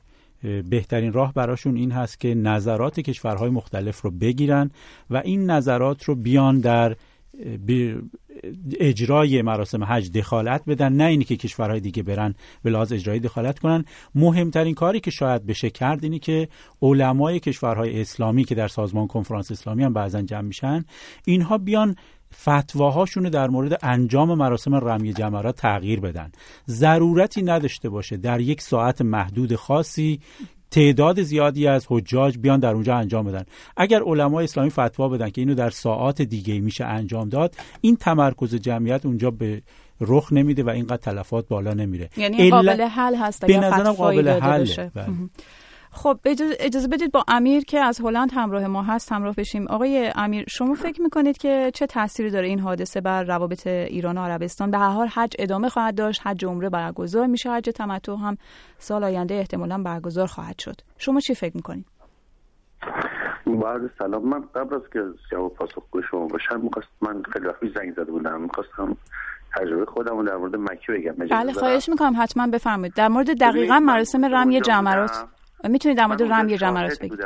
بهترین 0.70 1.12
راه 1.12 1.34
براشون 1.34 1.76
این 1.76 1.91
هست 1.91 2.20
که 2.20 2.34
نظرات 2.34 3.01
کشورهای 3.01 3.51
مختلف 3.51 4.03
رو 4.03 4.11
بگیرن 4.11 4.70
و 5.11 5.16
این 5.16 5.51
نظرات 5.51 6.05
رو 6.05 6.14
بیان 6.14 6.61
در 6.61 6.97
اجرای 8.80 9.43
مراسم 9.43 9.84
حج 9.84 10.11
دخالت 10.12 10.62
بدن 10.66 10.93
نه 10.93 11.05
اینی 11.05 11.24
که 11.24 11.36
کشورهای 11.36 11.80
دیگه 11.80 12.03
برن 12.03 12.34
به 12.62 12.70
لحاظ 12.70 12.93
اجرایی 12.93 13.20
دخالت 13.20 13.59
کنن. 13.59 13.84
مهمترین 14.14 14.74
کاری 14.74 15.01
که 15.01 15.11
شاید 15.11 15.47
بشه 15.47 15.70
کرد 15.70 16.05
اینی 16.05 16.18
که 16.18 16.49
علمای 16.82 17.41
کشورهای 17.41 18.01
اسلامی 18.01 18.45
که 18.45 18.55
در 18.55 18.68
سازمان 18.68 19.07
کنفرانس 19.07 19.51
اسلامی 19.51 19.84
هم 19.84 19.93
بعضا 19.93 20.22
جمع 20.22 20.41
میشن 20.41 20.84
اینها 21.24 21.59
بیان 21.59 21.97
فتواهاشون 22.34 23.22
در 23.22 23.49
مورد 23.49 23.78
انجام 23.82 24.34
مراسم 24.34 24.74
رمی 24.74 25.12
جمرات 25.12 25.57
تغییر 25.57 26.01
بدن. 26.01 26.32
ضرورتی 26.68 27.43
نداشته 27.43 27.88
باشه 27.88 28.16
در 28.16 28.41
یک 28.41 28.61
ساعت 28.61 29.03
محدود 29.03 29.55
خاصی 29.55 30.20
تعداد 30.71 31.23
زیادی 31.23 31.66
از 31.66 31.87
حجاج 31.89 32.39
بیان 32.39 32.61
در 32.61 32.75
اونجا 32.75 32.97
انجام 32.97 33.25
بدن. 33.25 33.45
اگر 33.77 34.03
علمای 34.03 34.45
اسلامی 34.45 34.71
فتوا 34.71 35.09
بدن 35.09 35.31
که 35.31 35.41
اینو 35.41 35.55
در 35.55 35.71
ساعات 35.71 36.23
دیگه 36.23 36.61
میشه 36.61 36.85
انجام 36.85 37.29
داد 37.29 37.55
این 37.81 37.97
تمرکز 37.97 38.55
جمعیت 38.55 39.07
اونجا 39.07 39.31
به 39.31 39.62
رخ 40.01 40.33
نمیده 40.33 40.62
و 40.62 40.68
اینقدر 40.68 40.97
تلفات 40.97 41.49
بالا 41.49 41.75
نمیره. 41.75 42.11
یعنی 42.16 42.51
قابل 42.51 42.81
حل 42.81 43.14
هست 43.14 43.47
به 43.47 43.59
نظرم 43.59 43.93
قابل 43.93 44.29
حل 44.29 44.66
خب 45.93 46.18
اجازه 46.61 46.88
بدید 46.88 47.12
با 47.12 47.24
امیر 47.28 47.64
که 47.64 47.78
از 47.78 48.01
هلند 48.01 48.30
همراه 48.34 48.66
ما 48.66 48.82
هست 48.82 49.12
همراه 49.12 49.34
بشیم. 49.34 49.66
آقای 49.68 50.12
امیر 50.14 50.45
شما 50.49 50.74
فکر 50.74 51.03
می‌کنید 51.03 51.38
که 51.38 51.70
چه 51.74 51.86
تاثیری 51.86 52.30
داره 52.30 52.47
این 52.47 52.59
حادثه 52.59 53.01
بر 53.01 53.22
روابط 53.22 53.66
ایران 53.66 54.18
و 54.18 54.20
عربستان؟ 54.20 54.70
به 54.70 54.78
هر 54.78 54.88
حال 54.88 55.07
حج 55.07 55.34
ادامه 55.38 55.68
خواهد 55.68 55.95
داشت 55.95 56.26
حج 56.26 56.45
عمره 56.45 56.68
برگزار 56.68 57.26
میشه 57.26 57.51
حج 57.51 57.70
تمتع 57.70 58.12
هم 58.12 58.36
سال 58.78 59.05
آینده 59.05 59.34
احتمالا 59.34 59.82
برگزار 59.82 60.26
خواهد 60.26 60.59
شد. 60.59 60.76
شما 60.99 61.20
چی 61.20 61.34
فکر 61.34 61.57
می‌کنید؟ 61.57 61.86
بعد 63.47 63.80
سلام. 63.99 64.28
من 64.28 64.41
قبل 64.55 64.74
از 64.74 64.82
که 64.93 65.01
جواب 65.30 65.55
پاسخگوی 65.55 66.03
شما 66.11 66.26
باشم 66.26 66.61
می‌خواست 66.61 66.88
من 67.01 67.22
خیلی 67.32 67.47
وقتی 67.47 67.72
زنگ 67.76 67.93
زده 67.93 68.12
بودم. 68.12 68.41
می‌خواستم 68.41 68.97
تجربه 69.57 69.86
خودم 69.86 70.24
در 70.24 70.36
مورد 70.36 70.57
مکه 70.57 70.93
بگم. 70.93 71.12
بله 71.30 71.53
خواهش 71.53 71.88
می‌کنم 71.88 72.12
حتما 72.18 72.47
بفرمایید. 72.47 72.95
در 72.95 73.09
مورد 73.09 73.38
دقیقا 73.41 73.80
مراسم 73.80 74.24
رمی 74.24 74.61
جمرات 74.61 75.24
می‌تونید 75.65 75.99
در 75.99 76.07
مورد 76.07 76.23
رمی 76.23 76.59
جمرات 76.59 76.99
بگید. 76.99 77.21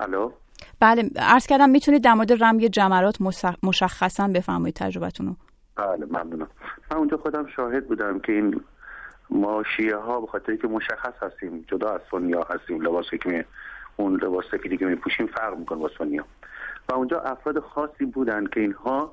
الو؟ 0.00 0.32
بله 0.80 1.10
عرض 1.16 1.46
کردم 1.46 1.70
می‌تونید 1.70 2.04
در 2.04 2.14
مورد 2.14 2.44
رمی 2.44 2.68
جمرات 2.68 3.16
مشخصا 3.62 4.28
بفرمایید 4.28 4.74
تجربتون 4.74 5.26
رو 5.26 5.36
بله 5.76 6.06
ممنونم. 6.06 6.48
من 6.90 6.96
اونجا 6.96 7.16
خودم 7.16 7.46
شاهد 7.56 7.86
بودم 7.86 8.18
که 8.18 8.32
این 8.32 8.60
ما 9.30 9.62
شیعه 9.76 9.96
ها 9.96 10.20
به 10.20 10.26
خاطر 10.26 10.56
که 10.56 10.68
مشخص 10.68 11.14
هستیم 11.22 11.64
جدا 11.68 11.90
از 11.90 12.00
سنی 12.10 12.32
ها 12.32 12.46
هستیم 12.50 12.80
لباس 12.80 13.06
که 13.22 13.44
اون 13.96 14.20
لباس 14.22 14.44
سفیدی 14.52 14.76
که 14.76 14.86
میپوشیم 14.86 15.26
فرق 15.26 15.58
می‌کنه 15.58 15.78
با 15.78 15.90
سنی 15.98 16.16
ها 16.16 16.26
و 16.88 16.94
اونجا 16.94 17.20
افراد 17.20 17.58
خاصی 17.58 18.04
بودن 18.04 18.46
که 18.46 18.60
اینها 18.60 19.12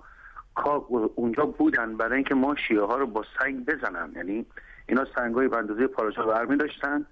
اونجا 1.16 1.46
بودن 1.46 1.98
برای 1.98 2.16
اینکه 2.16 2.36
ما 2.36 2.56
شیعه 2.68 2.82
ها 2.82 2.98
رو 2.98 3.08
با 3.08 3.24
سنگ 3.40 3.66
بزنن. 3.66 4.12
یعنی 4.16 4.46
اینا 4.88 5.06
سنگ 5.16 5.36
های 5.36 5.48
به 5.48 5.58
اندازه 5.58 5.88
پاراشا 5.88 6.26
برمی 6.26 6.58
داشتن 6.58 7.06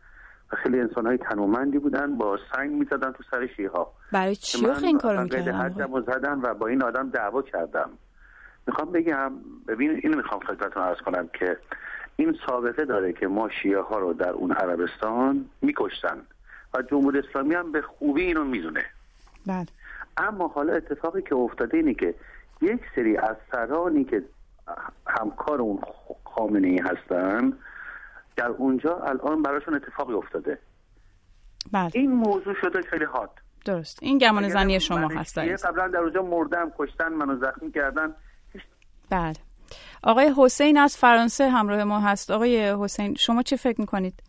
خیلی 0.57 0.79
انسان 0.79 1.05
های 1.05 1.17
تنومندی 1.17 1.79
بودن 1.79 2.17
با 2.17 2.39
سنگ 2.55 2.71
می‌زدن 2.71 3.11
تو 3.11 3.23
سر 3.31 3.47
شیعه 3.47 3.69
ها 3.69 3.93
برای 4.11 4.35
چی 4.35 4.65
این 4.65 4.97
کارو 4.97 5.23
می‌کردن؟ 5.23 5.87
زدم 6.07 6.39
و 6.43 6.53
با 6.53 6.67
این 6.67 6.83
آدم 6.83 7.09
دعوا 7.09 7.41
کردم. 7.41 7.89
می‌خوام 8.67 8.91
بگم 8.91 9.31
ببین 9.67 9.99
اینو 10.03 10.17
می‌خوام 10.17 10.39
خدمتتون 10.39 10.83
عرض 10.83 10.97
کنم 10.97 11.29
که 11.33 11.57
این 12.15 12.37
سابقه 12.47 12.85
داره 12.85 13.13
که 13.13 13.27
ما 13.27 13.49
شیعه 13.49 13.81
ها 13.81 13.99
رو 13.99 14.13
در 14.13 14.29
اون 14.29 14.51
عربستان 14.51 15.45
میکشتن 15.61 16.17
و 16.73 16.81
جمهوری 16.81 17.19
اسلامی 17.19 17.55
هم 17.55 17.71
به 17.71 17.81
خوبی 17.81 18.21
اینو 18.21 18.43
می‌دونه. 18.43 18.85
بله. 19.45 19.65
اما 20.17 20.47
حالا 20.47 20.73
اتفاقی 20.73 21.21
که 21.21 21.35
افتاده 21.35 21.77
اینه 21.77 21.93
که 21.93 22.15
یک 22.61 22.81
سری 22.95 23.17
از 23.17 23.35
سرانی 23.51 24.03
که 24.03 24.23
همکار 25.07 25.61
اون 25.61 25.79
خامنه 26.23 26.67
ای 26.67 26.77
هستن 26.79 27.53
در 28.35 28.47
اونجا 28.47 28.95
الان 28.95 29.41
براشون 29.41 29.75
اتفاقی 29.75 30.13
افتاده. 30.13 30.59
بله. 31.71 31.91
این 31.93 32.11
موضوع 32.11 32.53
شده 32.61 32.81
خیلی 32.81 33.05
هات 33.05 33.29
درست. 33.65 33.99
این 34.01 34.17
گمان 34.17 34.49
زنی 34.49 34.79
شما 34.79 35.07
هست 35.07 35.37
قبلا 35.37 35.87
در 35.87 35.99
اونجا 35.99 36.21
مردم 36.21 36.71
کشتن 36.77 37.07
منو 37.13 37.35
زخمی 37.35 37.71
کردن. 37.71 38.13
بله. 39.09 39.33
آقای 40.03 40.33
حسین 40.37 40.77
از 40.77 40.97
فرانسه 40.97 41.49
همراه 41.49 41.83
ما 41.83 41.99
هست. 41.99 42.31
آقای 42.31 42.75
حسین 42.79 43.15
شما 43.15 43.41
چی 43.41 43.57
فکر 43.57 43.81
می‌کنید؟ 43.81 44.23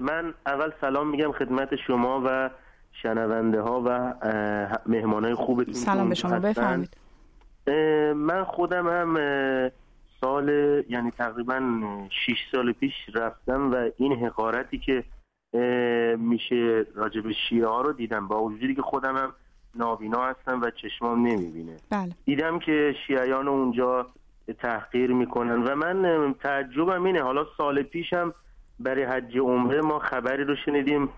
من 0.00 0.34
اول 0.46 0.72
سلام 0.80 1.10
میگم 1.10 1.32
خدمت 1.32 1.68
شما 1.86 2.22
و 2.26 2.50
شنونده 3.02 3.60
ها 3.60 3.82
و 3.86 4.14
مهمان 4.86 5.24
های 5.24 5.34
خوبتون 5.34 5.74
سلام 5.74 6.08
به 6.08 6.14
شما. 6.14 6.38
بفرمایید. 6.38 6.96
من 8.16 8.44
خودم 8.44 8.88
هم 8.88 9.14
سال 10.20 10.48
یعنی 10.88 11.10
تقریبا 11.10 11.60
6 12.26 12.36
سال 12.52 12.72
پیش 12.72 12.94
رفتم 13.14 13.72
و 13.72 13.90
این 13.96 14.12
حقارتی 14.12 14.78
که 14.78 15.04
میشه 16.18 16.86
راجب 16.94 17.32
شیعه 17.48 17.66
ها 17.66 17.80
رو 17.80 17.92
دیدم. 17.92 18.28
با 18.28 18.42
وجودی 18.42 18.74
که 18.74 18.82
خودم 18.82 19.16
هم 19.16 19.32
نابینا 19.74 20.24
هستم 20.24 20.60
و 20.62 20.70
چشمام 20.70 21.26
نمی‌بینه. 21.26 21.76
بله. 21.90 22.10
دیدم 22.24 22.58
که 22.58 22.94
شیعیان 23.06 23.48
اونجا 23.48 24.06
تحقیر 24.58 25.12
می‌کنن 25.12 25.62
و 25.62 25.76
من 25.76 26.34
تعجبم 26.34 27.04
اینه. 27.04 27.22
حالا 27.22 27.46
سال 27.56 27.82
پیشم 27.82 28.34
برای 28.80 29.04
حج 29.04 29.38
عمره 29.38 29.80
ما 29.80 29.98
خبری 29.98 30.44
رو 30.44 30.56
شنیدیم 30.56 31.08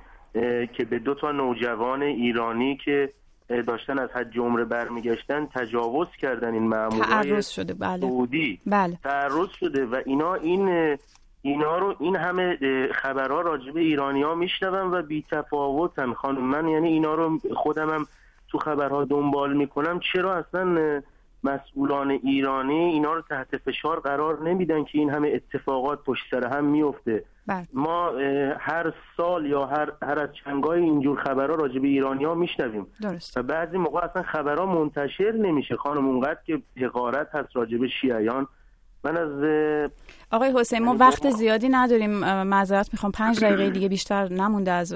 که 0.72 0.84
به 0.90 0.98
دو 0.98 1.14
تا 1.14 1.32
نوجوان 1.32 2.02
ایرانی 2.02 2.76
که 2.76 3.12
داشتن 3.48 3.98
از 3.98 4.10
حج 4.10 4.38
عمره 4.38 4.64
برمیگشتن 4.64 5.46
تجاوز 5.54 6.08
کردن 6.18 6.54
این 6.54 6.68
مامورای 6.68 7.08
تعرض 7.08 7.48
شده. 7.48 7.74
بله. 7.74 8.00
سعودی. 8.00 8.60
بله. 8.66 8.98
تعرض 9.04 9.48
شده 9.60 9.84
و 9.84 10.02
اینا 10.06 10.34
این 10.34 10.96
اینا 11.42 11.78
رو 11.78 11.94
این 11.98 12.16
همه 12.16 12.58
خبرها 12.94 13.40
راجع 13.40 13.72
به 13.72 13.80
ایرانی 13.80 14.22
ها 14.22 14.34
میشنوم 14.34 14.92
و 14.92 15.02
بی 15.02 15.24
تفاوتن 15.30 16.12
خانم 16.12 16.44
من 16.44 16.68
یعنی 16.68 16.88
اینا 16.88 17.14
رو 17.14 17.38
خودمم 17.56 18.06
تو 18.48 18.58
خبرها 18.58 19.04
دنبال 19.04 19.56
می‌کنم. 19.56 20.00
چرا 20.12 20.34
اصلا 20.34 21.00
مسئولان 21.44 22.10
ایرانی 22.10 22.74
اینا 22.74 23.14
رو 23.14 23.22
تحت 23.22 23.56
فشار 23.56 24.00
قرار 24.00 24.42
نمیدن 24.42 24.84
که 24.84 24.98
این 24.98 25.10
همه 25.10 25.28
اتفاقات 25.28 26.04
پشت 26.04 26.22
سر 26.30 26.56
هم 26.56 26.64
میفته 26.64 27.24
بله. 27.46 27.68
ما 27.72 28.10
هر 28.58 28.92
سال 29.16 29.46
یا 29.46 29.66
هر 29.66 29.92
هر 30.02 30.18
از 30.18 30.28
چنگای 30.44 30.80
اینجور 30.82 31.22
خبرها 31.22 31.54
راجع 31.54 31.78
به 31.78 31.88
ایرانی 31.88 32.24
ها 32.24 32.34
میشنویم. 32.34 32.86
و 33.36 33.42
بعضی 33.42 33.76
موقع 33.76 34.04
اصلا 34.04 34.22
خبرها 34.22 34.66
منتشر 34.66 35.32
نمیشه 35.32 35.76
خانم 35.76 36.06
اونقدر 36.06 36.40
که 36.46 36.62
حقارت 36.76 37.34
هست 37.34 37.56
راجع 37.56 37.78
به 37.78 37.88
شیعیان 37.88 38.46
من 39.04 39.16
از 39.16 39.42
آقای 40.32 40.52
حسین 40.56 40.84
ما 40.84 40.96
وقت 41.00 41.30
زیادی 41.30 41.68
نداریم 41.68 42.10
معذرت 42.42 42.88
می‌خوام. 42.92 43.12
پنج 43.12 43.40
دقیقه 43.40 43.70
دیگه 43.70 43.88
بیشتر 43.88 44.32
نمونده 44.32 44.70
از 44.70 44.92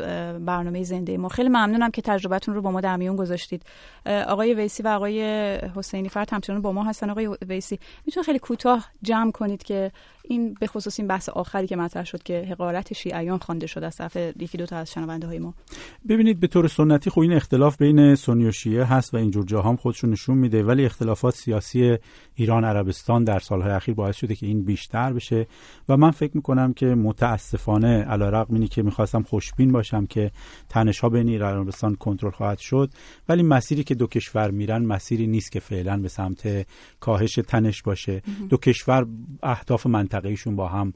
برنامه 0.46 0.82
زنده 0.82 1.18
ما. 1.18 1.28
خیلی 1.28 1.48
ممنونم 1.48 1.90
که 1.90 2.02
تجربتون 2.02 2.54
رو 2.54 2.62
با 2.62 2.70
ما 2.70 2.80
در 2.80 2.96
میون 2.96 3.16
گذاشتید. 3.16 3.62
آقای 4.06 4.54
ویسی 4.54 4.82
و 4.82 4.88
آقای 4.88 5.22
حسینی 5.76 6.08
فرد 6.08 6.32
همچنان 6.32 6.62
با 6.62 6.72
ما 6.72 6.84
هستن. 6.84 7.10
آقای 7.10 7.36
ویسی 7.48 7.78
می‌تونید 8.06 8.26
خیلی 8.26 8.38
کوتاه 8.38 8.86
جمع 9.02 9.30
کنید 9.30 9.62
که 9.62 9.92
این 10.28 10.54
به 10.60 10.66
خصوص 10.66 11.00
این 11.00 11.08
بحث 11.08 11.28
آخری 11.28 11.66
که 11.66 11.76
مطرح 11.76 12.04
شد 12.04 12.22
که 12.22 12.48
حقارت 12.50 12.92
شیعیان 12.92 13.38
خوانده 13.38 13.66
شد 13.66 13.84
از 13.84 13.96
طرف 13.96 14.16
یکی 14.16 14.58
دو 14.58 14.66
تا 14.66 14.76
از 14.76 14.92
شنونده 14.92 15.26
های 15.26 15.38
ما. 15.38 15.54
ببینید 16.08 16.40
به 16.40 16.46
طور 16.46 16.68
سنتی 16.68 17.10
خب 17.10 17.20
این 17.20 17.32
اختلاف 17.32 17.76
بین 17.76 18.14
سنی 18.14 18.46
و 18.46 18.52
شیعه 18.52 18.84
هست 18.84 19.14
و 19.14 19.16
اینجور 19.16 19.44
جاها 19.44 19.68
هم 19.68 19.76
خودشون 19.76 20.10
نشون 20.10 20.38
میده 20.38 20.62
ولی 20.62 20.84
اختلافات 20.84 21.34
سیاسی 21.34 21.98
ایران 22.34 22.64
عربستان 22.64 23.24
در 23.24 23.38
سالهای 23.38 23.72
اخیر 23.72 23.94
باعث 23.94 24.16
شده 24.16 24.34
که 24.34 24.46
این 24.46 24.64
بیشتر 24.64 25.12
بشه. 25.12 25.25
و 25.88 25.96
من 25.96 26.10
فکر 26.10 26.30
می‌کنم 26.34 26.72
که 26.72 26.86
متاسفانه 26.86 28.02
علیرغم 28.02 28.54
اینی 28.54 28.68
که 28.68 28.82
می‌خواستم 28.82 29.22
خوشبین 29.22 29.72
باشم 29.72 30.06
که 30.06 30.30
تنش 30.68 31.00
ها 31.00 31.08
بین 31.08 31.28
ایران 31.28 31.56
عربستان 31.56 31.94
کنترل 31.94 32.30
خواهد 32.30 32.58
شد 32.58 32.90
ولی 33.28 33.42
مسیری 33.42 33.84
که 33.84 33.94
دو 33.94 34.06
کشور 34.06 34.50
میرن 34.50 34.84
مسیری 34.84 35.26
نیست 35.26 35.52
که 35.52 35.60
فعلا 35.60 35.96
به 35.96 36.08
سمت 36.08 36.66
کاهش 37.00 37.34
تنش 37.34 37.82
باشه. 37.82 38.22
دو 38.48 38.56
کشور 38.56 39.06
اهداف 39.42 39.86
منطقه‌ایشون 39.86 40.56
با 40.56 40.68
هم 40.68 40.92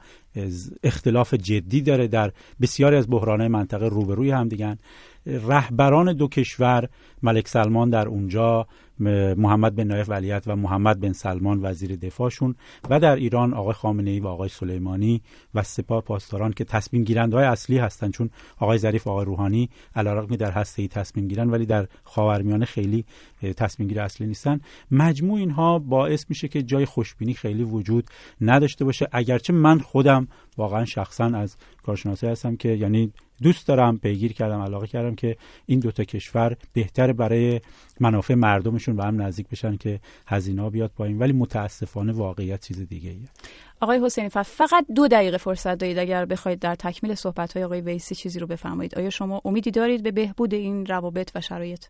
اختلاف 0.83 1.35
جدی 1.35 1.81
داره 1.83 2.09
در 2.09 2.33
بسیاری 2.61 2.97
از 2.97 3.11
بحرانهای 3.11 3.49
منطقه 3.49 3.89
روبروی 3.89 4.31
هم 4.31 4.49
دیگن 4.49 4.79
رهبران 5.27 6.13
دو 6.13 6.29
کشور 6.29 6.89
ملک 7.23 7.49
سلمان 7.49 7.91
در 7.91 8.09
اونجا 8.09 8.67
محمد 9.01 9.77
بن 9.77 9.85
نایف 9.85 10.09
ولیت 10.09 10.43
و 10.47 10.57
محمد 10.57 11.01
بن 11.01 11.13
سلمان 11.13 11.61
وزیر 11.63 11.97
دفاعشون 11.97 12.55
و 12.91 13.01
در 13.01 13.17
ایران 13.17 13.55
آقای 13.55 13.75
خامنه 13.75 14.11
ای 14.11 14.21
و 14.21 14.27
آقای 14.27 14.49
سلیمانی 14.49 15.23
و 15.55 15.63
سپاه 15.63 16.03
پاسداران 16.03 16.53
که 16.53 16.65
تصمیم 16.65 17.05
گیرنده 17.05 17.37
های 17.37 17.47
اصلی 17.47 17.79
هستند 17.79 18.13
چون 18.13 18.31
آقای 18.59 18.79
ظریف 18.79 19.07
آقای 19.07 19.25
روحانی 19.25 19.71
علیرغم 19.97 20.37
در 20.37 20.51
هسته 20.51 20.83
ای 20.83 20.89
تصمیم 20.89 21.29
گیرن 21.29 21.51
ولی 21.51 21.67
در 21.67 21.87
خاورمیانه 22.05 22.65
خیلی 22.65 23.05
تصمیم 23.57 23.89
گیر 23.89 24.01
اصلی 24.01 24.27
نیستن. 24.27 24.61
مجموع 24.91 25.39
اینها 25.39 25.79
باعث 25.79 26.25
میشه 26.29 26.49
که 26.49 26.63
جای 26.63 26.85
خوشبینی 26.85 27.35
خیلی 27.35 27.65
وجود 27.65 28.11
نداشته 28.41 28.85
باشه. 28.85 29.09
اگرچه 29.13 29.53
من 29.53 29.79
خودم 29.79 30.29
واقعا 30.57 30.85
شخصا 30.85 31.25
از 31.25 31.57
کارشناسی 31.83 32.27
هستم 32.27 32.57
که 32.57 32.69
یعنی 32.69 33.13
دوست 33.43 33.67
دارم 33.67 33.99
پیگیر 33.99 34.33
کردم 34.33 34.61
علاقه 34.61 34.87
کردم 34.87 35.15
که 35.15 35.37
این 35.67 35.81
دوتا 35.81 36.05
کشور 36.05 36.57
بهتر 36.73 37.13
برای 37.13 37.61
منافع 38.01 38.35
مردمشون 38.35 38.97
به 38.97 39.05
هم 39.05 39.23
نزدیک 39.23 39.49
بشن 39.49 39.77
که 39.77 40.01
هزینه 40.27 40.71
بیاد 40.71 40.91
پایین. 40.91 41.19
ولی 41.19 41.33
متاسفانه 41.33 42.13
واقعیت 42.13 42.67
چیز 42.67 42.81
دیگه 42.81 43.11
ایه. 43.11 43.29
آقای 43.81 44.01
حسینی 44.05 44.29
فقط 44.29 44.87
دو 44.95 45.09
دقیقه 45.09 45.37
فرصت 45.37 45.79
دارید 45.79 45.99
اگر 45.99 46.25
بخواید 46.25 46.59
در 46.59 46.75
تکمیل 46.75 47.15
صحبت 47.15 47.53
های 47.53 47.65
آقای 47.65 47.81
ویسی 47.81 48.15
چیزی 48.15 48.39
رو 48.39 48.47
بفرمایید. 48.47 48.95
آیا 48.95 49.11
شما 49.11 49.41
امیدی 49.45 49.71
دارید 49.71 50.03
به 50.03 50.11
بهبود 50.11 50.55
این 50.55 50.87
روابط 50.87 51.31
و 51.35 51.41
شرایط؟ 51.41 51.85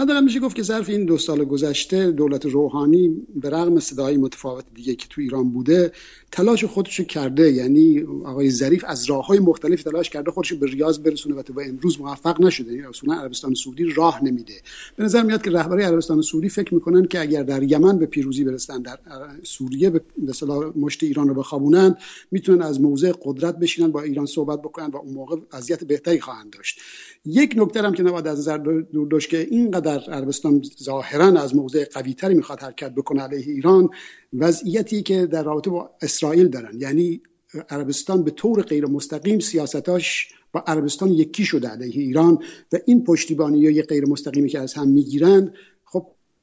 حداقل 0.00 0.24
میشه 0.24 0.40
گفت 0.40 0.56
که 0.56 0.62
ظرف 0.62 0.88
این 0.88 1.04
دو 1.04 1.18
سال 1.18 1.44
گذشته 1.44 2.10
دولت 2.10 2.46
روحانی 2.46 3.26
به 3.34 3.50
رغم 3.50 3.80
صداهای 3.80 4.16
متفاوت 4.16 4.64
دیگه 4.74 4.94
که 4.94 5.06
تو 5.10 5.20
ایران 5.20 5.50
بوده 5.50 5.92
تلاش 6.32 6.64
خودش 6.64 7.00
کرده. 7.00 7.52
یعنی 7.52 8.00
آقای 8.24 8.50
ظریف 8.50 8.84
از 8.86 9.10
راه 9.10 9.26
های 9.26 9.38
مختلف 9.38 9.82
تلاش 9.82 10.10
کرده 10.10 10.30
خودش 10.30 10.52
به 10.52 10.66
ریاض 10.66 10.98
برسونه 10.98 11.34
و 11.34 11.42
تا 11.42 11.54
امروز 11.60 12.00
موفق 12.00 12.40
نشده. 12.40 12.72
یعنی 12.72 12.86
اصولا 12.86 13.14
عربستان 13.14 13.54
سعودی 13.54 13.84
راه 13.84 14.24
نمیده. 14.24 14.52
به 14.96 15.04
نظر 15.04 15.22
میاد 15.22 15.42
که 15.42 15.50
رهبری 15.50 15.82
عربستان 15.82 16.22
سعودی 16.22 16.48
فکر 16.48 16.74
می‌کنن 16.74 17.04
که 17.06 17.20
اگر 17.20 17.42
در 17.42 17.62
یمن 17.62 17.98
به 17.98 18.06
پیروزی 18.06 18.44
برسن 18.44 18.82
در 18.82 18.98
سوریه 19.42 19.90
به 19.90 20.00
اصطلاح 20.28 20.72
مشت 20.76 21.02
ایران 21.02 21.28
رو 21.28 21.34
بخوابونن 21.34 21.96
می‌تونن 22.30 22.62
از 22.62 22.80
موضع 22.80 23.12
قدرت 23.22 23.58
بشینن 23.58 23.90
با 23.90 24.02
ایران 24.02 24.26
صحبت 24.26 24.58
بکنن 24.62 24.86
و 24.86 24.96
اون 24.96 25.14
موقع 25.14 25.36
وضعیت 25.52 25.84
بهتری 25.84 26.20
خواهند 26.20 26.52
داشت. 26.52 26.78
یک 27.24 27.54
نکته 27.56 27.82
هم 27.82 27.94
که 27.94 28.02
نباید 28.02 28.26
از 28.26 28.38
نظر 28.38 28.58
دور 28.92 29.20
که 29.20 29.46
اینقدر 29.50 29.89
عربستان 29.98 30.62
ظاهرا 30.82 31.40
از 31.40 31.56
موضع 31.56 31.84
قوی 31.84 32.14
تری 32.14 32.34
می‌خواد 32.34 32.60
حرکت 32.60 32.94
بکنه 32.94 33.22
علیه 33.22 33.52
ایران 33.52 33.88
وضعیتی 34.32 35.02
که 35.02 35.26
در 35.26 35.42
رابطه 35.42 35.70
با 35.70 35.90
اسرائیل 36.02 36.48
دارن. 36.48 36.80
یعنی 36.80 37.22
عربستان 37.68 38.24
به 38.24 38.30
طور 38.30 38.62
غیر 38.62 38.86
مستقیم 38.86 39.38
سیاستاش 39.38 40.28
با 40.52 40.64
عربستان 40.66 41.08
یکی 41.08 41.44
شده 41.44 41.68
علیه 41.68 42.02
ایران 42.02 42.38
و 42.72 42.76
این 42.86 43.04
پشتیبانی 43.04 43.66
های 43.66 43.82
غیر 43.82 44.06
مستقیمی 44.06 44.48
که 44.48 44.58
از 44.58 44.74
هم 44.74 44.88
می‌گیرن 44.88 45.52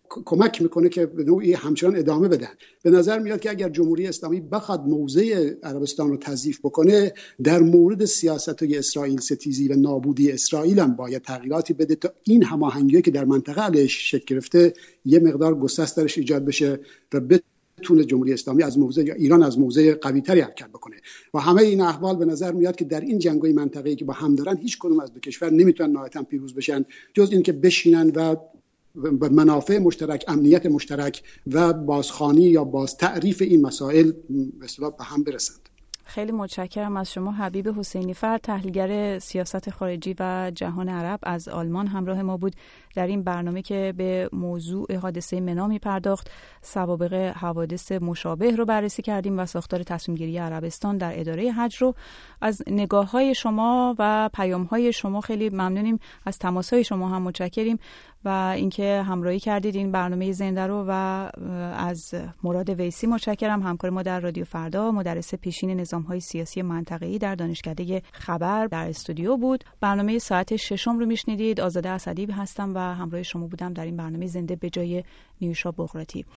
کمک 0.09 0.61
می‌کنه 0.61 0.89
که 0.89 1.05
به 1.05 1.23
نوعی 1.23 1.53
همچنان 1.53 1.95
ادامه 1.95 2.27
بدن. 2.27 2.49
به 2.83 2.91
نظر 2.91 3.19
میاد 3.19 3.39
که 3.39 3.49
اگر 3.49 3.69
جمهوری 3.69 4.07
اسلامی 4.07 4.41
بخواد 4.41 4.87
موضع 4.87 5.53
عربستان 5.63 6.09
رو 6.09 6.17
تضعیف 6.17 6.59
بکنه 6.59 7.13
در 7.43 7.59
مورد 7.59 8.05
سیاست 8.05 8.63
های 8.63 8.77
اسرائیل 8.77 9.19
ستیزی 9.19 9.67
و 9.67 9.75
نابودی 9.75 10.31
اسرائیل 10.31 10.79
هم 10.79 10.95
باید 10.95 11.21
تغییراتی 11.21 11.73
بده 11.73 11.95
تا 11.95 12.09
این 12.23 12.43
هماهنگی 12.43 13.01
که 13.01 13.11
در 13.11 13.25
منطقه 13.25 13.61
علیش 13.61 14.11
شکل 14.11 14.35
گرفته 14.35 14.73
یه 15.05 15.19
مقدار 15.19 15.59
گسست 15.59 15.97
درش 15.97 16.17
ایجاد 16.17 16.45
بشه 16.45 16.79
و 17.13 17.19
بتونه 17.19 18.03
جمهوری 18.03 18.33
اسلامی 18.33 18.63
از 18.63 18.79
موضع 18.79 19.13
ایران 19.17 19.43
از 19.43 19.59
موضع 19.59 19.93
قوی 19.93 20.21
تری 20.21 20.39
حرکت 20.39 20.69
بکنه. 20.69 20.95
و 21.33 21.39
همه 21.39 21.61
این 21.61 21.81
احوال 21.81 22.15
به 22.15 22.25
نظر 22.25 22.51
میاد 22.51 22.75
که 22.75 22.85
در 22.85 23.01
این 23.01 23.19
جنگای 23.19 23.53
منطقه‌ای 23.53 23.95
که 23.95 24.05
با 24.05 24.13
هم 24.13 24.35
دارن 24.35 24.57
هیچ 24.57 24.77
کدوم 24.79 24.99
از 24.99 25.13
دو 25.13 25.19
کشور 25.19 25.49
نمی‌تونن 25.49 25.91
نهایتا 25.91 26.23
پیروز 26.23 26.53
بشن 26.53 26.85
جز 27.13 27.31
اینکه 27.31 27.51
بشینن 27.51 28.11
و 28.15 28.35
به 28.97 29.29
منافع 29.29 29.77
مشترک 29.77 30.25
امنیت 30.27 30.65
مشترک 30.65 31.23
و 31.47 31.73
بازخانی 31.73 32.43
یا 32.43 32.63
باز 32.63 32.97
تعریف 32.97 33.41
این 33.41 33.61
مسائل 33.61 34.11
به 34.59 34.67
به 34.97 35.03
هم 35.03 35.23
برسند. 35.23 35.67
خیلی 36.07 36.31
متشکرم 36.31 36.97
از 36.97 37.13
شما 37.13 37.31
حبیب 37.31 37.67
حسینی 37.67 38.13
فرد 38.13 38.41
تحلیلگر 38.41 39.19
سیاست 39.19 39.69
خارجی 39.69 40.15
و 40.19 40.51
جهان 40.55 40.89
عرب 40.89 41.19
از 41.23 41.47
آلمان. 41.47 41.87
همراه 41.87 42.21
ما 42.21 42.37
بود 42.37 42.55
در 42.95 43.07
این 43.07 43.23
برنامه 43.23 43.61
که 43.61 43.93
به 43.97 44.29
موضوع 44.33 44.95
حادثه 44.95 45.39
منا 45.39 45.67
می 45.67 45.79
پرداخت 45.79 46.31
سوابق 46.61 47.13
حوادث 47.13 47.91
مشابه 47.91 48.55
رو 48.55 48.65
بررسی 48.65 49.01
کردیم 49.01 49.39
و 49.39 49.45
ساختار 49.45 49.83
تصمیم 49.83 50.17
گیری 50.17 50.37
عربستان 50.37 50.97
در 50.97 51.19
اداره 51.19 51.51
حج 51.51 51.75
رو 51.75 51.95
از 52.41 52.61
نگاه 52.67 53.11
های 53.11 53.35
شما 53.35 53.95
و 53.99 54.29
پیام 54.33 54.63
های 54.63 54.93
شما 54.93 55.21
خیلی 55.21 55.49
ممنونیم. 55.49 55.99
از 56.25 56.37
تماس 56.37 56.73
های 56.73 56.83
شما 56.83 57.09
هم 57.09 57.21
متشکریم. 57.21 57.79
و 58.25 58.53
اینکه 58.55 59.03
همراهی 59.07 59.39
کردید 59.39 59.75
این 59.75 59.91
برنامه 59.91 60.31
زنده 60.31 60.67
رو 60.67 60.85
و 60.87 60.91
از 61.77 62.15
مراد 62.43 62.69
ویسی 62.69 63.07
متشکرم. 63.07 63.63
همکار 63.63 63.91
ما 63.91 64.01
در 64.03 64.19
رادیو 64.19 64.45
فردا 64.45 64.91
مدرس 64.91 65.35
پیشین 65.35 65.79
نظام 65.79 66.01
های 66.01 66.19
سیاسی 66.19 66.61
منطقه‌ای 66.61 67.17
در 67.17 67.35
دانشکده 67.35 68.01
خبر 68.11 68.65
در 68.67 68.89
استودیو 68.89 69.37
بود. 69.37 69.63
برنامه 69.81 70.19
ساعت 70.19 70.55
ششم 70.55 70.99
رو 70.99 71.05
میشنیدید. 71.05 71.61
آزاده 71.61 71.89
اسدی 71.89 72.25
هستم 72.25 72.75
و 72.75 72.79
همراه 72.79 73.23
شما 73.23 73.47
بودم 73.47 73.73
در 73.73 73.85
این 73.85 73.97
برنامه 73.97 74.27
زنده 74.27 74.55
به 74.55 74.69
جای 74.69 75.03
نیوشا 75.41 75.71
بغراتی 75.71 76.25